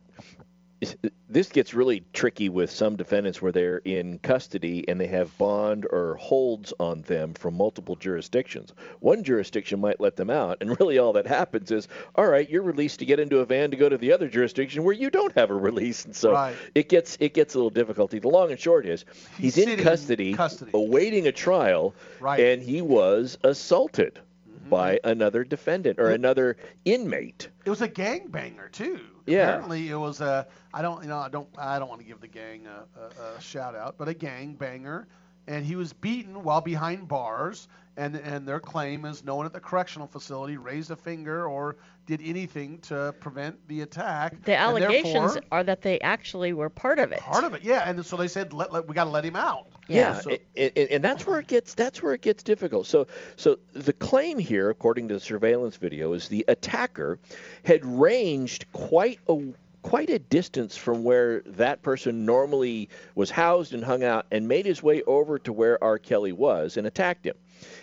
this 1.28 1.48
gets 1.48 1.72
really 1.74 2.04
tricky 2.12 2.48
with 2.48 2.70
some 2.70 2.96
defendants 2.96 3.40
where 3.40 3.50
they're 3.50 3.78
in 3.78 4.18
custody 4.18 4.84
and 4.88 5.00
they 5.00 5.06
have 5.06 5.36
bond 5.38 5.86
or 5.90 6.16
holds 6.16 6.72
on 6.78 7.02
them 7.02 7.32
from 7.34 7.54
multiple 7.54 7.96
jurisdictions. 7.96 8.72
One 9.00 9.24
jurisdiction 9.24 9.80
might 9.80 10.00
let 10.00 10.16
them 10.16 10.28
out, 10.30 10.58
and 10.60 10.78
really 10.80 10.98
all 10.98 11.12
that 11.14 11.26
happens 11.26 11.70
is, 11.70 11.88
all 12.14 12.26
right, 12.26 12.48
you're 12.48 12.62
released 12.62 12.98
to 13.00 13.06
get 13.06 13.18
into 13.18 13.38
a 13.38 13.44
van 13.46 13.70
to 13.70 13.76
go 13.76 13.88
to 13.88 13.96
the 13.98 14.12
other 14.12 14.28
jurisdiction 14.28 14.84
where 14.84 14.94
you 14.94 15.10
don't 15.10 15.34
have 15.34 15.50
a 15.50 15.54
release, 15.54 16.04
and 16.04 16.14
so 16.14 16.32
Right. 16.32 16.56
it 16.74 16.88
gets 16.88 17.16
it 17.20 17.32
gets 17.34 17.54
a 17.54 17.58
little 17.58 17.70
difficult. 17.70 18.10
The 18.10 18.20
long 18.20 18.50
and 18.50 18.60
short 18.60 18.86
is, 18.86 19.04
he's, 19.38 19.54
He's 19.54 19.58
in 19.58 19.64
sitting 19.64 19.78
in 19.78 19.84
custody, 19.84 20.34
custody. 20.34 20.70
awaiting 20.74 21.26
a 21.26 21.32
trial, 21.32 21.94
Right. 22.20 22.38
And 22.40 22.62
he 22.62 22.82
was 22.82 23.38
assaulted 23.44 24.18
Mm-hmm. 24.66 24.70
by 24.70 25.00
another 25.04 25.44
defendant 25.44 25.98
or 25.98 26.10
another 26.10 26.56
inmate. 26.84 27.48
It 27.64 27.70
was 27.70 27.82
a 27.82 27.88
gangbanger 27.88 28.70
too. 28.72 29.00
Yeah. 29.26 29.48
Apparently, 29.48 29.88
it 29.88 29.96
was 29.96 30.20
a. 30.20 30.46
I 30.72 30.82
don't, 30.82 31.02
you 31.02 31.08
know, 31.08 31.18
I 31.18 31.28
don't, 31.28 31.48
I 31.58 31.78
don't 31.78 31.88
want 31.88 32.00
to 32.00 32.06
give 32.06 32.20
the 32.20 32.28
gang 32.28 32.66
a, 32.66 32.86
a, 33.00 33.36
a 33.36 33.40
shout 33.40 33.74
out, 33.74 33.96
but 33.98 34.08
a 34.08 34.14
gangbanger, 34.14 35.06
and 35.46 35.64
he 35.64 35.76
was 35.76 35.92
beaten 35.92 36.42
while 36.42 36.60
behind 36.60 37.08
bars, 37.08 37.68
and 37.96 38.16
and 38.16 38.46
their 38.46 38.60
claim 38.60 39.04
is 39.04 39.24
no 39.24 39.36
one 39.36 39.46
at 39.46 39.52
the 39.52 39.60
correctional 39.60 40.06
facility 40.06 40.56
raised 40.56 40.90
a 40.90 40.96
finger 40.96 41.46
or 41.46 41.76
did 42.06 42.20
anything 42.22 42.78
to 42.78 43.14
prevent 43.20 43.56
the 43.68 43.80
attack. 43.80 44.42
The 44.44 44.56
allegations 44.56 45.38
are 45.50 45.64
that 45.64 45.82
they 45.82 45.98
actually 46.00 46.52
were 46.52 46.70
part 46.70 46.98
of 46.98 47.12
it. 47.12 47.18
part 47.18 47.44
of 47.44 47.54
it, 47.54 47.62
yeah, 47.62 47.88
and 47.88 48.04
so 48.04 48.16
they 48.16 48.28
said 48.28 48.52
let, 48.52 48.72
let 48.72 48.86
we 48.86 48.94
got 48.94 49.04
to 49.04 49.10
let 49.10 49.24
him 49.24 49.36
out. 49.36 49.66
Yeah, 49.88 50.20
So- 50.20 50.30
and, 50.56 50.72
and, 50.76 50.88
and 50.90 51.04
that's 51.04 51.26
where 51.26 51.38
it 51.38 51.46
gets 51.46 51.74
that's 51.74 52.02
where 52.02 52.14
it 52.14 52.20
gets 52.22 52.42
difficult. 52.42 52.86
So 52.86 53.06
so 53.36 53.58
the 53.72 53.92
claim 53.92 54.38
here, 54.38 54.70
according 54.70 55.08
to 55.08 55.14
the 55.14 55.20
surveillance 55.20 55.76
video, 55.76 56.12
is 56.12 56.28
the 56.28 56.44
attacker 56.48 57.18
had 57.64 57.84
ranged 57.84 58.66
quite 58.72 59.20
a 59.28 59.40
quite 59.82 60.10
a 60.10 60.18
distance 60.18 60.76
from 60.76 61.04
where 61.04 61.42
that 61.42 61.80
person 61.82 62.26
normally 62.26 62.88
was 63.14 63.30
housed 63.30 63.72
and 63.72 63.84
hung 63.84 64.02
out, 64.02 64.26
and 64.32 64.48
made 64.48 64.66
his 64.66 64.82
way 64.82 65.00
over 65.04 65.38
to 65.38 65.52
where 65.52 65.82
R. 65.82 65.96
Kelly 65.96 66.32
was 66.32 66.76
and 66.76 66.88
attacked 66.88 67.24
him. 67.24 67.36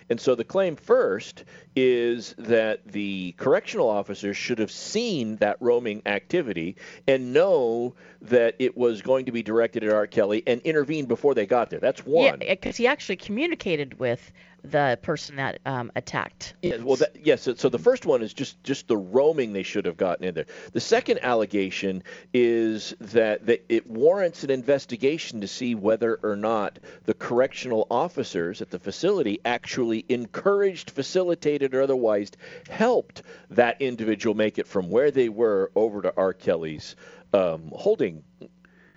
And 0.10 0.20
so 0.20 0.36
the 0.36 0.44
claim 0.44 0.76
first 0.76 1.44
is 1.76 2.36
that 2.38 2.86
the 2.86 3.34
correctional 3.38 3.90
officers 3.90 4.38
should 4.38 4.60
have 4.60 4.72
seen 4.72 5.38
that 5.38 5.58
roaming 5.60 6.02
activity 6.06 6.76
and 7.08 7.34
know 7.34 7.96
that 8.22 8.56
it 8.60 8.78
was 8.78 9.02
going 9.02 9.26
to 9.26 9.32
be 9.32 9.44
directed 9.44 9.84
at 9.84 9.92
R. 9.92 10.08
Kelly 10.08 10.44
and 10.46 10.62
intervene 10.62 11.06
before 11.06 11.34
they 11.34 11.46
got 11.46 11.70
there. 11.70 11.80
That's 11.80 12.06
one. 12.06 12.42
Yeah, 12.42 12.54
because 12.56 12.78
he 12.78 12.88
actually 12.88 13.16
communicated 13.16 14.00
with 14.00 14.32
the 14.64 14.98
person 15.02 15.36
that 15.36 15.60
um, 15.66 15.92
attacked. 15.96 16.54
Yeah, 16.62 16.78
well, 16.78 16.96
that, 16.96 17.16
yes. 17.22 17.42
so, 17.42 17.54
so 17.54 17.68
the 17.70 17.80
first 17.80 18.06
one 18.06 18.22
is 18.22 18.34
just 18.34 18.64
just 18.64 18.88
the 18.88 18.98
roaming 18.98 19.52
they 19.52 19.64
should 19.64 19.86
have 19.86 19.98
gotten 19.98 20.26
in 20.26 20.34
there. 20.34 20.46
The 20.72 20.80
second 20.80 21.20
allegation 21.22 22.04
is 22.34 22.96
that, 23.00 23.46
that 23.46 23.66
it 23.68 23.86
warrants 23.88 24.44
an 24.44 24.50
investigation 24.50 25.42
to 25.42 25.48
see 25.48 25.76
whether 25.76 26.16
or 26.24 26.36
not 26.36 26.80
the 27.06 27.14
correctional 27.14 27.88
officers 27.92 28.62
at 28.62 28.70
the 28.70 28.80
facility 28.80 29.40
actually 29.44 30.06
encouraged, 30.08 30.92
facilitated, 30.92 31.76
or 31.76 31.82
otherwise 31.82 32.32
helped 32.70 33.24
that 33.50 33.82
individual 33.82 34.34
make 34.34 34.58
it 34.58 34.68
from 34.68 34.90
where 34.90 35.12
they 35.12 35.30
were 35.30 35.72
over 35.76 36.02
to 36.02 36.14
R. 36.16 36.34
Kelly's 36.34 36.96
um, 37.34 37.70
holding 37.76 38.24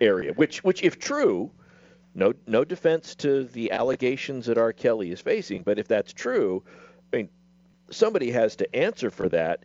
area. 0.00 0.32
Which, 0.32 0.62
which, 0.62 0.82
if 0.82 0.98
true, 0.98 1.50
no, 2.16 2.32
no 2.46 2.64
defense 2.64 3.14
to 3.16 3.44
the 3.44 3.70
allegations 3.70 4.46
that 4.46 4.58
R. 4.58 4.72
Kelly 4.72 5.12
is 5.12 5.20
facing, 5.20 5.62
but 5.62 5.78
if 5.78 5.86
that's 5.86 6.12
true, 6.12 6.64
I 7.12 7.16
mean, 7.18 7.28
somebody 7.90 8.30
has 8.30 8.56
to 8.56 8.76
answer 8.76 9.10
for 9.10 9.28
that 9.28 9.64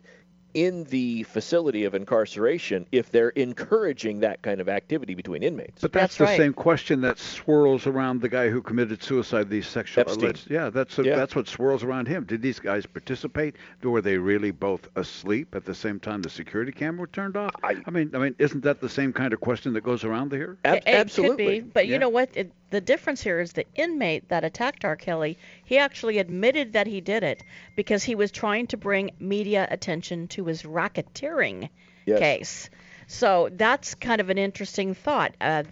in 0.54 0.84
the 0.84 1.22
facility 1.24 1.84
of 1.84 1.94
incarceration 1.94 2.86
if 2.92 3.10
they're 3.10 3.30
encouraging 3.30 4.20
that 4.20 4.42
kind 4.42 4.60
of 4.60 4.68
activity 4.68 5.14
between 5.14 5.42
inmates. 5.42 5.80
But 5.80 5.92
that's, 5.92 6.16
the 6.16 6.26
same 6.26 6.52
question 6.52 7.00
that 7.02 7.18
swirls 7.18 7.86
around 7.86 8.20
the 8.20 8.28
guy 8.28 8.48
who 8.48 8.62
committed 8.62 9.02
suicide. 9.02 9.48
These 9.50 9.66
sexual 9.66 10.02
Epstein. 10.02 10.24
alleged, 10.24 10.50
yeah, 10.50 10.70
that's 10.70 10.98
Yeah. 10.98 11.16
that's 11.16 11.34
what 11.34 11.48
swirls 11.48 11.82
around 11.82 12.08
him. 12.08 12.24
Did 12.24 12.42
these 12.42 12.58
guys 12.58 12.86
participate? 12.86 13.56
Were 13.82 14.00
they 14.00 14.18
really 14.18 14.50
both 14.50 14.88
asleep 14.96 15.54
at 15.54 15.64
the 15.64 15.74
same 15.74 15.98
time 16.00 16.22
the 16.22 16.30
security 16.30 16.72
camera 16.72 17.08
turned 17.08 17.36
off? 17.36 17.50
I, 17.62 17.74
mean, 17.90 18.10
I 18.14 18.18
mean, 18.18 18.34
isn't 18.38 18.62
that 18.64 18.80
the 18.80 18.88
same 18.88 19.12
kind 19.12 19.32
of 19.32 19.40
question 19.40 19.72
that 19.74 19.82
goes 19.82 20.04
around 20.04 20.32
here? 20.32 20.58
It- 20.64 20.82
it 20.86 21.12
Could 21.14 21.36
be, 21.36 21.60
but 21.60 21.86
you 21.88 21.98
know 21.98 22.08
what? 22.08 22.30
It, 22.34 22.52
the 22.72 22.80
difference 22.80 23.22
here 23.22 23.38
is 23.38 23.52
the 23.52 23.64
inmate 23.76 24.28
that 24.30 24.42
attacked 24.44 24.84
R. 24.84 24.96
Kelly, 24.96 25.38
he 25.64 25.78
actually 25.78 26.18
admitted 26.18 26.72
that 26.72 26.86
he 26.88 27.00
did 27.00 27.22
it 27.22 27.42
because 27.76 28.02
he 28.02 28.14
was 28.16 28.32
trying 28.32 28.66
to 28.68 28.76
bring 28.76 29.12
media 29.20 29.66
attention 29.70 30.26
to 30.28 30.46
his 30.46 30.62
racketeering 30.64 31.68
Yes. 32.04 32.18
case. 32.18 32.70
So 33.06 33.48
that's 33.52 33.94
kind 33.94 34.20
of 34.20 34.28
an 34.30 34.38
interesting 34.38 34.94
thought. 34.94 35.34
Uh, 35.40 35.62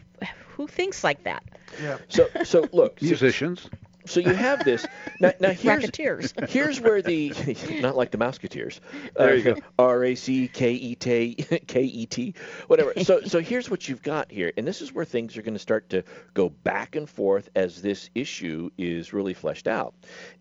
who 0.51 0.67
thinks 0.69 1.03
like 1.03 1.25
that? 1.25 1.43
Yeah. 1.83 1.99
So, 2.09 2.29
so 2.45 2.69
look, 2.73 3.01
so- 3.01 3.07
musicians. 3.11 3.69
So 4.07 4.21
you 4.21 4.35
have 4.35 4.65
this 4.65 4.87
now. 5.21 5.33
Now 5.41 5.51
here's 5.51 5.85
Racketeers. 5.85 6.35
here's 6.49 6.81
where 6.81 7.01
the 7.03 7.33
not 7.81 7.97
like 7.97 8.11
the 8.11 8.19
Musketeers. 8.19 8.81
There 9.17 9.37
you 9.37 9.43
go. 9.43 9.53
Uh, 9.53 9.83
R 9.83 10.05
A 10.05 10.15
C 10.15 10.49
K 10.49 10.73
E 10.73 10.95
T 10.95 11.35
K 11.67 11.83
E 11.83 12.07
T 12.07 12.35
whatever. 12.67 12.93
So 13.03 13.23
so 13.23 13.41
here's 13.41 13.71
what 13.71 13.89
you've 13.89 14.03
got 14.03 14.31
here, 14.31 14.53
and 14.57 14.67
this 14.67 14.83
is 14.83 14.93
where 14.93 15.05
things 15.05 15.37
are 15.37 15.43
going 15.43 15.55
to 15.55 15.61
start 15.61 15.89
to 15.91 16.03
go 16.35 16.49
back 16.49 16.97
and 16.97 17.09
forth 17.09 17.49
as 17.55 17.81
this 17.81 18.11
issue 18.15 18.71
is 18.77 19.13
really 19.13 19.35
fleshed 19.35 19.69
out. 19.69 19.95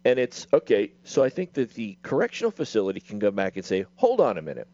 And 0.06 0.20
it's 0.20 0.48
okay. 0.54 0.92
So 1.04 1.24
I 1.24 1.30
think 1.30 1.54
that 1.54 1.74
the 1.74 1.98
correctional 2.02 2.52
facility 2.52 3.00
can 3.00 3.20
go 3.20 3.32
back 3.32 3.56
and 3.56 3.66
say, 3.66 3.86
hold 3.96 4.20
on 4.22 4.38
a 4.38 4.42
minute, 4.42 4.68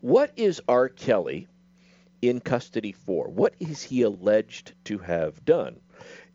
what 0.00 0.32
is 0.36 0.60
R. 0.68 0.88
Kelly 0.88 1.48
in 2.22 2.40
custody 2.40 2.92
for? 2.92 3.28
What 3.28 3.54
is 3.60 3.82
he 3.82 4.02
alleged 4.02 4.72
to 4.84 4.98
have 4.98 5.44
done? 5.44 5.80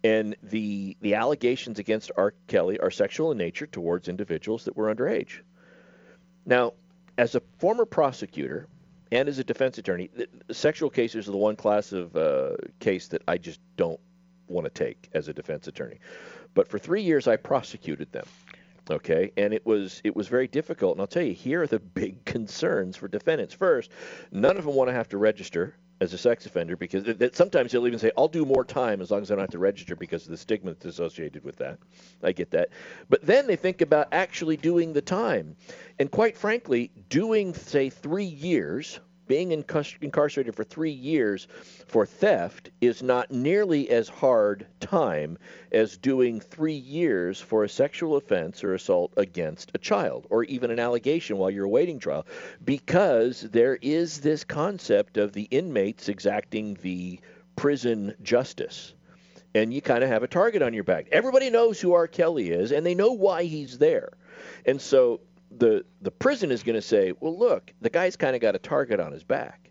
And 0.03 0.35
the 0.43 0.97
the 1.01 1.15
allegations 1.15 1.79
against 1.79 2.11
R. 2.17 2.33
Kelly 2.47 2.79
are 2.79 2.91
sexual 2.91 3.31
in 3.31 3.37
nature 3.37 3.67
towards 3.67 4.09
individuals 4.09 4.65
that 4.65 4.75
were 4.75 4.93
underage. 4.93 5.39
Now, 6.45 6.73
as 7.17 7.35
a 7.35 7.41
former 7.59 7.85
prosecutor 7.85 8.67
and 9.11 9.29
as 9.29 9.39
a 9.39 9.43
defense 9.43 9.77
attorney, 9.77 10.09
sexual 10.51 10.89
cases 10.89 11.27
are 11.27 11.31
the 11.31 11.37
one 11.37 11.55
class 11.55 11.93
of 11.93 12.15
uh, 12.15 12.55
case 12.79 13.07
that 13.09 13.21
I 13.27 13.37
just 13.37 13.61
don't 13.77 13.99
want 14.47 14.65
to 14.65 14.71
take 14.71 15.09
as 15.13 15.27
a 15.27 15.33
defense 15.33 15.67
attorney. 15.67 15.99
But 16.53 16.67
for 16.67 16.77
three 16.77 17.01
years, 17.01 17.27
I 17.27 17.35
prosecuted 17.37 18.11
them. 18.11 18.25
Okay, 18.89 19.31
and 19.37 19.53
it 19.53 19.65
was 19.65 20.01
it 20.03 20.13
was 20.13 20.27
very 20.27 20.47
difficult. 20.47 20.95
And 20.95 21.01
I'll 21.01 21.07
tell 21.07 21.23
you, 21.23 21.33
here 21.33 21.61
are 21.61 21.67
the 21.67 21.79
big 22.01 22.25
concerns 22.25 22.97
for 22.97 23.07
defendants. 23.07 23.53
First, 23.53 23.91
none 24.31 24.57
of 24.57 24.65
them 24.65 24.75
want 24.75 24.89
to 24.89 24.93
have 24.93 25.09
to 25.09 25.17
register 25.17 25.75
as 26.03 26.13
a 26.13 26.17
sex 26.17 26.45
offender 26.45 26.75
because 26.75 27.03
that- 27.05 27.35
sometimes 27.35 27.71
they'll 27.71 27.87
even 27.87 27.97
say, 27.97 28.11
"I'll 28.17 28.27
do 28.27 28.45
more 28.45 28.63
time 28.65 29.01
as 29.01 29.09
long 29.09 29.21
as 29.21 29.31
I 29.31 29.35
don't 29.35 29.43
have 29.43 29.49
to 29.51 29.59
register 29.59 29.95
because 29.95 30.25
of 30.25 30.31
the 30.31 30.37
stigma 30.37 30.73
that's 30.73 30.85
associated 30.85 31.43
with 31.43 31.55
that." 31.55 31.79
I 32.21 32.33
get 32.33 32.51
that, 32.51 32.69
but 33.09 33.21
then 33.25 33.47
they 33.47 33.55
think 33.55 33.81
about 33.81 34.09
actually 34.11 34.57
doing 34.57 34.93
the 34.93 35.01
time, 35.01 35.55
and 35.97 36.11
quite 36.11 36.37
frankly, 36.37 36.91
doing 37.09 37.53
say 37.53 37.89
three 37.89 38.25
years. 38.25 38.99
Being 39.27 39.51
incarcerated 39.51 40.53
for 40.55 40.63
three 40.63 40.91
years 40.91 41.47
for 41.87 42.05
theft 42.05 42.69
is 42.81 43.01
not 43.01 43.31
nearly 43.31 43.89
as 43.89 44.09
hard 44.09 44.67
time 44.79 45.37
as 45.71 45.97
doing 45.97 46.39
three 46.41 46.73
years 46.73 47.39
for 47.39 47.63
a 47.63 47.69
sexual 47.69 48.17
offense 48.17 48.63
or 48.63 48.73
assault 48.73 49.13
against 49.15 49.71
a 49.73 49.77
child, 49.77 50.27
or 50.29 50.43
even 50.43 50.71
an 50.71 50.79
allegation 50.79 51.37
while 51.37 51.49
you're 51.49 51.65
awaiting 51.65 51.99
trial, 51.99 52.25
because 52.65 53.41
there 53.41 53.77
is 53.81 54.19
this 54.19 54.43
concept 54.43 55.17
of 55.17 55.31
the 55.31 55.47
inmates 55.51 56.09
exacting 56.09 56.77
the 56.81 57.19
prison 57.55 58.13
justice. 58.23 58.93
And 59.55 59.73
you 59.73 59.81
kind 59.81 60.03
of 60.03 60.09
have 60.09 60.23
a 60.23 60.27
target 60.27 60.61
on 60.61 60.73
your 60.73 60.83
back. 60.83 61.07
Everybody 61.11 61.49
knows 61.49 61.79
who 61.79 61.93
R. 61.93 62.07
Kelly 62.07 62.49
is, 62.49 62.71
and 62.71 62.85
they 62.85 62.95
know 62.95 63.13
why 63.13 63.43
he's 63.43 63.77
there. 63.77 64.09
And 64.65 64.81
so 64.81 65.21
the 65.57 65.85
the 66.01 66.11
prison 66.11 66.51
is 66.51 66.63
going 66.63 66.75
to 66.75 66.81
say, 66.81 67.13
well, 67.19 67.37
look, 67.37 67.71
the 67.81 67.89
guy's 67.89 68.15
kind 68.15 68.35
of 68.35 68.41
got 68.41 68.55
a 68.55 68.59
target 68.59 68.99
on 68.99 69.11
his 69.11 69.23
back. 69.23 69.69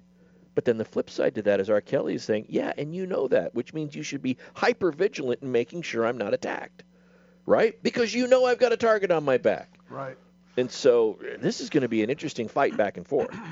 But 0.55 0.67
then 0.67 0.77
the 0.77 0.85
flip 0.85 1.09
side 1.09 1.35
to 1.37 1.43
that 1.43 1.61
is 1.61 1.71
R. 1.71 1.81
Kelly 1.81 2.15
is 2.15 2.25
saying, 2.25 2.47
yeah, 2.49 2.73
and 2.77 2.95
you 2.95 3.07
know 3.07 3.27
that, 3.29 3.55
which 3.55 3.73
means 3.73 3.95
you 3.95 4.03
should 4.03 4.23
be 4.23 4.37
hyper 4.55 4.93
vigilant 4.93 5.43
in 5.43 5.51
making 5.51 5.81
sure 5.83 6.07
I'm 6.07 6.19
not 6.19 6.35
attacked, 6.35 6.85
right? 7.47 7.83
Because 7.83 8.13
you 8.13 8.27
know 8.27 8.45
I've 8.45 8.59
got 8.59 8.73
a 8.73 8.77
target 8.77 9.11
on 9.11 9.25
my 9.25 9.39
back. 9.39 9.79
Right. 9.89 10.19
And 10.59 10.71
so 10.71 11.19
this 11.39 11.63
is 11.63 11.71
going 11.71 11.83
to 11.83 11.89
be 11.89 12.03
an 12.03 12.11
interesting 12.11 12.49
fight 12.49 12.77
back 12.77 12.99
and 12.99 13.07
forth. 13.07 13.35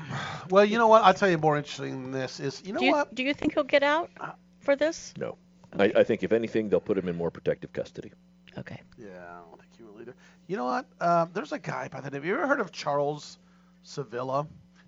Well, 0.49 0.65
you 0.65 0.77
know 0.77 0.87
what? 0.89 1.03
I'll 1.03 1.13
tell 1.13 1.29
you 1.29 1.37
more 1.37 1.55
interesting 1.55 2.01
than 2.01 2.11
this 2.11 2.41
is, 2.41 2.61
you 2.65 2.73
know 2.73 2.79
do 2.79 2.85
you, 2.85 2.91
what? 2.91 3.15
Do 3.15 3.23
you 3.23 3.33
think 3.33 3.53
he'll 3.53 3.63
get 3.63 3.83
out 3.83 4.09
uh, 4.19 4.31
for 4.59 4.75
this? 4.75 5.13
No. 5.17 5.37
I, 5.79 5.85
I 5.95 6.03
think 6.03 6.23
if 6.23 6.33
anything, 6.33 6.67
they'll 6.67 6.81
put 6.81 6.97
him 6.97 7.07
in 7.07 7.15
more 7.15 7.31
protective 7.31 7.71
custody. 7.71 8.11
Okay. 8.57 8.81
Yeah, 8.97 9.07
I 9.07 9.49
don't 9.49 9.61
think 9.61 9.71
he 9.77 9.83
will 9.83 10.01
either. 10.01 10.15
You 10.51 10.57
know 10.57 10.65
what? 10.65 10.85
Um, 10.99 11.29
there's 11.33 11.53
a 11.53 11.59
guy 11.59 11.87
by 11.87 12.01
the 12.01 12.09
name. 12.11 12.23
Have 12.23 12.25
you 12.25 12.33
ever 12.33 12.45
heard 12.45 12.59
of 12.59 12.73
Charles 12.73 13.39
Sevilla? 13.83 14.45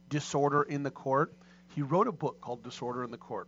Disorder 0.10 0.64
in 0.64 0.84
the 0.84 0.92
Court. 0.92 1.34
He 1.70 1.82
wrote 1.82 2.10
a 2.10 2.12
book 2.12 2.42
called 2.42 2.64
Disorder 2.64 3.02
in 3.06 3.12
the 3.12 3.18
Court, 3.18 3.48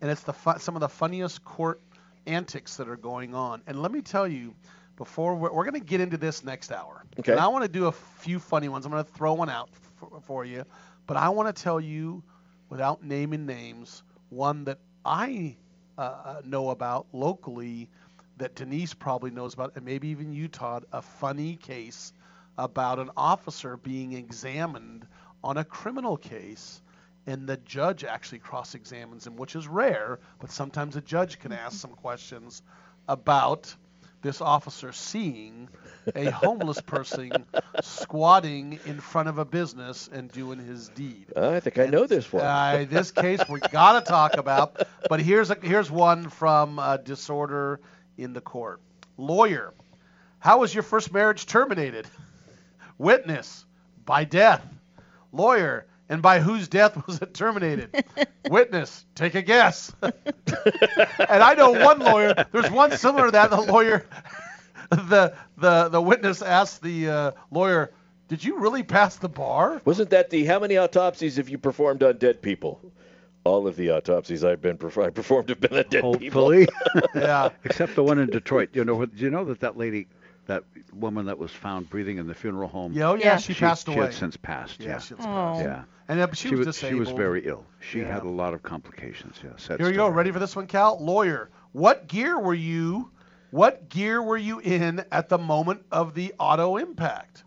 and 0.00 0.08
it's 0.12 0.22
the 0.22 0.32
fu- 0.32 0.60
some 0.60 0.76
of 0.76 0.80
the 0.80 0.88
funniest 0.88 1.44
court 1.44 1.80
antics 2.24 2.76
that 2.76 2.88
are 2.88 2.96
going 2.96 3.34
on. 3.34 3.62
And 3.66 3.82
let 3.82 3.90
me 3.90 4.00
tell 4.00 4.28
you, 4.28 4.54
before 4.94 5.34
we're, 5.34 5.52
we're 5.52 5.64
going 5.64 5.74
to 5.74 5.84
get 5.84 6.00
into 6.00 6.16
this 6.16 6.44
next 6.44 6.70
hour, 6.70 7.04
Okay. 7.18 7.32
and 7.32 7.40
I 7.40 7.48
want 7.48 7.64
to 7.64 7.68
do 7.68 7.86
a 7.86 7.92
few 7.92 8.38
funny 8.38 8.68
ones. 8.68 8.86
I'm 8.86 8.92
going 8.92 9.02
to 9.04 9.10
throw 9.10 9.34
one 9.34 9.50
out 9.50 9.70
for, 9.96 10.20
for 10.20 10.44
you, 10.44 10.64
but 11.08 11.16
I 11.16 11.30
want 11.30 11.52
to 11.54 11.62
tell 11.64 11.80
you, 11.80 12.22
without 12.68 13.02
naming 13.02 13.44
names, 13.44 14.04
one 14.28 14.62
that 14.66 14.78
I 15.04 15.56
uh, 15.98 16.00
uh, 16.02 16.42
know 16.44 16.70
about 16.70 17.08
locally 17.12 17.90
that 18.40 18.54
Denise 18.54 18.94
probably 18.94 19.30
knows 19.30 19.54
about, 19.54 19.76
and 19.76 19.84
maybe 19.84 20.08
even 20.08 20.32
you, 20.32 20.48
Todd, 20.48 20.84
a 20.92 21.02
funny 21.02 21.56
case 21.56 22.12
about 22.58 22.98
an 22.98 23.10
officer 23.16 23.76
being 23.76 24.12
examined 24.12 25.06
on 25.44 25.56
a 25.56 25.64
criminal 25.64 26.16
case, 26.16 26.82
and 27.26 27.46
the 27.46 27.58
judge 27.58 28.02
actually 28.02 28.38
cross 28.38 28.74
examines 28.74 29.26
him, 29.26 29.36
which 29.36 29.54
is 29.54 29.68
rare, 29.68 30.18
but 30.40 30.50
sometimes 30.50 30.96
a 30.96 31.00
judge 31.00 31.38
can 31.38 31.52
ask 31.52 31.78
some 31.78 31.92
questions 31.92 32.62
about 33.08 33.74
this 34.22 34.40
officer 34.40 34.92
seeing 34.92 35.68
a 36.14 36.30
homeless 36.30 36.80
person 36.80 37.30
squatting 37.82 38.78
in 38.84 39.00
front 39.00 39.28
of 39.28 39.38
a 39.38 39.44
business 39.44 40.08
and 40.12 40.30
doing 40.30 40.58
his 40.58 40.88
deed. 40.90 41.26
I 41.36 41.60
think 41.60 41.78
I 41.78 41.86
know 41.86 42.06
this 42.06 42.30
one. 42.32 42.44
Uh, 42.44 42.86
this 42.88 43.10
case 43.10 43.40
we 43.48 43.60
gotta 43.60 44.04
talk 44.04 44.36
about, 44.36 44.82
but 45.08 45.20
here's 45.20 45.50
a, 45.50 45.56
here's 45.62 45.90
one 45.90 46.28
from 46.28 46.78
uh, 46.78 46.98
Disorder 46.98 47.80
in 48.20 48.32
the 48.32 48.40
Court. 48.40 48.80
Lawyer, 49.16 49.72
how 50.38 50.60
was 50.60 50.74
your 50.74 50.82
first 50.82 51.12
marriage 51.12 51.46
terminated? 51.46 52.06
Witness, 52.98 53.64
by 54.04 54.24
death. 54.24 54.64
Lawyer, 55.32 55.86
and 56.08 56.20
by 56.20 56.40
whose 56.40 56.68
death 56.68 57.06
was 57.06 57.22
it 57.22 57.32
terminated? 57.32 58.04
Witness, 58.50 59.06
take 59.14 59.36
a 59.36 59.42
guess. 59.42 59.92
and 60.02 60.12
I 61.28 61.54
know 61.54 61.70
one 61.70 62.00
lawyer. 62.00 62.34
There's 62.52 62.70
one 62.70 62.96
similar 62.96 63.26
to 63.26 63.30
that. 63.32 63.50
The 63.50 63.60
lawyer, 63.60 64.06
the 64.90 65.34
the 65.56 65.88
the 65.88 66.02
witness 66.02 66.42
asked 66.42 66.82
the 66.82 67.08
uh, 67.08 67.30
lawyer, 67.52 67.92
"Did 68.26 68.42
you 68.42 68.58
really 68.58 68.82
pass 68.82 69.16
the 69.16 69.28
bar?" 69.28 69.80
Wasn't 69.84 70.10
that 70.10 70.30
the 70.30 70.44
how 70.44 70.58
many 70.58 70.76
autopsies 70.76 71.36
have 71.36 71.48
you 71.48 71.58
performed 71.58 72.02
on 72.02 72.18
dead 72.18 72.42
people? 72.42 72.80
All 73.50 73.66
of 73.66 73.74
the 73.76 73.90
autopsies 73.90 74.44
I've 74.44 74.62
been 74.62 74.78
perf- 74.78 75.04
I 75.04 75.10
performed 75.10 75.48
have 75.48 75.60
been 75.60 75.76
on 75.76 75.84
dead 75.90 76.02
Hopefully. 76.02 76.66
people. 76.66 77.02
yeah. 77.20 77.48
Except 77.64 77.96
the 77.96 78.04
one 78.04 78.18
in 78.20 78.28
Detroit. 78.30 78.70
You 78.74 78.84
know? 78.84 79.04
Do 79.04 79.24
you 79.24 79.30
know 79.30 79.44
that 79.46 79.60
that 79.60 79.76
lady, 79.76 80.06
that 80.46 80.62
woman 80.92 81.26
that 81.26 81.36
was 81.38 81.50
found 81.50 81.90
breathing 81.90 82.18
in 82.18 82.26
the 82.28 82.34
funeral 82.34 82.68
home. 82.68 82.92
Yeah, 82.92 83.10
oh, 83.10 83.14
yeah, 83.14 83.38
she 83.38 83.54
passed 83.54 83.88
away. 83.88 83.96
She 83.96 84.00
had 84.02 84.14
since 84.14 84.36
passed. 84.36 84.80
Yeah, 84.80 84.88
Yeah, 84.88 84.98
she 85.00 85.14
has 85.14 85.24
passed. 85.26 85.60
Yeah, 85.64 85.82
And, 86.08 86.20
uh, 86.20 86.28
she 86.32 86.54
was 86.54 86.76
She 86.78 86.94
was 86.94 87.10
very 87.10 87.44
ill. 87.46 87.66
She 87.80 88.00
Yeah. 88.00 88.12
had 88.14 88.22
a 88.22 88.28
lot 88.28 88.54
of 88.54 88.62
complications. 88.62 89.36
Yeah, 89.42 89.50
sad 89.56 89.80
Here 89.80 89.88
we 89.90 89.96
go. 89.96 90.08
Ready 90.08 90.30
for 90.30 90.38
this 90.38 90.54
one, 90.54 90.66
Cal? 90.68 90.98
Lawyer. 91.00 91.50
What 91.72 92.06
gear 92.06 92.38
were 92.38 92.54
you? 92.54 93.10
What 93.50 93.88
gear 93.88 94.22
were 94.22 94.36
you 94.36 94.60
in 94.60 95.04
at 95.10 95.28
the 95.28 95.38
moment 95.38 95.82
of 95.90 96.14
the 96.14 96.34
auto 96.38 96.76
impact? 96.76 97.42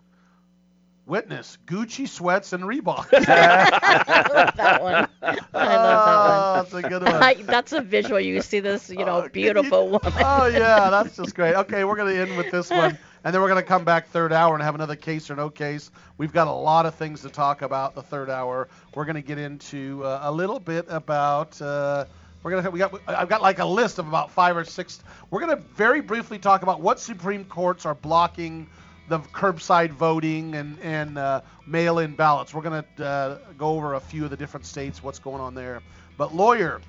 Witness: 1.05 1.57
Gucci 1.65 2.07
sweats 2.07 2.53
and 2.53 2.63
Reebok. 2.63 3.07
I 3.27 4.25
love 4.33 4.55
that 4.55 4.81
one. 4.81 4.93
I 5.21 5.29
love 5.31 5.49
that 5.51 6.17
one. 6.17 6.39
Oh, 6.39 6.53
that's 6.55 6.73
a 6.73 6.81
good 6.81 7.03
one. 7.03 7.15
I, 7.15 7.33
that's 7.33 7.73
a 7.73 7.81
visual. 7.81 8.21
You 8.21 8.41
see 8.41 8.61
this, 8.61 8.89
you 8.89 9.03
know, 9.03 9.27
beautiful 9.27 9.89
woman. 9.89 10.13
oh 10.19 10.45
yeah, 10.45 10.89
that's 10.91 11.17
just 11.17 11.35
great. 11.35 11.55
Okay, 11.55 11.83
we're 11.83 11.97
gonna 11.97 12.13
end 12.13 12.37
with 12.37 12.51
this 12.51 12.69
one, 12.69 12.97
and 13.25 13.35
then 13.35 13.41
we're 13.41 13.49
gonna 13.49 13.63
come 13.63 13.83
back 13.83 14.07
third 14.07 14.31
hour 14.31 14.53
and 14.53 14.63
have 14.63 14.75
another 14.75 14.95
case 14.95 15.29
or 15.29 15.35
no 15.35 15.49
case. 15.49 15.91
We've 16.17 16.31
got 16.31 16.47
a 16.47 16.53
lot 16.53 16.85
of 16.85 16.95
things 16.95 17.21
to 17.23 17.29
talk 17.29 17.63
about 17.63 17.95
the 17.95 18.01
third 18.01 18.29
hour. 18.29 18.69
We're 18.95 19.05
gonna 19.05 19.21
get 19.21 19.37
into 19.37 20.05
uh, 20.05 20.21
a 20.23 20.31
little 20.31 20.59
bit 20.59 20.85
about. 20.87 21.61
Uh, 21.61 22.05
we're 22.43 22.51
gonna 22.51 22.69
we 22.69 22.79
got 22.79 22.93
I've 23.07 23.29
got 23.29 23.41
like 23.41 23.59
a 23.59 23.65
list 23.65 23.99
of 23.99 24.07
about 24.07 24.31
five 24.31 24.55
or 24.55 24.63
six. 24.63 25.03
We're 25.31 25.41
gonna 25.41 25.57
very 25.75 25.99
briefly 25.99 26.39
talk 26.39 26.63
about 26.63 26.79
what 26.79 26.99
Supreme 26.99 27.43
Courts 27.43 27.85
are 27.85 27.95
blocking 27.95 28.67
the 29.07 29.19
curbside 29.19 29.91
voting 29.91 30.55
and 30.55 30.79
and 30.79 31.17
uh, 31.17 31.41
mail-in 31.67 32.15
ballots. 32.15 32.53
We're 32.53 32.61
gonna 32.61 32.85
uh, 32.99 33.37
go 33.57 33.69
over 33.69 33.95
a 33.95 33.99
few 33.99 34.23
of 34.23 34.29
the 34.29 34.37
different 34.37 34.65
states, 34.65 35.03
what's 35.03 35.19
going 35.19 35.41
on 35.41 35.55
there. 35.55 35.81
But 36.17 36.33
lawyer, 36.33 36.81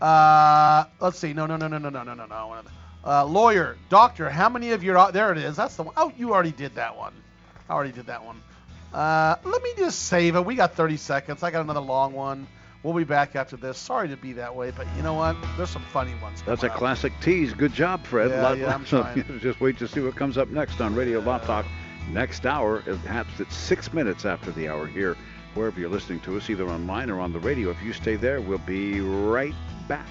uh, 0.00 0.84
let's 1.00 1.18
see. 1.18 1.32
No, 1.32 1.46
no, 1.46 1.56
no, 1.56 1.68
no, 1.68 1.78
no, 1.78 1.90
no, 1.90 2.02
no, 2.02 2.14
no, 2.14 2.26
no. 2.26 2.62
Uh, 3.04 3.24
lawyer, 3.24 3.76
doctor, 3.88 4.28
how 4.28 4.48
many 4.48 4.72
of 4.72 4.82
your 4.82 5.12
there 5.12 5.32
it 5.32 5.38
is. 5.38 5.56
That's 5.56 5.76
the 5.76 5.84
one. 5.84 5.94
Oh, 5.96 6.12
you 6.18 6.32
already 6.32 6.52
did 6.52 6.74
that 6.74 6.96
one. 6.96 7.12
I 7.68 7.74
already 7.74 7.92
did 7.92 8.06
that 8.06 8.24
one. 8.24 8.42
Uh, 8.92 9.36
let 9.44 9.62
me 9.62 9.70
just 9.76 10.00
save 10.04 10.36
it. 10.36 10.44
We 10.44 10.54
got 10.54 10.74
30 10.74 10.96
seconds. 10.96 11.42
I 11.42 11.50
got 11.50 11.60
another 11.60 11.80
long 11.80 12.12
one. 12.14 12.46
We'll 12.82 12.94
be 12.94 13.04
back 13.04 13.34
after 13.34 13.56
this. 13.56 13.76
Sorry 13.76 14.08
to 14.08 14.16
be 14.16 14.32
that 14.34 14.54
way, 14.54 14.70
but 14.70 14.86
you 14.96 15.02
know 15.02 15.14
what? 15.14 15.36
There's 15.56 15.70
some 15.70 15.82
funny 15.92 16.14
ones. 16.22 16.42
That's 16.46 16.62
a 16.62 16.70
up. 16.70 16.76
classic 16.78 17.12
tease. 17.20 17.52
Good 17.52 17.72
job, 17.72 18.06
Fred. 18.06 18.30
Yeah, 18.30 18.42
Lot- 18.42 18.58
yeah, 18.58 18.74
I'm 18.74 18.84
trying. 18.86 19.24
Just 19.40 19.60
wait 19.60 19.78
to 19.78 19.88
see 19.88 20.00
what 20.00 20.14
comes 20.16 20.38
up 20.38 20.48
next 20.48 20.80
on 20.80 20.94
Radio 20.94 21.18
Law 21.20 21.38
Talk. 21.38 21.66
Next 22.12 22.46
hour, 22.46 22.80
perhaps 22.80 23.40
it's 23.40 23.54
six 23.54 23.92
minutes 23.92 24.24
after 24.24 24.50
the 24.52 24.68
hour 24.68 24.86
here, 24.86 25.16
wherever 25.54 25.78
you're 25.78 25.90
listening 25.90 26.20
to 26.20 26.36
us, 26.36 26.48
either 26.48 26.66
online 26.68 27.10
or 27.10 27.20
on 27.20 27.32
the 27.32 27.40
radio. 27.40 27.70
If 27.70 27.82
you 27.82 27.92
stay 27.92 28.16
there, 28.16 28.40
we'll 28.40 28.58
be 28.58 29.00
right 29.00 29.54
back. 29.88 30.06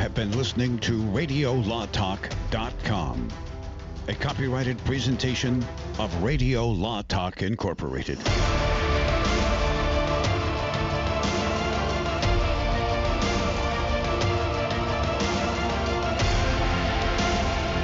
Have 0.00 0.14
been 0.14 0.32
listening 0.32 0.78
to 0.78 1.02
RadioLawTalk.com, 1.02 3.28
a 4.08 4.14
copyrighted 4.14 4.82
presentation 4.86 5.62
of 5.98 6.22
Radio 6.22 6.66
Law 6.66 7.02
Talk 7.02 7.42
Incorporated. 7.42 8.18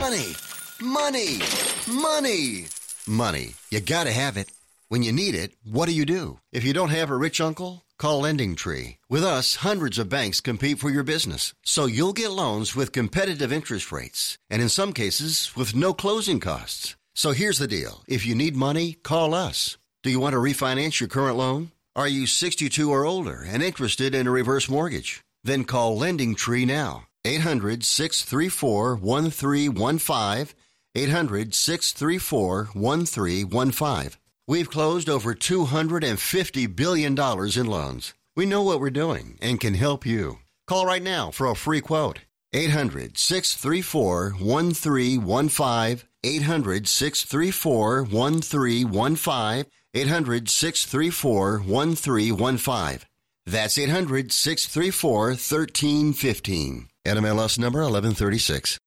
Money, 0.00 0.32
money, 0.80 1.40
money, 1.86 2.64
money. 3.06 3.54
You 3.70 3.80
gotta 3.80 4.12
have 4.12 4.38
it. 4.38 4.50
When 4.88 5.02
you 5.02 5.12
need 5.12 5.34
it, 5.34 5.52
what 5.70 5.84
do 5.84 5.92
you 5.92 6.06
do? 6.06 6.38
If 6.50 6.64
you 6.64 6.72
don't 6.72 6.88
have 6.88 7.10
a 7.10 7.16
rich 7.16 7.42
uncle, 7.42 7.82
call 7.99 8.20
Lending 8.20 8.55
Tree. 8.55 8.99
With 9.09 9.24
us, 9.24 9.57
hundreds 9.57 9.99
of 9.99 10.09
banks 10.09 10.40
compete 10.40 10.78
for 10.78 10.90
your 10.90 11.03
business, 11.03 11.55
so 11.62 11.86
you'll 11.86 12.12
get 12.12 12.30
loans 12.30 12.76
with 12.76 12.92
competitive 12.92 13.53
interest 13.53 13.92
rates, 13.92 14.38
and 14.51 14.62
in 14.62 14.68
some 14.68 14.92
cases, 14.92 15.53
with 15.57 15.74
no 15.74 15.94
closing 15.94 16.40
costs. 16.40 16.97
So 17.14 17.32
here's 17.32 17.59
the 17.59 17.66
deal. 17.66 18.03
If 18.07 18.26
you 18.26 18.34
need 18.34 18.57
money, 18.57 18.94
call 19.03 19.34
us. 19.34 19.78
Do 20.03 20.11
you 20.11 20.20
want 20.20 20.34
to 20.34 20.38
refinance 20.38 21.01
your 21.01 21.09
current 21.09 21.36
loan? 21.36 21.72
Are 21.94 22.09
you 22.09 22.26
62 22.26 22.90
or 22.90 23.07
older 23.07 23.42
and 23.47 23.62
interested 23.62 24.14
in 24.14 24.26
a 24.26 24.30
reverse 24.30 24.68
mortgage? 24.68 25.22
Then 25.42 25.64
call 25.64 25.97
Lending 25.97 26.34
Tree 26.34 26.66
now. 26.66 27.07
800 27.24 27.84
634 27.84 28.97
1315. 28.97 30.55
800 30.94 31.55
634 31.55 32.64
1315. 32.74 34.18
We've 34.49 34.70
closed 34.70 35.09
over 35.09 35.34
$250 35.34 36.76
billion 36.76 37.18
in 37.18 37.66
loans. 37.66 38.14
We 38.36 38.47
know 38.47 38.62
what 38.62 38.78
we're 38.78 38.90
doing 38.90 39.38
and 39.42 39.59
can 39.59 39.74
help 39.74 40.07
you. 40.07 40.38
Call 40.68 40.86
right 40.86 41.03
now 41.03 41.32
for 41.32 41.49
a 41.49 41.57
free 41.57 41.80
quote. 41.80 42.20
800 42.53 43.18
634 43.18 44.30
1315. 44.38 46.09
800 46.22 46.86
634 46.86 48.05
1315. 48.05 49.66
800 49.94 50.49
634 50.49 51.59
1315. 51.59 53.09
That's 53.47 53.78
800 53.78 54.30
634 54.30 55.26
1315. 55.28 56.88
NMLS 57.05 57.59
number 57.59 57.80
1136. 57.80 58.78